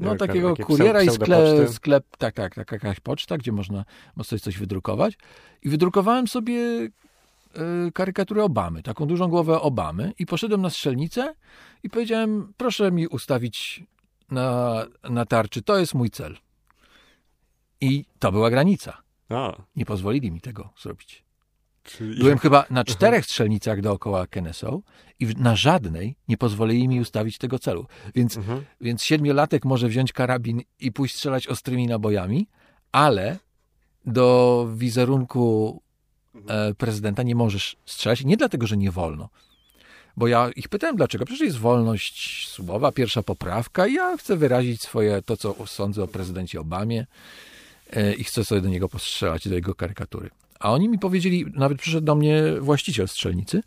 No, 0.01 0.17
takiego 0.17 0.57
kuriera 0.57 1.03
i 1.03 1.11
sklep, 1.11 1.71
sklep, 1.71 2.17
tak, 2.19 2.35
tak, 2.35 2.55
tak, 2.55 2.73
jakaś 2.73 3.01
poczta, 3.01 3.39
gdzie 3.39 3.53
można, 3.53 3.85
można 4.17 4.39
coś 4.39 4.59
wydrukować. 4.59 5.19
I 5.63 5.69
wydrukowałem 5.69 6.29
sobie 6.29 6.55
y, 6.59 6.91
karykaturę 7.95 8.45
Obamy, 8.45 8.83
taką 8.83 9.07
dużą 9.07 9.29
głowę 9.29 9.61
Obamy 9.61 10.13
i 10.19 10.27
poszedłem 10.27 10.63
na 10.63 10.71
strzelnicę 10.71 11.35
i 11.83 11.91
powiedziałem, 11.91 12.53
proszę 12.57 12.93
mi 12.93 13.07
ustawić 13.07 13.83
na, 14.31 14.87
na 15.11 15.27
tarczy, 15.27 15.63
to 15.63 15.79
jest 15.79 15.95
mój 15.95 16.11
cel. 16.11 16.37
I 17.81 18.05
to 18.19 18.33
była 18.33 18.51
granica. 18.51 19.03
A. 19.29 19.57
Nie 19.77 19.85
pozwolili 19.85 20.31
mi 20.31 20.41
tego 20.41 20.73
zrobić. 20.83 21.30
Czyli... 21.97 22.19
Byłem 22.19 22.39
chyba 22.39 22.65
na 22.71 22.85
czterech 22.85 23.25
strzelnicach 23.25 23.81
dookoła 23.81 24.27
Kennesaw 24.27 24.75
i 25.21 25.27
na 25.27 25.57
żadnej 25.57 26.17
nie 26.29 26.37
pozwolili 26.37 26.89
mi 26.89 27.01
ustawić 27.01 27.39
tego 27.39 27.59
celu. 27.59 27.87
Więc, 28.15 28.37
mhm. 28.37 28.65
więc 28.81 29.03
siedmiolatek 29.03 29.65
może 29.65 29.89
wziąć 29.89 30.13
karabin 30.13 30.61
i 30.81 30.93
pójść 30.93 31.15
strzelać 31.15 31.47
ostrymi 31.47 31.87
nabojami, 31.87 32.49
ale 32.93 33.39
do 34.07 34.69
wizerunku 34.75 35.83
e, 36.49 36.75
prezydenta 36.75 37.23
nie 37.23 37.35
możesz 37.35 37.77
strzelać. 37.87 38.25
Nie 38.25 38.37
dlatego, 38.37 38.67
że 38.67 38.77
nie 38.77 38.91
wolno, 38.91 39.29
Bo 40.17 40.29
ja 40.29 40.51
ich 40.57 40.69
pytałem, 40.69 40.97
dlaczego? 40.97 41.25
Przecież 41.25 41.47
jest 41.47 41.59
wolność 41.59 42.49
słowa, 42.49 42.93
pierwsza 42.93 43.23
poprawka 43.23 43.87
i 43.87 43.95
ja 43.95 44.17
chcę 44.17 44.37
wyrazić 44.37 44.83
swoje, 44.83 45.23
to 45.23 45.37
co 45.37 45.67
sądzę 45.67 46.03
o 46.03 46.09
prezydencie 46.09 46.61
Obamie 46.61 47.07
e, 47.93 48.15
i 48.15 48.25
chcę 48.25 48.45
sobie 48.45 48.61
do 48.61 48.69
niego 48.69 48.89
postrzelać, 48.89 49.49
do 49.49 49.55
jego 49.55 49.75
karykatury. 49.75 50.31
A 50.61 50.73
oni 50.73 50.89
mi 50.89 50.99
powiedzieli, 50.99 51.47
nawet 51.55 51.79
przyszedł 51.79 52.05
do 52.07 52.15
mnie 52.15 52.43
właściciel 52.61 53.09
strzelnicy 53.09 53.63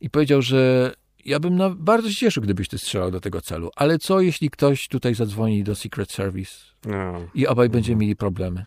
i 0.00 0.10
powiedział, 0.10 0.42
że 0.42 0.92
ja 1.24 1.40
bym 1.40 1.56
na, 1.56 1.70
bardzo 1.70 2.08
się 2.10 2.16
cieszył, 2.16 2.42
gdybyś 2.42 2.68
ty 2.68 2.78
strzelał 2.78 3.10
do 3.10 3.20
tego 3.20 3.40
celu, 3.40 3.70
ale 3.76 3.98
co 3.98 4.20
jeśli 4.20 4.50
ktoś 4.50 4.88
tutaj 4.88 5.14
zadzwoni 5.14 5.64
do 5.64 5.74
Secret 5.74 6.10
Service 6.12 6.52
No. 6.84 7.20
i 7.34 7.46
obaj 7.46 7.68
będziemy 7.68 7.96
mieli 8.00 8.16
problemy? 8.16 8.64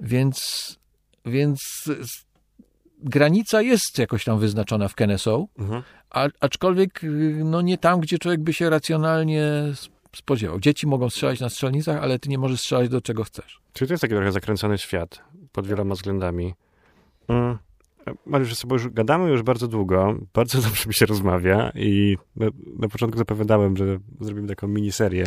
Więc, 0.00 0.38
więc 1.26 1.60
granica 2.98 3.62
jest 3.62 3.98
jakoś 3.98 4.24
tam 4.24 4.38
wyznaczona 4.38 4.88
w 4.88 4.94
Kennesaw, 4.94 5.40
Mhm. 5.58 5.82
a, 6.10 6.28
aczkolwiek 6.40 7.04
y, 7.04 7.40
no 7.44 7.60
nie 7.62 7.78
tam, 7.78 8.00
gdzie 8.00 8.18
człowiek 8.18 8.40
by 8.40 8.52
się 8.52 8.70
racjonalnie 8.70 9.44
spodziewał. 10.16 10.60
Dzieci 10.60 10.86
mogą 10.86 11.10
strzelać 11.10 11.40
na 11.40 11.48
strzelnicach, 11.48 12.02
ale 12.02 12.18
ty 12.18 12.28
nie 12.28 12.38
możesz 12.38 12.60
strzelać 12.60 12.88
do 12.88 13.00
czego 13.00 13.24
chcesz. 13.24 13.60
Czyli 13.72 13.88
to 13.88 13.92
jest 13.94 14.00
taki 14.02 14.14
trochę 14.14 14.32
zakręcony 14.32 14.78
świat 14.78 15.24
pod 15.52 15.66
wieloma 15.66 15.94
względami. 15.94 16.54
Mm. 17.28 17.58
Mariusz, 18.26 18.48
ze 18.48 18.54
sobą 18.54 18.74
już 18.74 18.88
gadamy 18.88 19.30
już 19.30 19.42
bardzo 19.42 19.68
długo, 19.68 20.14
bardzo 20.34 20.60
dobrze 20.68 20.88
mi 20.88 20.94
się 20.94 21.06
rozmawia 21.06 21.72
i 21.74 22.16
na, 22.36 22.46
na 22.78 22.88
początku 22.88 23.18
zapowiadałem, 23.18 23.76
że 23.76 23.98
zrobimy 24.20 24.48
taką 24.48 24.68
miniserię, 24.68 25.26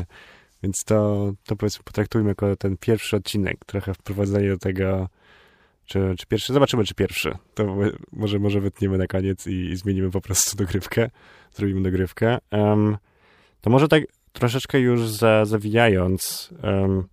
więc 0.63 0.83
to, 0.83 1.31
to 1.45 1.55
powiedzmy 1.55 1.83
potraktujmy 1.83 2.29
jako 2.29 2.55
ten 2.55 2.77
pierwszy 2.77 3.15
odcinek, 3.15 3.65
trochę 3.65 3.93
wprowadzenie 3.93 4.49
do 4.49 4.57
tego, 4.57 5.09
czy, 5.85 6.15
czy 6.19 6.27
pierwszy, 6.27 6.53
zobaczymy 6.53 6.83
czy 6.83 6.95
pierwszy, 6.95 7.37
to 7.53 7.77
może, 8.11 8.39
może 8.39 8.61
wytniemy 8.61 8.97
na 8.97 9.07
koniec 9.07 9.47
i, 9.47 9.51
i 9.51 9.75
zmienimy 9.75 10.11
po 10.11 10.21
prostu 10.21 10.57
dogrywkę, 10.63 11.09
zrobimy 11.53 11.81
dogrywkę. 11.81 12.37
Em, 12.51 12.97
to 13.61 13.69
może 13.69 13.87
tak 13.87 14.03
troszeczkę 14.33 14.79
już 14.79 15.09
za, 15.09 15.45
zawijając, 15.45 16.53
um, 16.63 17.07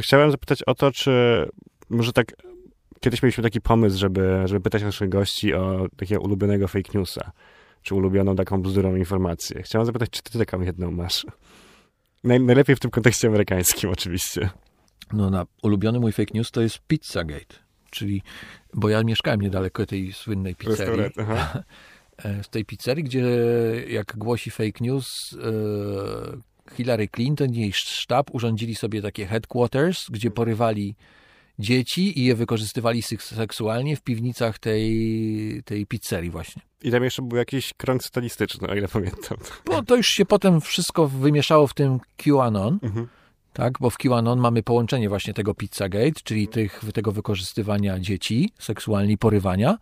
chciałem 0.00 0.30
zapytać 0.30 0.62
o 0.62 0.74
to, 0.74 0.92
czy 0.92 1.46
może 1.92 2.12
tak 2.12 2.32
kiedyś 3.00 3.22
mieliśmy 3.22 3.42
taki 3.42 3.60
pomysł, 3.60 3.98
żeby, 3.98 4.42
żeby 4.44 4.60
pytać 4.60 4.82
naszych 4.82 5.08
gości 5.08 5.54
o 5.54 5.86
takiego 5.96 6.20
ulubionego 6.20 6.68
fake 6.68 6.90
newsa, 6.94 7.32
czy 7.82 7.94
ulubioną 7.94 8.36
taką 8.36 8.62
bzdurą 8.62 8.96
informację. 8.96 9.62
Chciałem 9.62 9.86
zapytać, 9.86 10.10
czy 10.10 10.22
ty 10.22 10.38
taką 10.38 10.60
jedną 10.60 10.90
masz? 10.90 11.26
Naj, 12.24 12.40
najlepiej 12.40 12.76
w 12.76 12.80
tym 12.80 12.90
kontekście 12.90 13.28
amerykańskim 13.28 13.90
oczywiście. 13.90 14.50
No 15.12 15.30
na 15.30 15.46
ulubiony 15.62 16.00
mój 16.00 16.12
fake 16.12 16.30
news 16.34 16.50
to 16.50 16.60
jest 16.60 16.78
Pizzagate, 16.86 17.56
czyli, 17.90 18.22
bo 18.74 18.88
ja 18.88 19.02
mieszkałem 19.02 19.40
niedaleko 19.40 19.86
tej 19.86 20.12
słynnej 20.12 20.54
pizzerii. 20.54 21.10
E, 22.16 22.42
w 22.42 22.48
tej 22.48 22.64
pizzerii, 22.64 23.04
gdzie 23.04 23.24
jak 23.88 24.16
głosi 24.16 24.50
fake 24.50 24.78
news, 24.80 25.36
e, 25.42 26.74
Hillary 26.74 27.08
Clinton 27.08 27.54
i 27.54 27.60
jej 27.60 27.72
sztab 27.72 28.34
urządzili 28.34 28.74
sobie 28.74 29.02
takie 29.02 29.26
headquarters, 29.26 30.10
gdzie 30.10 30.30
porywali 30.30 30.96
dzieci 31.58 32.20
i 32.20 32.24
je 32.24 32.34
wykorzystywali 32.34 33.02
seks- 33.02 33.34
seksualnie 33.34 33.96
w 33.96 34.02
piwnicach 34.02 34.58
tej, 34.58 35.62
tej 35.64 35.86
pizzerii 35.86 36.30
właśnie. 36.30 36.62
I 36.82 36.90
tam 36.90 37.04
jeszcze 37.04 37.22
był 37.22 37.38
jakiś 37.38 37.72
krąg 37.76 38.04
statystyczny, 38.04 38.68
o 38.68 38.74
ile 38.74 38.88
pamiętam. 38.88 39.38
Bo 39.66 39.82
to 39.82 39.96
już 39.96 40.06
się 40.06 40.24
potem 40.24 40.60
wszystko 40.60 41.08
wymieszało 41.08 41.66
w 41.66 41.74
tym 41.74 41.98
QAnon, 42.16 42.78
Mhm. 42.82 43.08
tak? 43.52 43.78
Bo 43.80 43.90
w 43.90 43.98
QAnon 43.98 44.38
mamy 44.40 44.62
połączenie 44.62 45.08
właśnie 45.08 45.34
tego 45.34 45.54
Pizzagate, 45.54 46.20
czyli 46.24 46.48
tych, 46.48 46.80
tego 46.94 47.12
wykorzystywania 47.12 47.98
dzieci 48.00 48.50
seksualnie, 48.58 49.18
porywania 49.18 49.78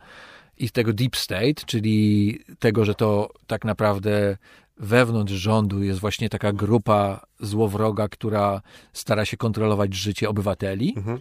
i 0.59 0.71
tego 0.71 0.93
Deep 0.93 1.16
State, 1.16 1.55
czyli 1.66 2.39
tego, 2.59 2.85
że 2.85 2.95
to 2.95 3.31
tak 3.47 3.64
naprawdę 3.64 4.37
wewnątrz 4.77 5.33
rządu 5.33 5.83
jest 5.83 6.01
właśnie 6.01 6.29
taka 6.29 6.53
grupa 6.53 7.27
złowroga, 7.41 8.09
która 8.09 8.62
stara 8.93 9.25
się 9.25 9.37
kontrolować 9.37 9.95
życie 9.95 10.29
obywateli, 10.29 10.95
Mhm. 10.97 11.18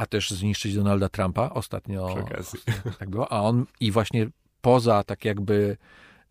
A 0.00 0.06
też 0.06 0.30
zniszczyć 0.30 0.74
Donalda 0.74 1.08
Trumpa 1.08 1.50
ostatnio. 1.50 2.14
Tak 2.98 3.10
było. 3.10 3.32
A 3.32 3.42
on 3.42 3.66
i 3.80 3.90
właśnie 3.90 4.26
poza 4.60 5.04
tak 5.04 5.24
jakby 5.24 5.76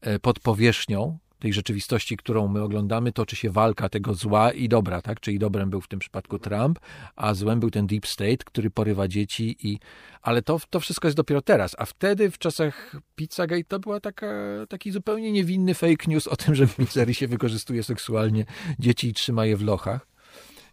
e, 0.02 0.20
pod 0.20 0.40
powierzchnią 0.40 1.18
tej 1.40 1.54
rzeczywistości, 1.54 2.18
którą 2.18 2.48
my 2.48 2.62
oglądamy, 2.62 3.12
toczy 3.12 3.36
się 3.36 3.50
walka 3.50 3.90
tego 3.90 4.14
zła 4.14 4.52
i 4.52 4.70
dobra, 4.70 5.02
tak? 5.02 5.20
Czyli 5.20 5.40
dobrem 5.40 5.70
był 5.70 5.82
w 5.82 5.88
tym 5.88 6.00
przypadku 6.00 6.40
Trump, 6.40 6.80
a 7.16 7.34
złem 7.34 7.60
był 7.60 7.72
ten 7.72 7.88
Deep 7.88 8.08
State, 8.08 8.38
który 8.38 8.72
porywa 8.72 9.08
dzieci 9.08 9.58
i... 9.64 9.80
Ale 10.22 10.42
to, 10.42 10.60
to 10.70 10.80
wszystko 10.80 11.08
jest 11.08 11.18
dopiero 11.18 11.42
teraz, 11.42 11.76
a 11.80 11.86
wtedy 11.86 12.32
w 12.32 12.38
czasach 12.38 12.96
Pizzagate 13.16 13.64
to 13.64 13.80
była 13.80 14.00
taka, 14.00 14.28
taki 14.70 14.92
zupełnie 14.92 15.32
niewinny 15.32 15.74
fake 15.74 16.06
news 16.08 16.28
o 16.28 16.36
tym, 16.36 16.56
że 16.56 16.68
w 16.68 16.76
pizzerii 16.76 17.16
się 17.16 17.28
wykorzystuje 17.28 17.84
seksualnie 17.84 18.46
dzieci 18.80 19.08
i 19.08 19.14
trzyma 19.14 19.46
je 19.46 19.58
w 19.58 19.64
lochach. 19.64 20.08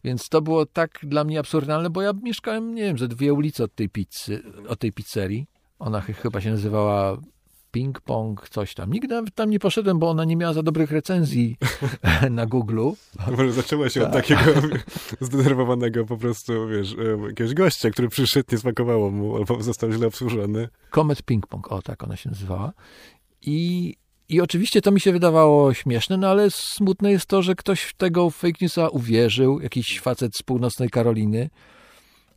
Więc 0.05 0.29
to 0.29 0.43
było 0.43 0.67
tak 0.67 0.99
dla 1.03 1.25
mnie 1.25 1.39
absurdalne, 1.41 1.91
bo 1.91 2.03
ja 2.03 2.13
mieszkałem, 2.23 2.75
nie 2.75 2.83
wiem, 2.83 2.99
ze 2.99 3.09
dwie 3.09 3.35
ulice 3.35 3.65
od 3.65 3.75
tej 3.75 3.89
pizzy, 3.89 4.43
od 4.69 4.79
tej 4.79 4.93
pizzerii. 4.93 5.47
Ona 5.79 6.01
ch- 6.01 6.17
chyba 6.17 6.41
się 6.41 6.51
nazywała 6.51 7.17
Ping 7.71 8.01
Pong, 8.01 8.49
coś 8.49 8.75
tam. 8.75 8.93
Nigdy 8.93 9.15
nawet 9.15 9.35
tam 9.35 9.51
nie 9.51 9.59
poszedłem, 9.59 9.99
bo 9.99 10.11
ona 10.11 10.25
nie 10.25 10.37
miała 10.37 10.53
za 10.53 10.63
dobrych 10.63 10.91
recenzji 10.91 11.57
na 12.31 12.47
Google'u. 12.47 12.95
Może 13.31 13.53
zaczęło 13.53 13.89
się 13.89 14.03
od 14.07 14.13
Tak. 14.13 14.27
takiego 14.27 14.61
zdenerwowanego 15.21 16.05
po 16.07 16.17
prostu, 16.17 16.69
wiesz, 16.69 16.93
em, 16.99 17.23
jakiegoś 17.25 17.55
gościa, 17.55 17.91
który 17.91 18.09
przyszedł, 18.09 18.49
nie 18.53 18.59
smakowało 18.59 19.11
mu, 19.11 19.37
albo 19.37 19.63
został 19.63 19.93
źle 19.93 20.07
obsłużony. 20.07 20.69
Comet 20.91 21.23
Ping 21.23 21.47
Pong, 21.47 21.73
o 21.73 21.83
tak 21.83 22.05
ona 22.05 22.17
się 22.17 22.31
nazywała. 22.31 22.73
I, 23.43 23.95
I 24.29 24.41
oczywiście 24.41 24.83
to 24.83 24.91
mi 24.91 25.01
się 25.01 25.13
wydawało 25.13 25.75
śmieszne, 25.75 26.17
no 26.17 26.29
ale 26.29 26.51
smutne 26.51 27.11
jest 27.11 27.27
to, 27.27 27.43
że 27.43 27.55
ktoś 27.55 27.83
w 27.83 27.95
tego 27.95 28.31
fake 28.31 28.59
newsa 28.61 28.89
uwierzył, 28.89 29.61
jakiś 29.61 30.01
facet 30.01 30.37
z 30.37 30.43
północnej 30.43 30.91
Karoliny, 30.91 31.51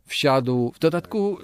wsiadł, 0.06 0.72
w 0.74 0.78
dodatku 0.78 1.38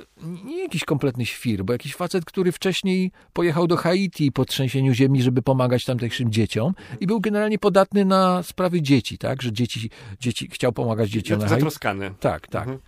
nie 0.45 0.63
jakiś 0.63 0.85
kompletny 0.85 1.27
świr, 1.27 1.65
bo 1.65 1.73
jakiś 1.73 1.95
facet, 1.95 2.25
który 2.25 2.53
wcześniej 2.53 3.11
pojechał 3.33 3.67
do 3.67 3.77
Haiti 3.77 4.33
po 4.33 4.45
trzęsieniu 4.45 4.95
ziemi, 4.95 5.23
żeby 5.23 5.43
pomagać 5.43 5.85
tamtejszym 5.85 6.33
dzieciom 6.33 6.75
i 7.01 7.07
był 7.07 7.21
generalnie 7.21 7.59
podatny 7.59 8.05
na 8.05 8.43
sprawy 8.43 8.83
dzieci, 8.83 9.19
tak, 9.19 9.43
że 9.43 9.53
dzieci, 9.53 9.91
dzieci 10.21 10.49
chciał 10.53 10.73
pomagać 10.73 11.11
dzieciom 11.11 11.39
na 11.39 11.49
Haiti. 11.49 11.61
Zatroskany. 11.61 12.15
Tak, 12.21 12.49
tak. 12.49 12.63
Mhm. 12.63 12.79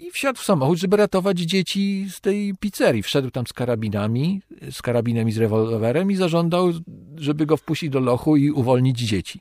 I 0.00 0.10
wsiadł 0.10 0.38
w 0.38 0.44
samochód, 0.44 0.78
żeby 0.78 0.96
ratować 0.96 1.38
dzieci 1.38 2.06
z 2.10 2.20
tej 2.20 2.54
pizzerii. 2.60 3.02
Wszedł 3.02 3.30
tam 3.30 3.46
z 3.46 3.52
karabinami, 3.52 4.40
z 4.70 4.82
karabinem 4.82 5.28
i 5.28 5.32
z 5.32 5.38
rewolwerem 5.38 6.10
i 6.10 6.16
zażądał, 6.16 6.72
żeby 7.16 7.46
go 7.46 7.56
wpuścić 7.56 7.90
do 7.90 8.00
lochu 8.00 8.36
i 8.36 8.50
uwolnić 8.50 8.98
dzieci. 8.98 9.40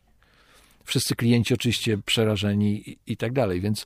Wszyscy 0.83 1.15
klienci 1.15 1.53
oczywiście 1.53 1.97
przerażeni 1.97 2.89
i, 2.89 2.97
i 3.07 3.17
tak 3.17 3.33
dalej, 3.33 3.61
więc, 3.61 3.85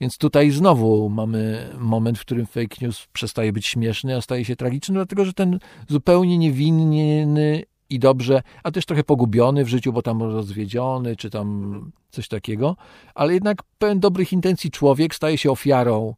więc 0.00 0.18
tutaj 0.18 0.50
znowu 0.50 1.10
mamy 1.10 1.70
moment, 1.78 2.18
w 2.18 2.20
którym 2.20 2.46
fake 2.46 2.76
news 2.80 3.06
przestaje 3.12 3.52
być 3.52 3.66
śmieszny, 3.66 4.16
a 4.16 4.20
staje 4.20 4.44
się 4.44 4.56
tragiczny, 4.56 4.94
dlatego 4.94 5.24
że 5.24 5.32
ten 5.32 5.58
zupełnie 5.88 6.38
niewinny 6.38 7.62
i 7.90 7.98
dobrze, 7.98 8.42
a 8.62 8.70
też 8.70 8.86
trochę 8.86 9.04
pogubiony 9.04 9.64
w 9.64 9.68
życiu, 9.68 9.92
bo 9.92 10.02
tam 10.02 10.22
rozwiedziony, 10.22 11.16
czy 11.16 11.30
tam 11.30 11.90
coś 12.10 12.28
takiego, 12.28 12.76
ale 13.14 13.34
jednak 13.34 13.62
pełen 13.78 14.00
dobrych 14.00 14.32
intencji 14.32 14.70
człowiek 14.70 15.14
staje 15.14 15.38
się 15.38 15.50
ofiarą 15.50 16.14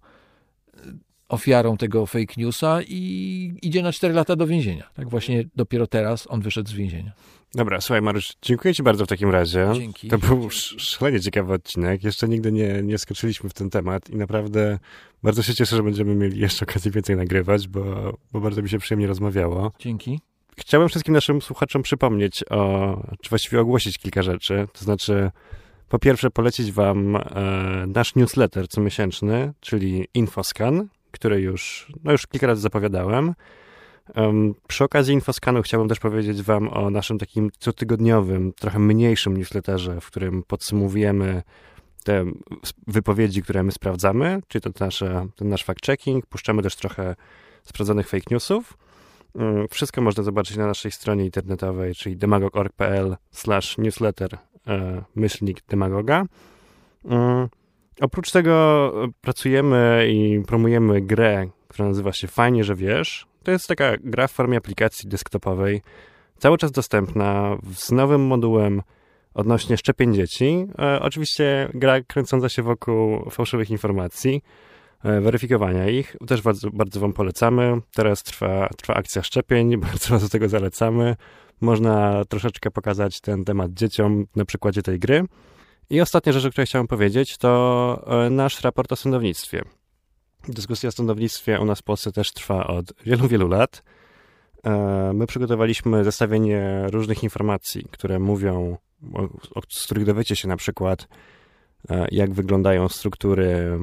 ofiarą 1.28 1.76
tego 1.76 2.06
fake 2.06 2.34
newsa 2.36 2.78
i 2.82 3.52
idzie 3.62 3.82
na 3.82 3.92
4 3.92 4.14
lata 4.14 4.36
do 4.36 4.46
więzienia. 4.46 4.90
Tak 4.94 5.08
właśnie 5.08 5.44
dopiero 5.56 5.86
teraz 5.86 6.26
on 6.30 6.40
wyszedł 6.40 6.68
z 6.70 6.72
więzienia. 6.72 7.12
Dobra, 7.54 7.80
słuchaj 7.80 8.02
Mariusz, 8.02 8.32
dziękuję 8.42 8.74
ci 8.74 8.82
bardzo 8.82 9.04
w 9.04 9.08
takim 9.08 9.30
razie. 9.30 9.68
Dzięki. 9.74 10.08
To 10.08 10.18
był 10.18 10.46
sz- 10.46 10.80
szalenie 10.82 11.20
ciekawy 11.20 11.52
odcinek. 11.52 12.04
Jeszcze 12.04 12.28
nigdy 12.28 12.52
nie, 12.52 12.82
nie 12.82 12.98
skoczyliśmy 12.98 13.50
w 13.50 13.54
ten 13.54 13.70
temat 13.70 14.10
i 14.10 14.16
naprawdę 14.16 14.78
bardzo 15.22 15.42
się 15.42 15.54
cieszę, 15.54 15.76
że 15.76 15.82
będziemy 15.82 16.14
mieli 16.14 16.40
jeszcze 16.40 16.66
okazję 16.66 16.90
więcej 16.90 17.16
nagrywać, 17.16 17.68
bo, 17.68 18.12
bo 18.32 18.40
bardzo 18.40 18.62
mi 18.62 18.68
się 18.68 18.78
przyjemnie 18.78 19.06
rozmawiało. 19.06 19.72
Dzięki. 19.78 20.20
Chciałem 20.58 20.88
wszystkim 20.88 21.14
naszym 21.14 21.42
słuchaczom 21.42 21.82
przypomnieć 21.82 22.44
o, 22.50 23.02
czy 23.22 23.28
właściwie 23.28 23.60
ogłosić 23.60 23.98
kilka 23.98 24.22
rzeczy. 24.22 24.68
To 24.72 24.84
znaczy, 24.84 25.30
po 25.88 25.98
pierwsze 25.98 26.30
polecić 26.30 26.72
wam 26.72 27.16
e, 27.16 27.22
nasz 27.86 28.14
newsletter 28.14 28.68
comiesięczny, 28.68 29.52
czyli 29.60 30.08
Infoscan, 30.14 30.88
który 31.10 31.40
już, 31.40 31.92
no 32.04 32.12
już 32.12 32.26
kilka 32.26 32.46
razy 32.46 32.60
zapowiadałem. 32.60 33.34
Em, 34.14 34.54
przy 34.68 34.84
okazji 34.84 35.14
Infoskanu 35.14 35.62
chciałbym 35.62 35.88
też 35.88 35.98
powiedzieć 35.98 36.42
wam 36.42 36.68
o 36.68 36.90
naszym 36.90 37.18
takim 37.18 37.50
cotygodniowym, 37.58 38.52
trochę 38.52 38.78
mniejszym 38.78 39.36
newsletterze, 39.36 40.00
w 40.00 40.06
którym 40.06 40.42
podsumowujemy 40.42 41.42
te 42.04 42.24
wypowiedzi, 42.86 43.42
które 43.42 43.62
my 43.62 43.72
sprawdzamy, 43.72 44.42
czyli 44.48 44.62
to 44.62 44.84
nasze, 44.84 45.26
ten 45.36 45.48
nasz 45.48 45.64
fact-checking. 45.66 46.20
Puszczamy 46.28 46.62
też 46.62 46.76
trochę 46.76 47.16
sprawdzonych 47.62 48.08
fake 48.08 48.24
newsów. 48.30 48.78
Mm, 49.36 49.68
Wszystko 49.70 50.00
można 50.00 50.22
zobaczyć 50.22 50.56
na 50.56 50.66
naszej 50.66 50.90
stronie 50.90 51.24
internetowej, 51.24 51.94
czyli 51.94 52.16
demagog.org.pl 52.16 53.16
slash 53.30 53.78
newsletter 53.78 54.38
e, 54.66 55.02
myślnik 55.14 55.60
demagoga. 55.68 56.24
Mm, 57.04 57.48
Oprócz 58.00 58.30
tego 58.30 58.92
e, 59.04 59.08
pracujemy 59.20 60.06
i 60.10 60.42
promujemy 60.46 61.00
grę, 61.00 61.46
która 61.68 61.88
nazywa 61.88 62.12
się 62.12 62.28
Fajnie, 62.28 62.64
że 62.64 62.74
wiesz. 62.74 63.26
to 63.42 63.50
jest 63.50 63.68
taka 63.68 63.92
gra 64.00 64.26
w 64.28 64.32
formie 64.32 64.58
aplikacji 64.58 65.08
desktopowej, 65.08 65.82
cały 66.38 66.58
czas 66.58 66.72
dostępna 66.72 67.56
z 67.74 67.92
nowym 67.92 68.20
modułem 68.26 68.82
odnośnie 69.34 69.76
szczepień 69.76 70.14
dzieci. 70.14 70.66
E, 70.78 71.00
oczywiście 71.02 71.68
gra 71.74 72.00
kręcąca 72.00 72.48
się 72.48 72.62
wokół 72.62 73.30
fałszywych 73.30 73.70
informacji, 73.70 74.42
weryfikowania 75.04 75.88
ich. 75.88 76.16
Też 76.26 76.42
bardzo, 76.42 76.70
bardzo 76.70 77.00
Wam 77.00 77.12
polecamy. 77.12 77.80
Teraz 77.94 78.22
trwa, 78.22 78.68
trwa 78.76 78.94
akcja 78.94 79.22
szczepień, 79.22 79.76
bardzo 79.86 80.08
Was 80.10 80.22
do 80.22 80.28
tego 80.28 80.48
zalecamy. 80.48 81.16
Można 81.60 82.24
troszeczkę 82.24 82.70
pokazać 82.70 83.20
ten 83.20 83.44
temat 83.44 83.72
dzieciom 83.72 84.26
na 84.36 84.44
przykładzie 84.44 84.82
tej 84.82 84.98
gry. 84.98 85.24
I 85.90 86.00
ostatnia 86.00 86.32
rzecz, 86.32 86.44
o 86.44 86.50
której 86.50 86.66
chciałem 86.66 86.86
powiedzieć, 86.86 87.38
to 87.38 88.04
e, 88.26 88.30
nasz 88.30 88.60
raport 88.60 88.92
o 88.92 88.96
sądownictwie. 88.96 89.62
Dyskusja 90.48 90.88
o 90.88 90.92
sądownictwie 90.92 91.60
u 91.60 91.64
nas 91.64 91.80
w 91.80 91.82
Polsce 91.82 92.12
też 92.12 92.32
trwa 92.32 92.66
od 92.66 92.92
wielu, 93.04 93.28
wielu 93.28 93.48
lat. 93.48 93.82
E, 94.64 95.10
my 95.14 95.26
przygotowaliśmy 95.26 96.04
zestawienie 96.04 96.86
różnych 96.90 97.22
informacji, 97.22 97.86
które 97.90 98.18
mówią, 98.18 98.76
z 99.68 99.84
których 99.84 100.04
dowiecie 100.04 100.36
się 100.36 100.48
na 100.48 100.56
przykład, 100.56 101.08
e, 101.90 102.06
jak 102.10 102.34
wyglądają 102.34 102.88
struktury 102.88 103.78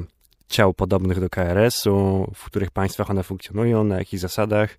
ciał 0.48 0.74
podobnych 0.74 1.20
do 1.20 1.30
KRS-u, 1.30 2.28
w 2.36 2.46
których 2.46 2.72
państwach 2.72 3.10
one 3.10 3.24
funkcjonują, 3.24 3.84
na 3.84 3.98
jakich 3.98 4.20
zasadach, 4.20 4.78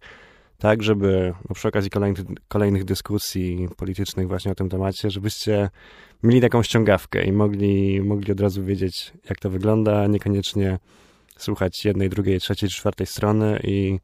tak, 0.58 0.82
żeby 0.82 1.34
no 1.48 1.54
przy 1.54 1.68
okazji 1.68 1.90
kolejnych, 1.90 2.24
kolejnych 2.48 2.84
dyskusji 2.84 3.68
politycznych 3.76 4.28
właśnie 4.28 4.52
o 4.52 4.54
tym 4.54 4.68
temacie, 4.68 5.10
żebyście 5.10 5.70
mieli 6.22 6.40
taką 6.40 6.62
ściągawkę 6.62 7.24
i 7.24 7.32
mogli, 7.32 8.00
mogli 8.00 8.32
od 8.32 8.40
razu 8.40 8.64
wiedzieć, 8.64 9.12
jak 9.28 9.38
to 9.38 9.50
wygląda, 9.50 10.06
niekoniecznie 10.06 10.78
słuchać 11.38 11.84
jednej, 11.84 12.08
drugiej, 12.08 12.40
trzeciej, 12.40 12.68
czwartej 12.68 13.06
strony 13.06 13.60
i, 13.64 13.98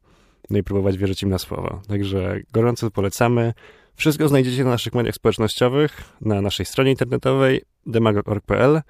no 0.49 0.57
i 0.57 0.63
próbować 0.63 0.97
wierzyć 0.97 1.23
im 1.23 1.29
na 1.29 1.37
słowo. 1.37 1.81
Także 1.87 2.39
gorąco 2.51 2.91
polecamy. 2.91 3.53
Wszystko 3.95 4.27
znajdziecie 4.27 4.63
na 4.63 4.69
naszych 4.69 4.93
mediach 4.93 5.15
społecznościowych, 5.15 6.03
na 6.21 6.41
naszej 6.41 6.65
stronie 6.65 6.91
internetowej 6.91 7.61
demagog.org.pl 7.85 8.81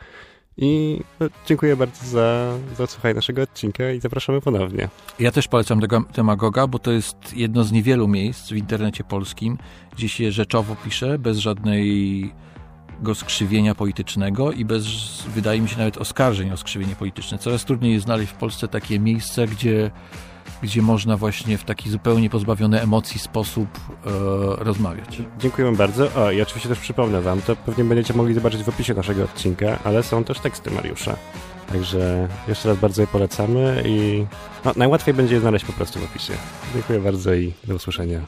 i 0.61 1.01
no, 1.19 1.27
dziękuję 1.45 1.75
bardzo 1.75 2.05
za, 2.05 2.53
za 2.77 2.83
odsłuchanie 2.83 3.13
naszego 3.13 3.41
odcinka 3.41 3.91
i 3.91 3.99
zapraszamy 3.99 4.41
ponownie. 4.41 4.89
Ja 5.19 5.31
też 5.31 5.47
polecam 5.47 5.81
tego 5.81 6.03
Demagoga, 6.15 6.67
bo 6.67 6.79
to 6.79 6.91
jest 6.91 7.33
jedno 7.35 7.63
z 7.63 7.71
niewielu 7.71 8.07
miejsc 8.07 8.49
w 8.49 8.55
internecie 8.55 9.03
polskim, 9.03 9.57
gdzie 9.95 10.09
się 10.09 10.31
rzeczowo 10.31 10.75
pisze, 10.85 11.19
bez 11.19 11.37
żadnej 11.37 12.33
go 13.01 13.15
skrzywienia 13.15 13.75
politycznego 13.75 14.51
i 14.51 14.65
bez, 14.65 14.85
wydaje 15.27 15.61
mi 15.61 15.69
się, 15.69 15.77
nawet 15.77 15.97
oskarżeń 15.97 16.51
o 16.51 16.57
skrzywienie 16.57 16.95
polityczne. 16.95 17.37
Coraz 17.37 17.65
trudniej 17.65 17.93
jest 17.93 18.05
znaleźć 18.05 18.31
w 18.31 18.35
Polsce 18.35 18.67
takie 18.67 18.99
miejsce, 18.99 19.47
gdzie, 19.47 19.91
gdzie 20.61 20.81
można 20.81 21.17
właśnie 21.17 21.57
w 21.57 21.63
taki 21.63 21.89
zupełnie 21.89 22.29
pozbawiony 22.29 22.81
emocji 22.81 23.19
sposób 23.19 23.67
e, 23.77 24.09
rozmawiać. 24.63 25.21
Dziękuję 25.39 25.71
bardzo. 25.71 26.09
O, 26.15 26.31
i 26.31 26.41
oczywiście 26.41 26.69
też 26.69 26.79
przypomnę 26.79 27.21
wam, 27.21 27.41
to 27.41 27.55
pewnie 27.55 27.83
będziecie 27.83 28.13
mogli 28.13 28.33
zobaczyć 28.33 28.63
w 28.63 28.69
opisie 28.69 28.93
naszego 28.93 29.23
odcinka, 29.23 29.79
ale 29.83 30.03
są 30.03 30.23
też 30.23 30.39
teksty 30.39 30.71
Mariusza. 30.71 31.15
Także 31.71 32.27
jeszcze 32.47 32.69
raz 32.69 32.77
bardzo 32.77 33.01
je 33.01 33.07
polecamy 33.07 33.83
i 33.85 34.25
no, 34.65 34.71
najłatwiej 34.75 35.13
będzie 35.13 35.35
je 35.35 35.41
znaleźć 35.41 35.65
po 35.65 35.73
prostu 35.73 35.99
w 35.99 36.03
opisie. 36.03 36.33
Dziękuję 36.73 36.99
bardzo 36.99 37.33
i 37.33 37.53
do 37.63 37.75
usłyszenia. 37.75 38.21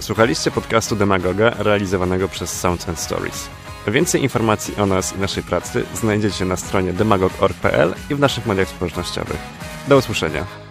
Słuchaliście 0.00 0.50
podcastu 0.50 0.96
Demagoga 0.96 1.50
realizowanego 1.50 2.28
przez 2.28 2.60
Sounds 2.60 2.88
and 2.88 2.98
Stories. 2.98 3.48
Więcej 3.86 4.22
informacji 4.22 4.76
o 4.76 4.86
nas 4.86 5.16
i 5.16 5.20
naszej 5.20 5.42
pracy 5.42 5.84
znajdziecie 5.94 6.44
na 6.44 6.56
stronie 6.56 6.92
demagog.org.pl 6.92 7.94
i 8.10 8.14
w 8.14 8.20
naszych 8.20 8.46
mediach 8.46 8.68
społecznościowych. 8.68 9.38
Do 9.88 9.96
usłyszenia. 9.96 10.65